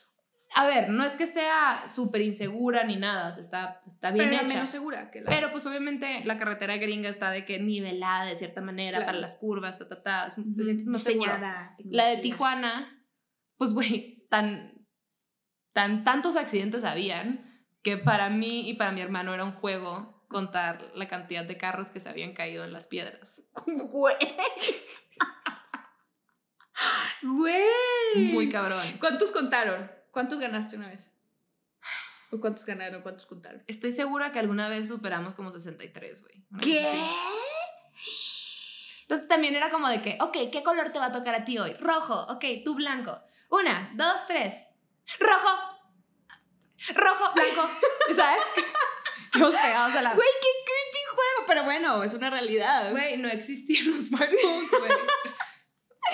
a 0.55 0.67
ver, 0.67 0.89
no 0.91 1.05
es 1.05 1.13
que 1.13 1.27
sea 1.27 1.85
súper 1.87 2.23
insegura 2.23 2.83
ni 2.85 2.97
nada, 2.97 3.31
o 3.31 3.35
sea, 3.35 3.43
está, 3.43 3.83
está 3.87 4.11
bien 4.11 4.29
Pero 4.31 4.43
hecha. 4.43 4.55
menos 4.55 4.69
segura 4.69 5.11
que 5.13 5.21
la... 5.21 5.31
Pero 5.31 5.53
pues 5.53 5.65
obviamente 5.67 6.25
la 6.25 6.37
carretera 6.39 6.77
gringa 6.77 7.09
está 7.09 7.31
de 7.31 7.45
que 7.45 7.61
nivelada 7.61 8.25
de 8.25 8.35
cierta 8.37 8.61
manera 8.61 8.99
Claro. 8.99 9.07
para 9.07 9.19
las 9.21 9.37
curvas, 9.37 9.79
ta, 9.79 9.89
ta, 9.89 10.03
ta, 10.03 10.31
sientes 10.33 10.85
más 10.87 11.03
seguro. 11.05 11.31
diseñada, 11.31 11.77
La 11.85 12.07
de. 12.07 12.17
Tijuana, 12.17 13.07
pues 13.57 13.73
güey, 13.73 14.27
tan, 14.29 14.75
tan, 15.73 16.03
tantos 16.03 16.37
accidentes 16.37 16.83
habían 16.83 17.45
que 17.83 17.97
para 17.97 18.31
mí 18.31 18.69
y 18.69 18.75
para 18.75 18.93
mi 18.93 19.01
hermano 19.01 19.35
era 19.35 19.45
un 19.45 19.53
juego 19.53 20.25
contar 20.29 20.93
la 20.95 21.09
cantidad 21.09 21.45
de 21.45 21.57
carros 21.57 21.89
que 21.89 22.01
se 22.01 22.09
habían 22.09 22.33
caído 22.33 22.65
en 22.65 22.73
las 22.73 22.87
piedras. 22.87 23.43
Güey. 23.67 24.17
Güey. 27.23 28.33
Muy 28.33 28.49
cabrón. 28.49 28.97
¿Cuántos 28.99 29.33
contaron? 29.33 29.91
¿Cuántos 30.11 30.39
ganaste 30.39 30.77
una 30.77 30.89
vez? 30.89 31.11
¿O 32.31 32.41
cuántos 32.41 32.65
ganaron? 32.65 33.03
¿Cuántos 33.03 33.27
contaron? 33.27 33.63
Estoy 33.67 33.93
segura 33.93 34.33
que 34.33 34.39
alguna 34.39 34.69
vez 34.69 34.89
superamos 34.89 35.35
como 35.35 35.53
63, 35.53 36.23
güey. 36.23 36.47
¿Qué? 36.61 36.87
Entonces 39.03 39.29
también 39.29 39.57
era 39.57 39.71
como 39.71 39.89
de 39.89 40.01
que, 40.01 40.17
ok, 40.21 40.37
¿qué 40.53 40.63
color 40.63 40.93
te 40.93 41.01
va 41.01 41.07
a 41.07 41.13
tocar 41.13 41.35
a 41.35 41.45
ti 41.45 41.59
hoy? 41.59 41.75
Rojo, 41.75 42.27
ok, 42.33 42.45
tú 42.65 42.77
blanco. 42.77 43.21
Una, 43.51 43.91
dos, 43.97 44.27
tres. 44.29 44.67
Rojo. 45.19 45.70
Rojo, 46.95 47.33
blanco. 47.35 47.71
¿Sabes? 48.15 48.43
Nos 49.39 49.55
pegamos 49.55 49.97
a 49.97 50.03
la... 50.03 50.15
Güey, 50.15 50.29
qué 50.41 50.49
creepy 50.65 51.05
juego. 51.15 51.47
Pero 51.47 51.65
bueno, 51.65 52.03
es 52.03 52.15
una 52.15 52.31
realidad. 52.31 52.91
Güey, 52.91 53.17
no 53.19 53.29
existían 53.29 53.91
los 53.91 54.07
smartphones, 54.07 54.71
güey. 54.71 54.93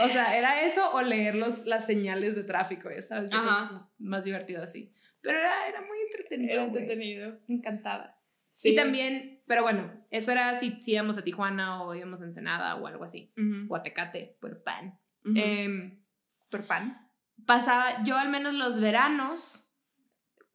O 0.04 0.08
sea, 0.08 0.36
era 0.36 0.60
eso 0.60 0.90
o 0.92 1.00
leer 1.02 1.34
los, 1.36 1.64
las 1.64 1.86
señales 1.86 2.34
de 2.36 2.44
tráfico, 2.44 2.90
ya 2.94 3.00
sabes. 3.00 3.30
Yo 3.32 3.38
Ajá. 3.38 3.90
más 3.98 4.24
divertido 4.24 4.62
así. 4.62 4.92
Pero 5.22 5.38
era, 5.38 5.66
era 5.68 5.80
muy 5.80 5.98
entretenido. 6.06 6.52
Era 6.52 6.64
entretenido. 6.64 7.38
Me 7.48 7.54
encantaba. 7.56 8.20
Sí. 8.50 8.70
Y 8.70 8.76
también, 8.76 9.42
pero 9.46 9.62
bueno, 9.62 10.06
eso 10.10 10.32
era 10.32 10.58
si, 10.58 10.80
si 10.82 10.92
íbamos 10.92 11.16
a 11.18 11.22
Tijuana 11.22 11.82
o 11.82 11.94
íbamos 11.94 12.20
a 12.20 12.24
Ensenada 12.24 12.76
o 12.76 12.86
algo 12.86 13.04
así. 13.04 13.32
Ujú, 13.36 13.72
O 13.72 13.76
a 13.76 13.82
Tecate, 13.82 14.36
por 14.40 14.62
pan. 14.62 14.98
ujú. 15.24 15.34
Em, 15.36 16.04
Por 16.50 16.66
pan. 16.66 17.10
pasaba, 17.46 18.02
yo 18.04 18.16
al 18.18 18.28
menos 18.28 18.54
los 18.54 18.80
veranos, 18.80 19.65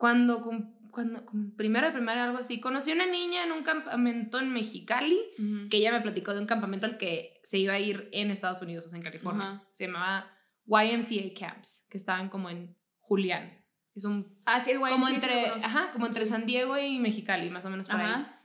cuando, 0.01 0.43
cuando 0.89 1.23
primero 1.55 1.85
de 1.85 1.93
primaria 1.93 2.23
algo 2.23 2.39
así, 2.39 2.59
conocí 2.59 2.89
a 2.89 2.95
una 2.95 3.05
niña 3.05 3.43
en 3.43 3.51
un 3.51 3.61
campamento 3.61 4.39
en 4.39 4.51
Mexicali 4.51 5.19
Ujú. 5.37 5.69
que 5.69 5.77
ella 5.77 5.91
me 5.91 6.01
platicó 6.01 6.33
de 6.33 6.39
un 6.39 6.47
campamento 6.47 6.87
al 6.87 6.97
que 6.97 7.39
se 7.43 7.59
iba 7.59 7.73
a 7.73 7.79
ir 7.79 8.09
en 8.11 8.31
Estados 8.31 8.63
Unidos, 8.63 8.87
o 8.87 8.89
sea, 8.89 8.97
en 8.97 9.03
California. 9.03 9.47
Ajá. 9.47 9.69
Se 9.73 9.85
llamaba 9.85 10.35
YMCA 10.65 11.39
Camps, 11.39 11.85
que 11.87 11.97
estaban 11.99 12.29
como 12.29 12.49
en 12.49 12.75
Julián. 12.97 13.63
Es 13.93 14.05
un 14.05 14.41
Ah, 14.47 14.63
sí, 14.63 14.71
el 14.71 14.79
como 14.79 15.07
YMCA 15.07 15.09
lo 15.09 15.13
entre, 15.13 15.45
ajá, 15.63 15.91
como 15.91 16.07
entre 16.07 16.25
San 16.25 16.47
Diego 16.47 16.75
y 16.79 16.97
Mexicali, 16.97 17.51
más 17.51 17.63
o 17.65 17.69
menos 17.69 17.87
por 17.87 17.97
ahí. 18.01 18.07
Ajá. 18.07 18.43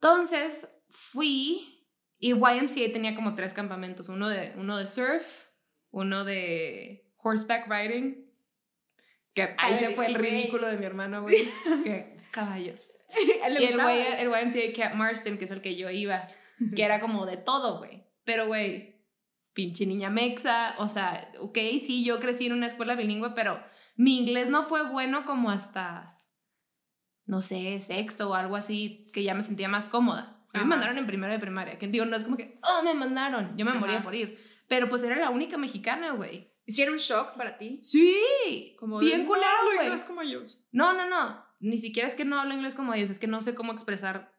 Entonces 0.00 0.66
fui 0.88 1.86
y 2.18 2.30
YMCA 2.30 2.90
tenía 2.94 3.14
como 3.14 3.34
tres 3.34 3.52
campamentos, 3.52 4.08
uno 4.08 4.30
de, 4.30 4.54
uno 4.56 4.78
de 4.78 4.86
surf, 4.86 5.48
uno 5.90 6.24
de 6.24 7.12
horseback 7.18 7.70
riding, 7.70 8.25
que 9.36 9.42
ahí 9.42 9.54
Ay, 9.58 9.78
se 9.78 9.90
fue 9.90 10.06
el 10.06 10.14
ridículo 10.14 10.66
de 10.66 10.78
mi 10.78 10.86
hermano, 10.86 11.20
güey, 11.20 11.36
que 11.84 12.16
caballos. 12.32 12.96
Y 13.48 13.64
el, 13.64 13.80
güey, 13.80 14.00
el 14.18 14.28
YMCA 14.28 14.72
Camp 14.74 14.94
Marston, 14.96 15.38
que 15.38 15.44
es 15.44 15.50
el 15.50 15.60
que 15.60 15.76
yo 15.76 15.90
iba, 15.90 16.28
que 16.74 16.82
era 16.82 17.00
como 17.00 17.24
de 17.24 17.36
todo, 17.36 17.78
güey. 17.78 18.04
Pero, 18.24 18.46
güey, 18.46 19.04
pinche 19.52 19.86
niña 19.86 20.10
mexa, 20.10 20.74
o 20.78 20.88
sea, 20.88 21.30
ok, 21.38 21.56
sí, 21.84 22.04
yo 22.04 22.18
crecí 22.18 22.46
en 22.46 22.54
una 22.54 22.66
escuela 22.66 22.96
bilingüe, 22.96 23.30
pero 23.34 23.62
mi 23.94 24.18
inglés 24.18 24.48
no 24.48 24.64
fue 24.64 24.90
bueno 24.90 25.24
como 25.24 25.50
hasta, 25.50 26.18
no 27.26 27.40
sé, 27.40 27.78
sexto 27.80 28.30
o 28.30 28.34
algo 28.34 28.56
así, 28.56 29.08
que 29.12 29.22
ya 29.22 29.34
me 29.34 29.42
sentía 29.42 29.68
más 29.68 29.88
cómoda. 29.88 30.32
Ajá. 30.52 30.64
me 30.64 30.70
mandaron 30.70 30.98
en 30.98 31.06
primero 31.06 31.32
de 31.32 31.38
primaria, 31.38 31.78
que 31.78 31.86
digo, 31.86 32.06
no 32.06 32.16
es 32.16 32.24
como 32.24 32.36
que, 32.36 32.58
oh, 32.62 32.84
me 32.84 32.94
mandaron, 32.94 33.56
yo 33.56 33.64
me 33.64 33.72
Ajá. 33.72 33.80
moría 33.80 34.02
por 34.02 34.14
ir. 34.14 34.38
Pero 34.66 34.88
pues 34.88 35.04
era 35.04 35.16
la 35.16 35.30
única 35.30 35.58
mexicana, 35.58 36.12
güey. 36.12 36.55
¿Hicieron 36.66 36.94
un 36.94 37.00
shock 37.00 37.36
para 37.36 37.56
ti? 37.58 37.78
Sí, 37.82 38.76
Como 38.78 38.98
bien 38.98 39.20
de, 39.22 39.26
culero, 39.26 39.46
"No, 39.64 39.74
güey. 39.76 39.86
inglés 39.86 40.04
como 40.04 40.22
ellos. 40.22 40.64
No, 40.72 40.92
no, 40.92 41.08
no. 41.08 41.44
Ni 41.60 41.78
siquiera 41.78 42.08
es 42.08 42.14
que 42.14 42.24
no 42.24 42.38
hablo 42.38 42.54
inglés 42.54 42.74
como 42.74 42.92
ellos, 42.92 43.08
es 43.08 43.18
que 43.18 43.26
no 43.28 43.40
sé 43.40 43.54
cómo 43.54 43.72
expresar 43.72 44.34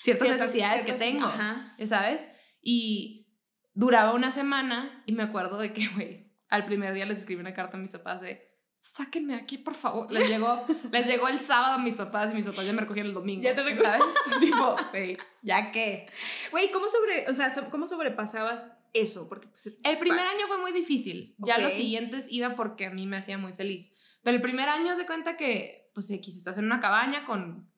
ciertas, 0.00 0.28
necesidades 0.28 0.82
ciertas- 0.84 0.98
que 1.00 1.12
tengo, 1.12 1.26
Ajá. 1.26 1.76
¿sabes? 1.86 2.28
Y 2.60 3.28
duraba 3.74 4.12
una 4.12 4.30
semana 4.30 5.02
y 5.06 5.12
me 5.12 5.22
acuerdo 5.22 5.58
de 5.58 5.72
que, 5.72 5.86
güey, 5.94 6.32
al 6.48 6.66
primer 6.66 6.92
día 6.94 7.06
les 7.06 7.20
escribí 7.20 7.40
una 7.40 7.54
carta 7.54 7.76
a 7.76 7.80
mis 7.80 7.92
papás 7.92 8.20
de, 8.20 8.42
sáquenme 8.78 9.34
aquí, 9.34 9.58
por 9.58 9.74
favor. 9.74 10.10
Les 10.12 10.28
llegó, 10.28 10.64
les 10.90 11.06
llegó 11.06 11.28
el 11.28 11.38
sábado 11.38 11.74
a 11.74 11.78
mis 11.78 11.94
papás 11.94 12.32
y 12.32 12.36
mis 12.36 12.44
papás 12.44 12.66
ya 12.66 12.72
me 12.72 12.80
recogieron 12.80 13.08
el 13.08 13.14
domingo, 13.14 13.42
Ya 13.42 13.54
te 13.54 13.62
recogí. 13.62 13.84
¿sabes? 13.84 14.04
tipo, 14.40 14.76
güey, 14.90 15.16
¿ya 15.42 15.72
qué? 15.72 16.08
Güey, 16.50 16.70
¿cómo, 16.70 16.88
sobre, 16.88 17.28
o 17.28 17.34
sea, 17.34 17.52
¿cómo 17.70 17.86
sobrepasabas 17.86 18.70
eso? 18.92 19.28
Porque 19.28 19.48
pues, 19.48 19.78
El 19.82 19.98
primer 19.98 20.26
año 20.26 20.46
fue 20.46 20.58
muy 20.58 20.72
difícil. 20.72 21.34
Ya 21.38 21.58
los 21.58 21.72
siguientes 21.72 22.26
iba 22.30 22.54
porque 22.54 22.86
a 22.86 22.90
mí 22.90 23.06
me 23.06 23.16
hacía 23.16 23.38
muy 23.38 23.52
feliz. 23.52 23.94
Pero 24.22 24.36
el 24.36 24.42
primer 24.42 24.68
año 24.68 24.94
se 24.96 25.06
cuenta 25.06 25.36
que, 25.36 25.90
pues, 25.94 26.10
X, 26.10 26.36
estás 26.36 26.58
en 26.58 26.64
una 26.64 26.80
cabaña 26.80 27.24
con 27.24 27.70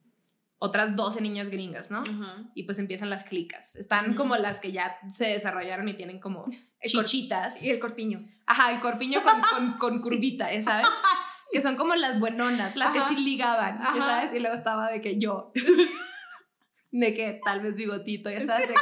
otras 0.62 0.94
12 0.94 1.22
niñas 1.22 1.48
gringas, 1.48 1.90
¿no? 1.90 2.02
Ajá. 2.02 2.44
Y 2.54 2.64
pues 2.64 2.78
empiezan 2.78 3.08
las 3.08 3.24
clicas. 3.24 3.76
Están 3.76 4.14
como 4.14 4.36
las 4.36 4.58
que 4.60 4.72
ya 4.72 4.98
se 5.10 5.26
desarrollaron 5.26 5.88
y 5.88 5.94
tienen 5.94 6.20
como 6.20 6.44
El 6.80 6.90
chichitas. 6.90 7.62
Y 7.62 7.70
el 7.70 7.80
corpiño. 7.80 8.28
Ajá, 8.46 8.70
el 8.72 8.80
corpiño 8.80 9.22
con, 9.22 9.40
con, 9.40 9.78
con 9.78 10.02
curvita, 10.02 10.52
¿eh? 10.52 10.62
¿sabes? 10.62 10.86
Que 11.52 11.60
son 11.60 11.74
como 11.74 11.96
las 11.96 12.20
buenonas, 12.20 12.76
las 12.76 12.92
que 12.92 13.00
sí 13.08 13.16
ligaban, 13.16 13.80
¿ya 13.80 13.88
Ajá. 13.88 13.98
sabes? 13.98 14.32
Y 14.32 14.38
luego 14.38 14.54
estaba 14.54 14.88
de 14.88 15.00
que 15.00 15.18
yo, 15.18 15.50
de 16.92 17.12
que 17.12 17.40
tal 17.44 17.60
vez 17.60 17.74
bigotito, 17.74 18.30
ya 18.30 18.46
sabes, 18.46 18.68
de 18.68 18.74
que... 18.74 18.80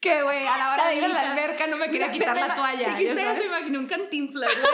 Que, 0.00 0.22
güey, 0.22 0.46
a 0.46 0.56
la 0.56 0.72
hora 0.72 0.86
de 0.86 0.98
ir 0.98 1.04
a 1.04 1.08
la 1.08 1.32
alberca 1.32 1.66
no 1.66 1.78
me 1.78 1.90
quería 1.90 2.12
quitar 2.12 2.36
la 2.36 2.54
toalla. 2.54 2.94
Dijiste 2.96 3.32
eso, 3.32 3.44
imaginé 3.44 3.78
un 3.78 3.86
cantinflas, 3.88 4.52
güey. 4.60 4.72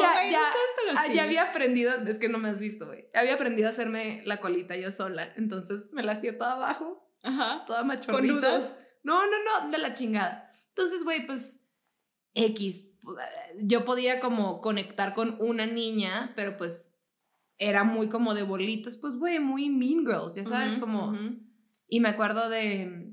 Ya- 0.00 0.12
güey, 0.12 0.30
ya- 0.30 0.38
no 0.38 0.44
estás 0.46 0.96
tan 1.04 1.10
Ah, 1.10 1.12
ya 1.14 1.22
había 1.24 1.42
aprendido, 1.50 1.92
es 2.06 2.18
que 2.18 2.28
no 2.28 2.38
me 2.38 2.48
has 2.50 2.58
visto, 2.58 2.86
güey. 2.86 3.08
Había 3.14 3.34
aprendido 3.34 3.66
a 3.68 3.70
hacerme 3.70 4.22
la 4.26 4.38
colita 4.40 4.76
yo 4.76 4.92
sola. 4.92 5.32
Entonces 5.36 5.90
me 5.92 6.02
la 6.02 6.12
hacía 6.12 6.36
toda 6.36 6.52
abajo, 6.54 7.10
Ajá. 7.22 7.64
toda 7.66 7.80
Con 7.80 7.88
machorrita. 7.88 8.34
nudos. 8.34 8.76
No, 9.02 9.20
no, 9.26 9.36
no, 9.64 9.70
de 9.70 9.78
la 9.78 9.92
chingada. 9.94 10.52
Entonces, 10.68 11.04
güey, 11.04 11.26
pues 11.26 11.60
X. 12.34 12.82
Yo 13.58 13.84
podía 13.84 14.20
como 14.20 14.60
conectar 14.60 15.14
con 15.14 15.36
una 15.40 15.66
niña, 15.66 16.32
pero 16.36 16.56
pues 16.56 16.92
era 17.58 17.82
muy 17.84 18.08
como 18.08 18.34
de 18.34 18.42
bolitas, 18.42 18.96
pues, 18.96 19.14
güey, 19.16 19.38
muy 19.40 19.68
mean 19.70 20.06
girls, 20.06 20.34
ya 20.36 20.44
sabes, 20.44 20.72
Ujú, 20.72 20.80
como... 20.80 21.08
ujú. 21.08 21.38
Y 21.88 22.00
me 22.00 22.08
acuerdo 22.10 22.48
de 22.48 23.12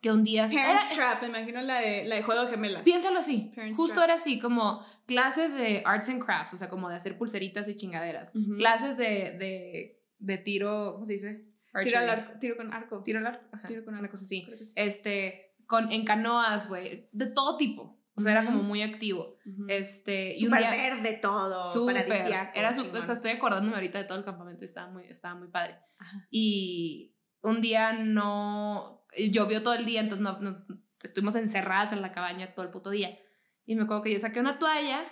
que 0.00 0.10
un 0.10 0.24
día... 0.24 0.46
Parents 0.46 0.90
era- 0.92 0.94
Trap, 1.12 1.22
me 1.22 1.28
imagino 1.28 1.60
la 1.62 1.80
de, 1.80 2.04
la 2.04 2.16
de 2.16 2.22
Juego 2.22 2.42
de 2.44 2.50
Gemelas. 2.50 2.82
Piénsalo 2.82 3.18
así. 3.20 3.52
Parents 3.54 3.78
Justo 3.78 3.94
Trap. 3.94 4.04
era 4.06 4.14
así, 4.14 4.38
como 4.40 4.84
clases 5.06 5.54
de 5.54 5.82
arts 5.84 6.08
and 6.08 6.24
crafts, 6.24 6.54
o 6.54 6.56
sea, 6.56 6.68
como 6.68 6.88
de 6.88 6.96
hacer 6.96 7.16
pulseritas 7.18 7.68
y 7.68 7.76
chingaderas. 7.76 8.32
Clases 8.56 8.96
de, 8.96 9.36
de, 9.38 10.02
de 10.18 10.38
tiro, 10.38 10.94
¿cómo 10.94 11.06
se 11.06 11.14
dice? 11.14 11.48
Tiro, 11.84 11.98
al 11.98 12.10
arco, 12.10 12.38
tiro 12.38 12.56
con 12.56 12.72
arco. 12.72 13.02
Tiro 13.02 13.18
al 13.18 13.26
arco. 13.26 13.46
Ajá, 13.52 13.66
Tiro 13.66 13.84
con 13.84 13.94
arco. 13.94 14.10
cosa 14.10 14.24
así. 14.24 14.46
Sí. 14.64 14.72
Este, 14.76 15.54
con, 15.66 15.90
en 15.90 16.04
canoas, 16.04 16.68
güey, 16.68 17.08
de 17.12 17.26
todo 17.26 17.56
tipo. 17.56 17.98
O 18.14 18.20
sea, 18.20 18.32
era 18.32 18.44
como 18.44 18.62
muy 18.62 18.82
activo. 18.82 19.38
Ujú. 19.46 19.64
Este, 19.68 20.36
y 20.38 20.46
un 20.46 20.52
día... 20.58 20.70
verde 20.70 21.18
todo, 21.22 21.86
paradisíaco, 21.86 22.50
Era 22.58 22.74
su- 22.74 22.90
o 22.94 23.00
sea, 23.00 23.14
estoy 23.14 23.30
acordándome 23.30 23.74
ahorita 23.74 23.98
de 23.98 24.04
todo 24.04 24.18
el 24.18 24.24
campamento, 24.24 24.66
estaba 24.66 24.92
muy, 24.92 25.04
estaba 25.04 25.34
muy 25.34 25.48
padre. 25.48 25.78
Ajá. 25.98 26.26
Y 26.30 27.16
un 27.40 27.62
día 27.62 27.94
no, 27.94 29.06
llovió 29.30 29.62
todo 29.62 29.72
el 29.72 29.86
día, 29.86 30.00
entonces 30.02 30.22
no, 30.22 30.40
no- 30.40 30.62
estuvimos 31.02 31.36
encerradas 31.36 31.92
en 31.94 32.02
la 32.02 32.12
cabaña 32.12 32.54
todo 32.54 32.66
el 32.66 32.70
puto 32.70 32.90
día. 32.90 33.18
Y 33.64 33.74
me 33.74 33.84
acuerdo 33.84 34.02
que 34.02 34.12
yo 34.12 34.18
saqué 34.18 34.40
una 34.40 34.58
toalla 34.58 35.04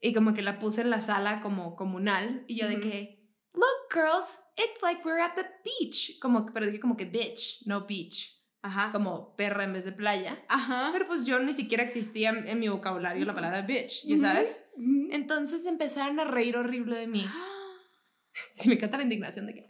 y 0.00 0.12
como 0.14 0.34
que 0.34 0.42
la 0.42 0.58
puse 0.58 0.82
en 0.82 0.90
la 0.90 1.00
sala 1.00 1.40
como 1.40 1.76
comunal 1.76 2.44
y 2.46 2.56
yo 2.56 2.68
de 2.68 2.76
Ujú. 2.76 2.82
que, 2.88 3.30
look, 3.54 3.92
girls, 3.92 4.40
it's 4.56 4.82
like 4.82 5.02
we're 5.04 5.22
at 5.22 5.34
the 5.34 5.46
beach. 5.64 6.18
Como, 6.20 6.46
pero 6.46 6.66
dije 6.66 6.80
como 6.80 6.96
que 6.96 7.04
bitch, 7.04 7.66
no 7.66 7.86
beach. 7.86 8.34
Ajá. 8.62 8.90
Como 8.92 9.36
perra 9.36 9.64
en 9.64 9.74
vez 9.74 9.84
de 9.84 9.92
playa. 9.92 10.44
Ajá. 10.48 10.90
Pero 10.92 11.06
pues 11.06 11.24
yo 11.24 11.38
ni 11.38 11.52
siquiera 11.52 11.84
existía 11.84 12.30
en, 12.30 12.48
en 12.48 12.58
mi 12.58 12.68
vocabulario 12.68 13.24
la 13.24 13.34
palabra 13.34 13.62
bitch, 13.62 14.04
¿ya 14.06 14.18
sabes? 14.18 14.64
Entonces 15.10 15.66
empezaron 15.66 16.18
a 16.18 16.24
reír 16.24 16.56
horrible 16.56 16.96
de 16.96 17.06
mí. 17.06 17.26
Sí, 18.52 18.68
me 18.68 18.74
encanta 18.74 18.96
la 18.98 19.04
indignación 19.04 19.46
de 19.46 19.54
que... 19.54 19.66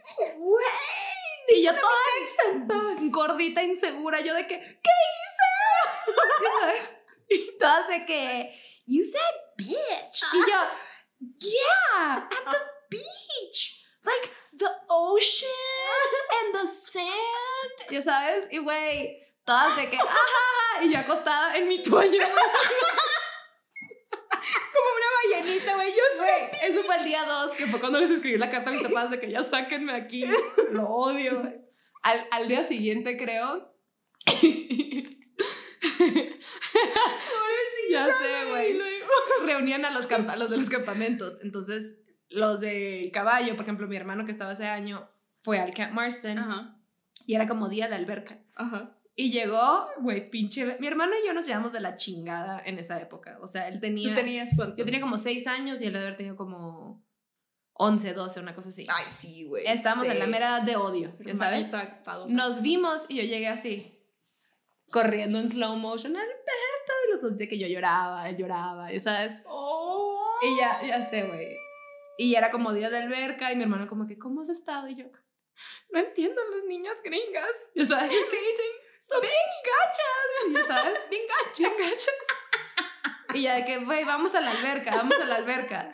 Y 1.49 1.63
yo 1.63 1.71
toda 1.71 1.97
gordita, 3.09 3.63
insegura, 3.63 4.21
yo 4.21 4.33
de 4.33 4.47
que, 4.47 4.59
¿qué 4.59 4.91
hice? 5.13 6.13
¿Ya 6.43 6.59
sabes? 6.59 6.96
Y 7.29 7.57
todas 7.57 7.87
de 7.89 8.05
que, 8.05 8.55
you 8.85 9.03
said 9.03 9.21
bitch. 9.57 10.23
Y 10.33 10.39
yo, 10.49 10.59
yeah, 11.39 12.27
at 12.29 12.51
the 12.51 12.59
beach. 12.89 13.83
Like 14.03 14.31
the 14.53 14.69
ocean 14.89 15.49
and 16.31 16.53
the 16.55 16.67
sand. 16.67 17.91
¿Ya 17.91 18.01
sabes? 18.01 18.47
Y 18.51 18.59
güey, 18.59 19.17
todas 19.45 19.75
de 19.75 19.89
que, 19.89 19.97
y 20.83 20.91
yo 20.93 20.99
acostada 20.99 21.57
en 21.57 21.67
mi 21.67 21.83
toalla. 21.83 22.29
Como 24.73 24.87
una 24.95 25.07
ballenita, 25.41 25.75
güey. 25.75 25.91
Yo 25.91 26.03
soy. 26.15 26.25
Güey, 26.25 26.49
eso 26.63 26.83
fue 26.83 26.95
el 26.97 27.03
día 27.03 27.25
2, 27.25 27.51
que 27.55 27.67
fue 27.67 27.79
cuando 27.81 27.99
les 27.99 28.11
escribí 28.11 28.37
la 28.37 28.49
carta 28.49 28.69
a 28.69 28.73
mis 28.73 28.83
papás 28.83 29.11
de 29.11 29.19
que 29.19 29.29
ya 29.29 29.43
sáquenme 29.43 29.91
aquí. 29.91 30.25
Lo 30.71 30.87
odio, 30.87 31.41
güey. 31.41 31.55
Al, 32.03 32.25
al 32.31 32.47
día 32.47 32.63
siguiente, 32.63 33.17
creo. 33.17 33.73
ya 37.91 38.05
sé, 38.07 38.49
güey. 38.49 38.77
Reunían 39.45 39.85
a 39.85 39.91
los, 39.91 40.07
campa- 40.07 40.35
los 40.35 40.49
de 40.49 40.57
los 40.57 40.69
campamentos. 40.69 41.37
Entonces, 41.41 41.95
los 42.29 42.59
del 42.59 43.11
caballo, 43.11 43.55
por 43.55 43.63
ejemplo, 43.63 43.87
mi 43.87 43.95
hermano 43.95 44.25
que 44.25 44.31
estaba 44.31 44.51
ese 44.51 44.65
año 44.67 45.07
fue 45.39 45.59
al 45.59 45.73
Camp 45.73 45.93
Marston 45.93 46.37
Ajá. 46.39 46.77
y 47.25 47.35
era 47.35 47.47
como 47.47 47.69
día 47.69 47.87
de 47.87 47.95
alberca. 47.95 48.39
Ajá. 48.55 48.93
Y 49.15 49.31
llegó, 49.31 49.87
güey, 49.99 50.29
pinche. 50.29 50.77
Mi 50.79 50.85
hermano 50.87 51.13
y 51.23 51.25
yo 51.25 51.33
nos 51.33 51.47
llevamos 51.47 51.73
de 51.73 51.79
la 51.79 51.95
chingada 51.95 52.61
en 52.63 52.77
esa 52.77 53.01
época. 53.01 53.37
O 53.41 53.47
sea, 53.47 53.67
él 53.67 53.79
tenía. 53.79 54.09
¿Tú 54.09 54.15
tenías 54.15 54.51
cuánto? 54.55 54.77
Yo 54.77 54.85
tenía 54.85 55.01
como 55.01 55.17
6 55.17 55.47
años 55.47 55.81
y 55.81 55.85
él 55.87 55.93
debe 55.93 56.05
haber 56.05 56.17
tenido 56.17 56.35
como 56.35 57.03
11, 57.73 58.13
12, 58.13 58.39
una 58.41 58.53
cosa 58.53 58.69
así. 58.69 58.85
Ay, 58.89 59.05
sí, 59.07 59.45
güey. 59.45 59.63
Estábamos 59.65 60.07
en 60.07 60.19
la 60.19 60.25
Sí. 60.25 60.31
mera 60.31 60.47
edad 60.49 60.61
de 60.63 60.75
odio, 60.75 61.15
ya 61.25 61.35
sabes. 61.35 61.71
Nos 62.29 62.61
vimos 62.61 63.05
y 63.09 63.15
yo 63.17 63.23
llegué 63.23 63.47
así, 63.47 63.96
corriendo 64.91 65.39
en 65.39 65.49
slow 65.49 65.75
motion, 65.75 66.15
Alberto, 66.15 66.93
y 67.07 67.11
los 67.11 67.21
dos 67.21 67.37
de 67.37 67.47
que 67.47 67.57
yo 67.57 67.67
lloraba, 67.67 68.29
él 68.29 68.37
lloraba, 68.37 68.91
ya 68.91 68.99
sabes. 68.99 69.43
Oh. 69.45 70.37
Y 70.41 70.57
ya, 70.57 70.81
ya 70.83 71.01
sé, 71.01 71.23
güey. 71.23 71.57
Y 72.17 72.35
era 72.35 72.51
como 72.51 72.73
día 72.73 72.89
de 72.89 72.97
alberca 72.97 73.51
y 73.51 73.55
mi 73.55 73.63
hermano 73.63 73.87
como 73.87 74.07
que, 74.07 74.17
¿cómo 74.17 74.41
has 74.41 74.49
estado? 74.49 74.87
Y 74.87 74.95
yo, 74.95 75.05
no 75.89 75.99
entiendo 75.99 76.41
las 76.51 76.63
niñas 76.63 77.01
gringas. 77.03 77.71
Ya 77.75 77.85
sabes, 77.85 78.09
¿qué 78.31 78.37
dicen? 78.37 78.71
Son 78.99 79.21
bien 79.21 79.33
gachas. 79.63 80.67
Ya 80.67 80.75
sabes, 80.75 81.09
bien 81.09 81.21
gachas. 81.27 81.59
Bien 81.59 81.73
gachas. 81.77 82.13
Y 83.33 83.41
ya 83.41 83.55
de 83.55 83.65
que, 83.65 83.83
güey, 83.83 84.05
vamos 84.05 84.33
a 84.35 84.41
la 84.41 84.51
alberca, 84.51 84.89
vamos 84.91 85.19
a 85.19 85.25
la 85.25 85.35
alberca. 85.35 85.93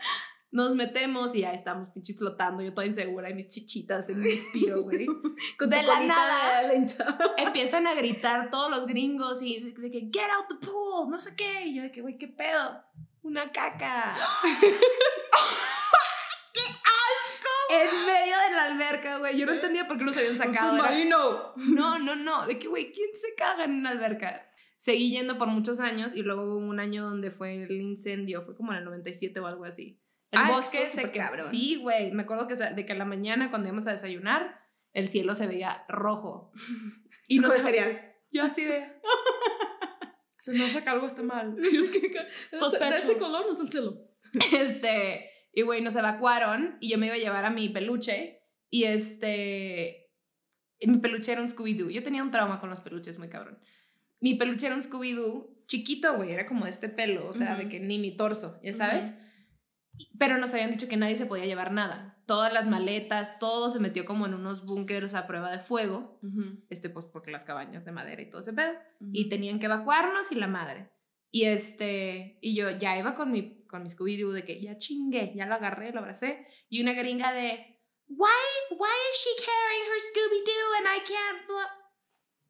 Nos 0.54 0.76
metemos 0.76 1.34
y 1.34 1.40
ya 1.40 1.52
estamos 1.52 1.90
pinches 1.90 2.16
flotando, 2.16 2.62
yo 2.62 2.72
toda 2.76 2.86
insegura 2.86 3.28
y 3.28 3.34
mis 3.34 3.48
chichitas 3.48 4.08
en 4.08 4.20
mi 4.20 4.30
inspiro, 4.30 4.84
güey. 4.84 5.08
Con 5.58 5.72
de 5.72 5.82
la 5.82 6.00
nada. 6.02 6.68
de. 6.68 6.86
Empiezan 7.40 7.88
a 7.88 7.96
gritar 7.96 8.52
todos 8.52 8.70
los 8.70 8.86
gringos 8.86 9.42
y 9.42 9.60
de, 9.60 9.74
que, 9.74 10.12
get 10.14 10.30
out 10.30 10.48
the 10.48 10.64
pool, 10.64 11.10
no 11.10 11.20
sé 11.20 11.36
qué. 11.36 11.66
Y 11.66 11.74
yo 11.74 11.82
de 11.82 11.92
que, 11.92 12.02
güey, 12.02 12.20
¿qué 12.20 12.28
pedo? 12.28 12.84
Una 13.24 13.52
caca. 13.52 14.16
En 17.70 18.06
medio 18.06 18.36
de 18.38 18.56
la 18.56 18.64
alberca, 18.66 19.18
güey. 19.18 19.36
Yo 19.36 19.48
no 19.48 19.54
entendía 19.54 19.88
por 19.88 19.98
qué 19.98 20.04
los 20.04 20.16
habían 20.16 20.38
sacado. 20.38 20.78
Submarino. 20.78 21.54
No, 21.56 21.98
no, 21.98 22.16
no. 22.16 22.46
De 22.46 22.60
que, 22.60 22.68
güey, 22.68 22.92
¿quién 22.92 23.10
se 23.20 23.34
caga 23.34 23.64
en 23.64 23.72
una 23.72 23.90
alberca? 23.90 24.48
Seguí 24.78 25.10
yendo 25.10 25.40
por 25.40 25.48
muchos 25.48 25.80
años 25.80 26.14
y 26.14 26.22
luego 26.22 26.44
hubo 26.44 26.58
un 26.58 26.80
año 26.80 27.04
donde 27.04 27.32
fue 27.32 27.64
el 27.64 27.72
incendio. 27.72 28.44
Fue 28.44 28.56
como 28.56 28.74
en 28.74 28.80
el 28.80 28.86
97 28.86 29.40
o 29.40 29.48
algo 29.48 29.66
así. 29.66 30.03
El 30.34 30.40
Ah, 30.40 30.52
bosque 30.52 30.88
se 30.90 31.12
cabrón. 31.12 31.50
Sí, 31.50 31.76
güey. 31.76 32.12
Me 32.12 32.24
acuerdo 32.24 32.48
que, 32.48 32.56
de 32.56 32.86
que 32.86 32.92
a 32.94 32.96
la 32.96 33.06
mañana 33.06 33.50
cuando 33.50 33.68
íbamos 33.70 33.88
a 33.88 33.92
desayunar, 33.92 34.60
el 34.94 35.08
cielo 35.08 35.34
se 35.36 35.48
veía 35.48 35.86
rojo. 35.88 36.52
Y 37.28 37.40
no 37.40 37.48
¿Cuál 37.48 37.60
sé 37.60 37.64
sería? 37.66 38.16
Yo 38.32 38.44
así 38.44 38.66
de. 38.66 38.86
Se 40.40 40.52
me 40.52 40.66
hace 40.66 40.84
que 40.84 40.90
algo 40.90 41.06
está 41.06 41.24
mal. 41.24 41.56
Es 41.60 41.90
que 41.90 42.12
Sospecho. 42.52 42.90
de 42.90 42.96
ese 42.98 43.18
color 43.18 43.46
no 43.48 43.54
es 43.54 43.60
el 43.60 43.72
cielo. 43.72 43.98
Este, 44.54 45.30
y 45.54 45.62
güey, 45.62 45.82
nos 45.82 45.96
evacuaron 45.96 46.78
y 46.82 46.90
yo 46.90 46.98
me 46.98 47.06
iba 47.06 47.16
a 47.16 47.20
llevar 47.20 47.46
a 47.46 47.50
mi 47.52 47.70
peluche 47.70 48.42
y 48.70 48.84
este, 48.84 50.10
mi 50.82 50.98
peluche 50.98 51.32
era 51.32 51.42
un 51.42 51.48
Scooby-Doo. 51.48 51.92
Yo 51.92 52.04
tenía 52.04 52.24
un 52.24 52.32
trauma 52.32 52.60
con 52.60 52.70
los 52.70 52.82
peluches 52.82 53.18
muy 53.20 53.30
cabrón. 53.30 53.58
Mi 54.20 54.34
peluche 54.36 54.66
era 54.66 54.76
un 54.76 54.82
Scooby-Doo 54.82 55.64
chiquito, 55.66 56.16
güey, 56.16 56.32
era 56.32 56.46
como 56.46 56.66
de 56.66 56.72
este 56.72 56.90
pelo, 56.90 57.28
o 57.30 57.34
sea, 57.34 57.56
de 57.56 57.64
Ujú. 57.64 57.70
que 57.72 57.80
ni 57.80 58.00
mi 58.00 58.16
torso, 58.18 58.60
ya 58.64 58.74
sabes. 58.74 59.14
Pero 60.18 60.38
nos 60.38 60.54
habían 60.54 60.72
dicho 60.72 60.88
que 60.88 60.98
nadie 60.98 61.16
se 61.16 61.26
podía 61.26 61.46
llevar 61.46 61.72
nada. 61.72 62.18
Todas 62.26 62.54
las 62.54 62.68
maletas, 62.68 63.40
todo 63.40 63.70
se 63.70 63.80
metió 63.80 64.06
como 64.06 64.26
en 64.26 64.34
unos 64.34 64.66
búnkers 64.66 65.14
a 65.14 65.28
prueba 65.28 65.52
de 65.52 65.60
fuego, 65.60 66.20
este, 66.70 66.90
pues 66.90 67.06
porque 67.06 67.32
las 67.32 67.46
cabañas 67.46 67.86
de 67.86 67.92
madera 67.92 68.22
y 68.22 68.30
todo 68.30 68.42
ese 68.42 68.54
pedo 68.54 68.74
y 69.12 69.30
tenían 69.30 69.60
que 69.60 69.66
evacuarnos 69.66 70.32
y 70.32 70.36
la 70.36 70.48
madre. 70.48 70.90
Y 71.32 71.46
este, 71.46 72.38
y 72.42 72.56
yo 72.56 72.70
ya 72.72 72.98
iba 72.98 73.16
con 73.16 73.32
mi, 73.32 73.66
con 73.66 73.84
mi 73.84 73.90
Scooby-Doo 73.90 74.32
de 74.32 74.46
que 74.46 74.62
ya 74.62 74.78
chingué, 74.78 75.34
ya 75.36 75.48
lo 75.48 75.56
agarré, 75.56 75.92
lo 75.92 76.00
abracé. 76.00 76.48
Y 76.70 76.82
una 76.82 76.94
gringa 76.94 77.34
de, 77.34 77.82
why, 78.08 78.30
why 78.72 78.98
is 79.12 79.18
she 79.18 79.44
carrying 79.44 79.90
her 79.90 80.00
Scooby-Doo 80.00 80.78
and 80.78 80.88
I 80.88 81.00
can't, 81.00 81.48
blah-" 81.48 81.84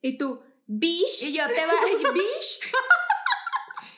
Y 0.02 0.18
tú, 0.18 0.42
bish. 0.68 1.24
Y 1.24 1.34
yo, 1.34 1.48
te 1.48 1.66
vale, 1.66 2.12
bish. 2.14 2.60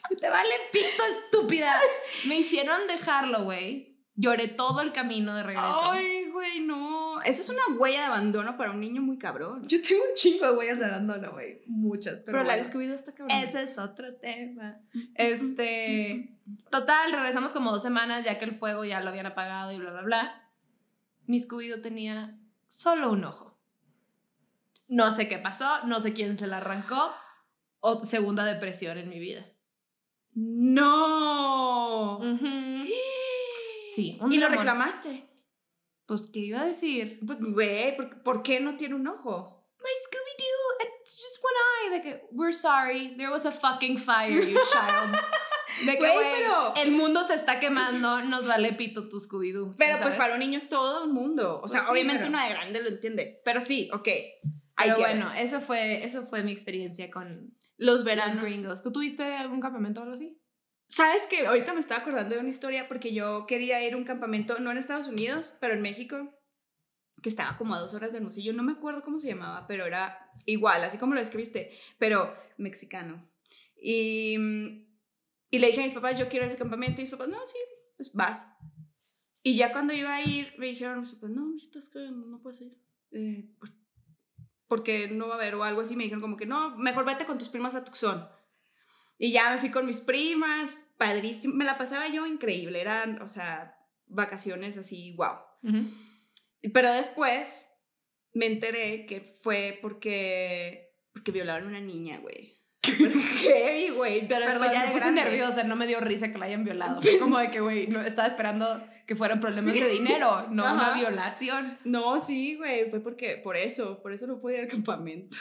te 0.19 0.29
vale 0.29 0.49
pito, 0.71 1.03
estúpida. 1.23 1.79
Me 2.27 2.35
hicieron 2.35 2.87
dejarlo, 2.87 3.43
güey. 3.43 3.95
Lloré 4.17 4.47
todo 4.47 4.79
el 4.81 4.93
camino 4.93 5.35
de 5.35 5.43
regreso. 5.43 5.91
Ay, 5.91 6.29
güey, 6.31 6.61
no. 6.61 7.21
Eso 7.23 7.41
es 7.41 7.49
una 7.49 7.77
huella 7.77 7.99
de 7.99 8.05
abandono 8.05 8.55
para 8.55 8.71
un 8.71 8.79
niño 8.79 9.01
muy 9.01 9.17
cabrón. 9.17 9.67
Yo 9.67 9.81
tengo 9.81 10.03
un 10.03 10.13
chingo 10.15 10.45
de 10.45 10.57
huellas 10.57 10.79
de 10.79 10.85
abandono, 10.85 11.33
güey. 11.33 11.61
Muchas, 11.67 12.21
pero, 12.21 12.37
Pero, 12.37 12.37
la 12.39 12.53
bueno. 12.55 12.63
del 12.63 12.71
Scooby-Doo 12.71 12.95
está 12.95 13.13
cabrón. 13.13 13.37
Ese 13.37 13.63
es 13.63 13.77
otro 13.77 14.15
tema. 14.15 14.79
Este, 15.15 16.39
total, 16.69 17.11
regresamos 17.11 17.51
como 17.51 17.71
dos 17.71 17.81
semanas 17.81 18.23
ya 18.23 18.39
que 18.39 18.45
el 18.45 18.55
fuego 18.55 18.85
ya 18.85 19.01
lo 19.01 19.09
habían 19.09 19.25
apagado 19.25 19.73
y 19.73 19.79
bla, 19.79 19.91
bla, 19.91 20.03
bla. 20.03 20.49
Mi 21.25 21.37
Scooby-Doo 21.39 21.81
tenía 21.81 22.39
solo 22.67 23.11
un 23.11 23.25
ojo. 23.25 23.59
No 24.87 25.13
sé 25.13 25.27
qué 25.27 25.39
pasó, 25.39 25.85
no 25.87 25.99
sé 25.99 26.13
quién 26.13 26.37
se 26.37 26.47
la 26.47 26.57
arrancó. 26.57 27.13
O 27.81 28.03
segunda 28.05 28.45
depresión 28.45 28.97
en 28.97 29.09
mi 29.09 29.19
vida. 29.19 29.45
No. 30.35 32.17
Ujú. 32.19 32.87
Sí, 33.93 34.17
un 34.21 34.31
¿Y 34.31 34.37
lo 34.37 34.49
reclamaste? 34.49 35.29
Pues, 36.05 36.29
¿qué 36.31 36.39
iba 36.41 36.61
a 36.61 36.65
decir? 36.65 37.19
Pues, 37.25 37.39
güey, 37.41 37.95
¿por, 37.95 38.21
por 38.21 38.43
qué 38.43 38.59
no 38.59 38.75
tiene 38.77 38.95
un 38.95 39.07
ojo? 39.07 39.63
My 39.79 39.89
Scooby-Doo, 40.05 40.87
it's 41.03 41.21
just 41.23 41.43
one 41.43 41.55
eye. 41.71 41.89
De 41.97 42.01
que, 42.01 42.27
we're 42.31 42.53
sorry, 42.53 43.15
there 43.17 43.29
was 43.29 43.45
a 43.45 43.51
fucking 43.51 43.97
fire, 43.97 44.41
you 44.43 44.57
child. 44.71 45.15
De 45.85 45.97
que, 45.97 45.99
Güey, 46.11 46.17
pero- 46.41 46.73
el 46.75 46.91
mundo 46.91 47.23
se 47.23 47.33
está 47.35 47.59
quemando, 47.59 48.21
nos 48.23 48.47
vale 48.47 48.73
pito 48.73 49.07
tu 49.09 49.19
Scooby-Doo. 49.19 49.75
Pero 49.77 49.95
¿ya 49.95 50.01
pues 50.01 50.15
sabes? 50.15 50.17
para 50.17 50.33
un 50.33 50.39
niño 50.39 50.57
es 50.57 50.69
todo 50.69 51.05
un 51.05 51.13
mundo. 51.13 51.59
O 51.63 51.67
sea, 51.67 51.79
Pues 51.81 51.85
sí, 51.87 51.91
obviamente 51.91 52.23
pero- 52.25 52.29
uno 52.29 52.41
de 52.43 52.49
grande 52.49 52.81
lo 52.83 52.89
entiende. 52.89 53.41
Pero 53.45 53.61
sí, 53.61 53.89
ok. 53.93 54.07
Pero 54.77 54.97
bueno, 54.97 55.31
it. 55.33 55.41
eso 55.41 55.61
fue, 55.61 56.03
eso 56.03 56.25
fue 56.25 56.43
mi 56.43 56.51
experiencia 56.51 57.09
con 57.09 57.55
los 57.77 57.97
los 57.97 58.03
veranos. 58.03 58.43
gringos. 58.43 58.83
¿Tú 58.83 58.91
tuviste 58.91 59.23
algún 59.23 59.61
campamento 59.61 60.01
o 60.01 60.03
algo 60.03 60.15
así? 60.15 60.37
¿Sabes 60.87 61.25
que 61.27 61.47
Ahorita 61.47 61.73
me 61.73 61.79
estaba 61.79 62.01
acordando 62.01 62.35
de 62.35 62.41
una 62.41 62.49
historia 62.49 62.87
porque 62.87 63.13
yo 63.13 63.45
quería 63.47 63.85
ir 63.85 63.93
a 63.93 63.97
un 63.97 64.03
campamento, 64.03 64.59
no 64.59 64.71
en 64.71 64.77
Estados 64.77 65.07
Unidos, 65.07 65.57
pero 65.59 65.73
en 65.73 65.81
México, 65.81 66.29
que 67.21 67.29
estaba 67.29 67.57
como 67.57 67.73
a 67.73 67.79
dos 67.79 67.93
horas 67.93 68.11
de 68.11 68.17
Hermosillo. 68.17 68.53
No 68.53 68.63
me 68.63 68.73
acuerdo 68.73 69.01
cómo 69.01 69.19
se 69.19 69.27
llamaba, 69.27 69.65
pero 69.67 69.85
era 69.85 70.31
igual, 70.45 70.83
así 70.83 70.97
como 70.97 71.13
lo 71.13 71.19
describiste, 71.19 71.71
pero 71.97 72.35
mexicano. 72.57 73.19
Y, 73.81 74.37
mm, 74.37 74.85
y 75.51 75.59
le 75.59 75.67
dije 75.67 75.81
a 75.81 75.85
mis 75.85 75.93
papás, 75.93 76.19
yo 76.19 76.27
quiero 76.27 76.45
ir 76.45 76.49
a 76.49 76.53
ese 76.53 76.57
campamento. 76.57 77.01
Y 77.01 77.05
mis 77.05 77.11
papás, 77.11 77.29
no, 77.29 77.37
sí, 77.47 77.57
pues 77.95 78.13
vas. 78.13 78.47
Y 79.41 79.55
ya 79.55 79.71
cuando 79.71 79.93
iba 79.93 80.13
a 80.13 80.21
ir, 80.21 80.53
me 80.57 80.67
dijeron 80.67 80.99
mis 80.99 81.11
papás, 81.11 81.29
no, 81.29 81.45
mijito, 81.45 81.79
es 81.79 81.89
que 81.89 81.99
no, 81.99 82.25
no 82.25 82.41
puedes 82.41 82.61
ir. 82.61 82.77
Eh, 83.11 83.49
pues, 83.59 83.71
porque 84.67 85.07
no 85.07 85.27
va 85.27 85.35
a 85.35 85.37
haber 85.37 85.55
o 85.55 85.63
algo 85.63 85.81
así. 85.81 85.95
Me 85.95 86.03
dijeron 86.03 86.21
como 86.21 86.37
que 86.37 86.45
no, 86.45 86.77
mejor 86.77 87.05
vete 87.05 87.25
con 87.25 87.37
tus 87.37 87.49
primas 87.49 87.75
a 87.75 87.83
Tucson. 87.83 88.27
Y 89.17 89.31
ya 89.31 89.51
me 89.51 89.59
fui 89.59 89.71
con 89.71 89.85
mis 89.85 90.01
primas, 90.01 90.83
padrísimo. 90.97 91.55
Me 91.55 91.65
la 91.65 91.77
pasaba 91.77 92.07
yo 92.07 92.25
increíble. 92.25 92.81
Eran, 92.81 93.21
o 93.21 93.29
sea, 93.29 93.77
vacaciones 94.07 94.77
así, 94.77 95.15
wow. 95.15 95.37
Pero 96.73 96.91
después 96.91 97.67
me 98.33 98.47
enteré 98.47 99.05
que 99.05 99.21
fue 99.41 99.79
porque, 99.81 100.93
porque 101.13 101.31
violaron 101.31 101.67
a 101.67 101.69
una 101.69 101.79
niña, 101.79 102.19
güey. 102.19 102.53
Heavy, 102.83 103.89
güey. 103.89 104.27
Pero 104.27 104.45
Perdón, 104.45 104.69
ya 104.73 104.85
me 104.85 104.91
puse 104.91 104.99
grande. 104.99 105.23
nerviosa, 105.23 105.63
no 105.63 105.75
me 105.75 105.87
dio 105.87 105.99
risa 106.01 106.31
que 106.31 106.37
la 106.37 106.45
hayan 106.45 106.63
violado. 106.63 107.01
Fue 107.01 107.17
como 107.17 107.39
de 107.39 107.49
que, 107.49 107.61
güey, 107.61 107.89
estaba 108.05 108.27
esperando 108.27 108.85
que 109.05 109.15
fueran 109.15 109.39
problemas 109.39 109.73
de 109.73 109.89
dinero, 109.89 110.47
no 110.49 110.63
una 110.63 110.93
violación. 110.93 111.77
No, 111.83 112.19
sí, 112.19 112.55
güey, 112.55 112.89
fue 112.89 112.99
porque, 112.99 113.37
por 113.37 113.55
eso, 113.57 114.01
por 114.01 114.11
eso 114.13 114.25
no 114.27 114.39
pude 114.39 114.55
ir 114.55 114.59
al 114.61 114.67
campamento. 114.67 115.37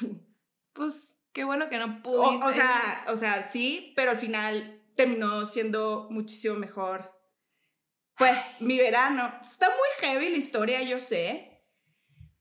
Pues 0.72 1.18
qué 1.32 1.44
bueno 1.44 1.68
que 1.68 1.78
no 1.78 2.00
O, 2.02 2.02
pudiste. 2.02 2.46
o 2.46 2.52
sea, 2.52 3.04
o 3.08 3.16
sea, 3.16 3.48
sí, 3.48 3.92
pero 3.96 4.10
al 4.10 4.18
final 4.18 4.82
terminó 4.96 5.46
siendo 5.46 6.08
muchísimo 6.10 6.56
mejor. 6.56 7.12
Pues 8.16 8.56
mi 8.60 8.78
verano, 8.78 9.32
está 9.46 9.66
muy 9.68 9.88
heavy 10.00 10.28
la 10.30 10.36
historia, 10.36 10.82
yo 10.82 11.00
sé, 11.00 11.62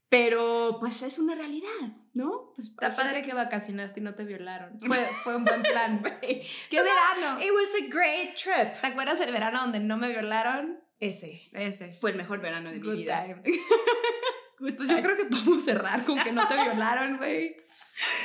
pero 0.08 0.76
pues 0.78 1.02
es 1.02 1.18
una 1.18 1.34
realidad, 1.34 1.68
¿no? 2.12 2.52
Pues 2.54 2.68
Está 2.68 2.94
padre 2.94 3.22
que 3.22 3.34
vacacionaste 3.34 3.98
y 3.98 4.02
no 4.04 4.14
te 4.14 4.24
violaron. 4.24 4.78
Fue, 4.80 4.98
fue 5.24 5.34
un 5.34 5.44
buen 5.44 5.62
plan. 5.62 5.98
Güey, 6.02 6.46
¡Qué 6.70 6.80
verano! 6.80 7.40
It 7.42 7.50
was 7.52 7.70
a 7.82 7.88
great 7.92 8.36
trip. 8.36 8.80
¿Te 8.80 8.86
acuerdas 8.86 9.20
el 9.20 9.32
verano 9.32 9.60
donde 9.62 9.80
no 9.80 9.96
me 9.96 10.08
violaron? 10.10 10.83
Ese 11.00 11.48
Ese. 11.52 11.92
fue 11.92 12.10
el 12.12 12.16
mejor 12.16 12.40
verano 12.40 12.70
de 12.70 12.76
mi 12.78 12.82
Good 12.86 12.96
vida. 12.96 13.24
times. 13.24 13.42
Good 14.58 14.74
Pues 14.76 14.88
yo 14.88 14.96
times. 14.96 15.04
creo 15.04 15.16
que 15.16 15.24
podemos 15.36 15.64
cerrar 15.64 16.04
con 16.04 16.18
que 16.22 16.32
no 16.32 16.46
te 16.48 16.54
violaron, 16.62 17.16
güey. 17.18 17.56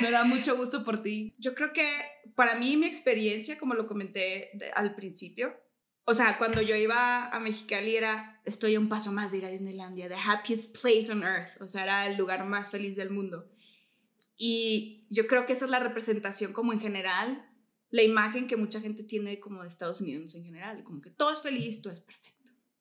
Me 0.00 0.10
da 0.10 0.24
mucho 0.24 0.56
gusto 0.56 0.84
por 0.84 1.02
ti. 1.02 1.34
Yo 1.38 1.54
creo 1.54 1.72
que 1.72 1.84
para 2.34 2.54
mí 2.54 2.76
mi 2.76 2.86
experiencia, 2.86 3.58
como 3.58 3.74
lo 3.74 3.86
comenté 3.86 4.50
de- 4.54 4.70
al 4.74 4.94
principio, 4.94 5.52
o 6.04 6.14
sea, 6.14 6.38
cuando 6.38 6.62
yo 6.62 6.74
iba 6.76 7.26
a 7.28 7.40
Mexicali 7.40 7.96
era, 7.96 8.40
estoy 8.44 8.74
a 8.74 8.80
un 8.80 8.88
paso 8.88 9.12
más 9.12 9.30
de 9.32 9.38
ir 9.38 9.44
a 9.44 9.48
Disneylandia, 9.50 10.08
the 10.08 10.14
happiest 10.16 10.80
place 10.80 11.10
on 11.12 11.22
earth, 11.22 11.60
o 11.60 11.68
sea, 11.68 11.82
era 11.82 12.06
el 12.06 12.16
lugar 12.16 12.44
más 12.44 12.70
feliz 12.70 12.96
del 12.96 13.10
mundo. 13.10 13.48
Y 14.36 15.06
yo 15.10 15.26
creo 15.26 15.44
que 15.46 15.52
esa 15.52 15.66
es 15.66 15.70
la 15.70 15.78
representación 15.80 16.52
como 16.52 16.72
en 16.72 16.80
general, 16.80 17.46
la 17.90 18.02
imagen 18.02 18.46
que 18.46 18.56
mucha 18.56 18.80
gente 18.80 19.02
tiene 19.04 19.38
como 19.40 19.62
de 19.62 19.68
Estados 19.68 20.00
Unidos 20.00 20.34
en 20.34 20.44
general, 20.44 20.82
como 20.84 21.00
que 21.00 21.10
todo 21.10 21.32
es 21.32 21.42
feliz, 21.42 21.82
todo 21.82 21.92
es 21.92 22.00
perfecto. 22.00 22.19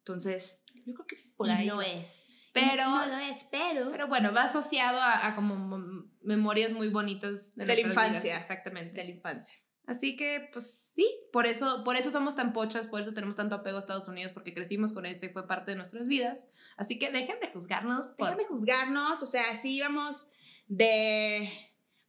Entonces, 0.09 0.61
yo 0.85 0.93
creo 0.93 1.05
que 1.07 1.17
por 1.37 1.49
ahí 1.49 1.67
no 1.67 1.81
es. 1.81 2.23
Pero, 2.51 2.83
no 2.85 3.05
lo 3.05 3.17
es, 3.17 3.45
pero, 3.51 3.91
pero 3.91 4.07
bueno, 4.07 4.33
va 4.33 4.43
asociado 4.43 4.99
a, 4.99 5.27
a 5.27 5.35
como 5.35 5.55
mem- 5.55 6.09
memorias 6.23 6.73
muy 6.73 6.89
bonitas 6.89 7.55
de, 7.55 7.63
De 7.63 7.67
la 7.67 7.75
vidas, 7.75 7.91
infancia. 7.91 8.37
Exactamente. 8.39 8.93
de 8.93 9.03
la 9.03 9.11
infancia. 9.11 9.55
Así 9.85 10.15
que, 10.15 10.49
pues 10.51 10.91
sí, 10.95 11.07
por 11.31 11.45
eso, 11.45 11.83
por 11.83 11.95
eso 11.95 12.09
somos 12.11 12.35
tan 12.35 12.53
pochas, 12.53 12.87
por 12.87 13.01
eso 13.01 13.13
tenemos 13.13 13.35
tanto 13.35 13.55
apego 13.55 13.77
a 13.77 13.79
Estados 13.79 14.07
Unidos, 14.07 14.31
porque 14.33 14.53
crecimos 14.53 14.93
con 14.93 15.05
eso 15.05 15.25
y 15.25 15.29
fue 15.29 15.47
parte 15.47 15.71
de 15.71 15.77
nuestras 15.77 16.07
vidas. 16.07 16.51
Así 16.75 16.97
que 16.99 17.11
dejen 17.11 17.39
de 17.39 17.47
juzgarnos 17.47 18.07
por... 18.09 18.29
Dejen 18.29 18.37
de 18.39 18.45
juzgarnos, 18.45 19.21
o 19.23 19.25
sea, 19.27 19.43
sí 19.61 19.75
íbamos 19.77 20.29
de, 20.67 21.51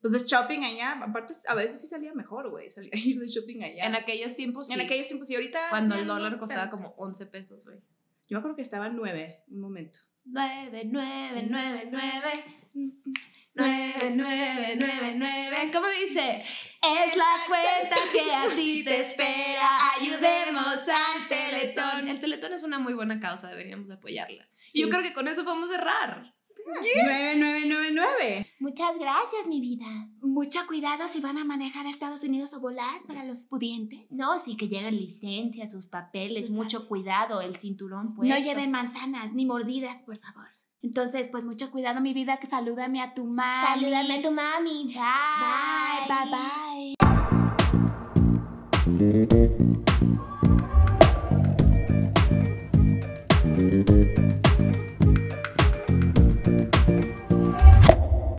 pues 0.00 0.12
de 0.12 0.20
shopping 0.20 0.60
allá, 0.64 0.92
aparte 0.92 1.34
a 1.48 1.54
veces 1.54 1.80
sí 1.80 1.86
salía 1.86 2.12
mejor, 2.14 2.50
güey, 2.50 2.68
salía 2.70 2.90
ir 2.94 3.18
de 3.20 3.26
shopping 3.28 3.62
allá. 3.62 3.84
En 3.86 3.94
aquellos 3.94 4.34
tiempos, 4.36 4.68
sí, 4.68 4.74
En 4.74 4.80
aquellos 4.80 5.06
tiempos 5.08 5.30
y 5.30 5.34
ahorita... 5.34 5.58
cuando 5.70 5.94
el 5.94 6.06
dólar 6.06 6.38
costaba 6.38 6.62
tanto. 6.70 6.76
como 6.76 6.94
11 6.96 7.26
pesos, 7.26 7.64
güey. 7.64 7.78
Yo 8.28 8.36
me 8.36 8.38
acuerdo 8.38 8.56
que 8.56 8.62
estaba 8.62 8.86
en 8.86 8.96
9, 8.96 9.44
un 9.48 9.60
momento. 9.60 9.98
9, 10.24 10.82
9, 10.86 11.46
9, 11.50 11.88
9. 11.90 12.30
9, 13.52 13.94
9, 14.14 14.76
9, 14.78 15.14
9. 15.16 15.56
¿Cómo 15.72 15.86
dice? 15.88 16.40
Es 16.42 17.16
la 17.16 17.32
cuenta 17.48 17.96
que 18.12 18.32
a 18.32 18.54
ti 18.54 18.84
te 18.84 19.00
espera. 19.00 19.68
Ayudemos 19.98 20.76
al 20.86 21.28
Teletón. 21.28 22.08
El 22.08 22.20
Teletón 22.20 22.52
es 22.52 22.62
una 22.62 22.78
muy 22.78 22.94
buena 22.94 23.18
causa, 23.18 23.48
deberíamos 23.48 23.88
de 23.88 23.94
apoyarla. 23.94 24.48
Y 24.72 24.80
yo 24.82 24.86
Sí. 24.86 24.90
creo 24.90 25.02
que 25.02 25.12
con 25.12 25.26
eso 25.28 25.44
podemos 25.44 25.68
cerrar. 25.68 26.32
9999. 26.70 28.46
Muchas 28.60 28.98
gracias, 28.98 29.46
mi 29.48 29.60
vida. 29.60 29.86
Mucho 30.20 30.60
cuidado 30.66 31.08
si 31.08 31.20
van 31.20 31.38
a 31.38 31.44
manejar 31.44 31.86
a 31.86 31.90
Estados 31.90 32.22
Unidos 32.24 32.54
o 32.54 32.60
volar 32.60 33.02
para 33.06 33.24
los 33.24 33.46
pudientes. 33.46 34.06
No, 34.10 34.38
sí 34.38 34.56
que 34.56 34.68
lleguen 34.68 34.96
licencias, 34.96 35.72
sus 35.72 35.86
papeles, 35.86 36.46
Sus 36.46 36.54
mucho 36.54 36.88
cuidado, 36.88 37.40
el 37.40 37.56
cinturón 37.56 38.14
pues. 38.14 38.28
No 38.28 38.38
lleven 38.38 38.70
manzanas 38.70 39.32
ni 39.32 39.46
mordidas, 39.46 40.02
por 40.02 40.18
favor. 40.18 40.46
Entonces, 40.82 41.28
pues 41.28 41.44
mucho 41.44 41.70
cuidado, 41.70 42.00
mi 42.00 42.14
vida, 42.14 42.38
que 42.38 42.48
salúdame 42.48 43.02
a 43.02 43.12
tu 43.12 43.24
mami. 43.26 43.66
Salúdame 43.66 44.14
a 44.14 44.22
tu 44.22 44.30
mami. 44.30 44.86
Bye, 44.86 44.94
Bye. 46.08 46.30
bye, 48.96 49.44
bye. 49.46 49.56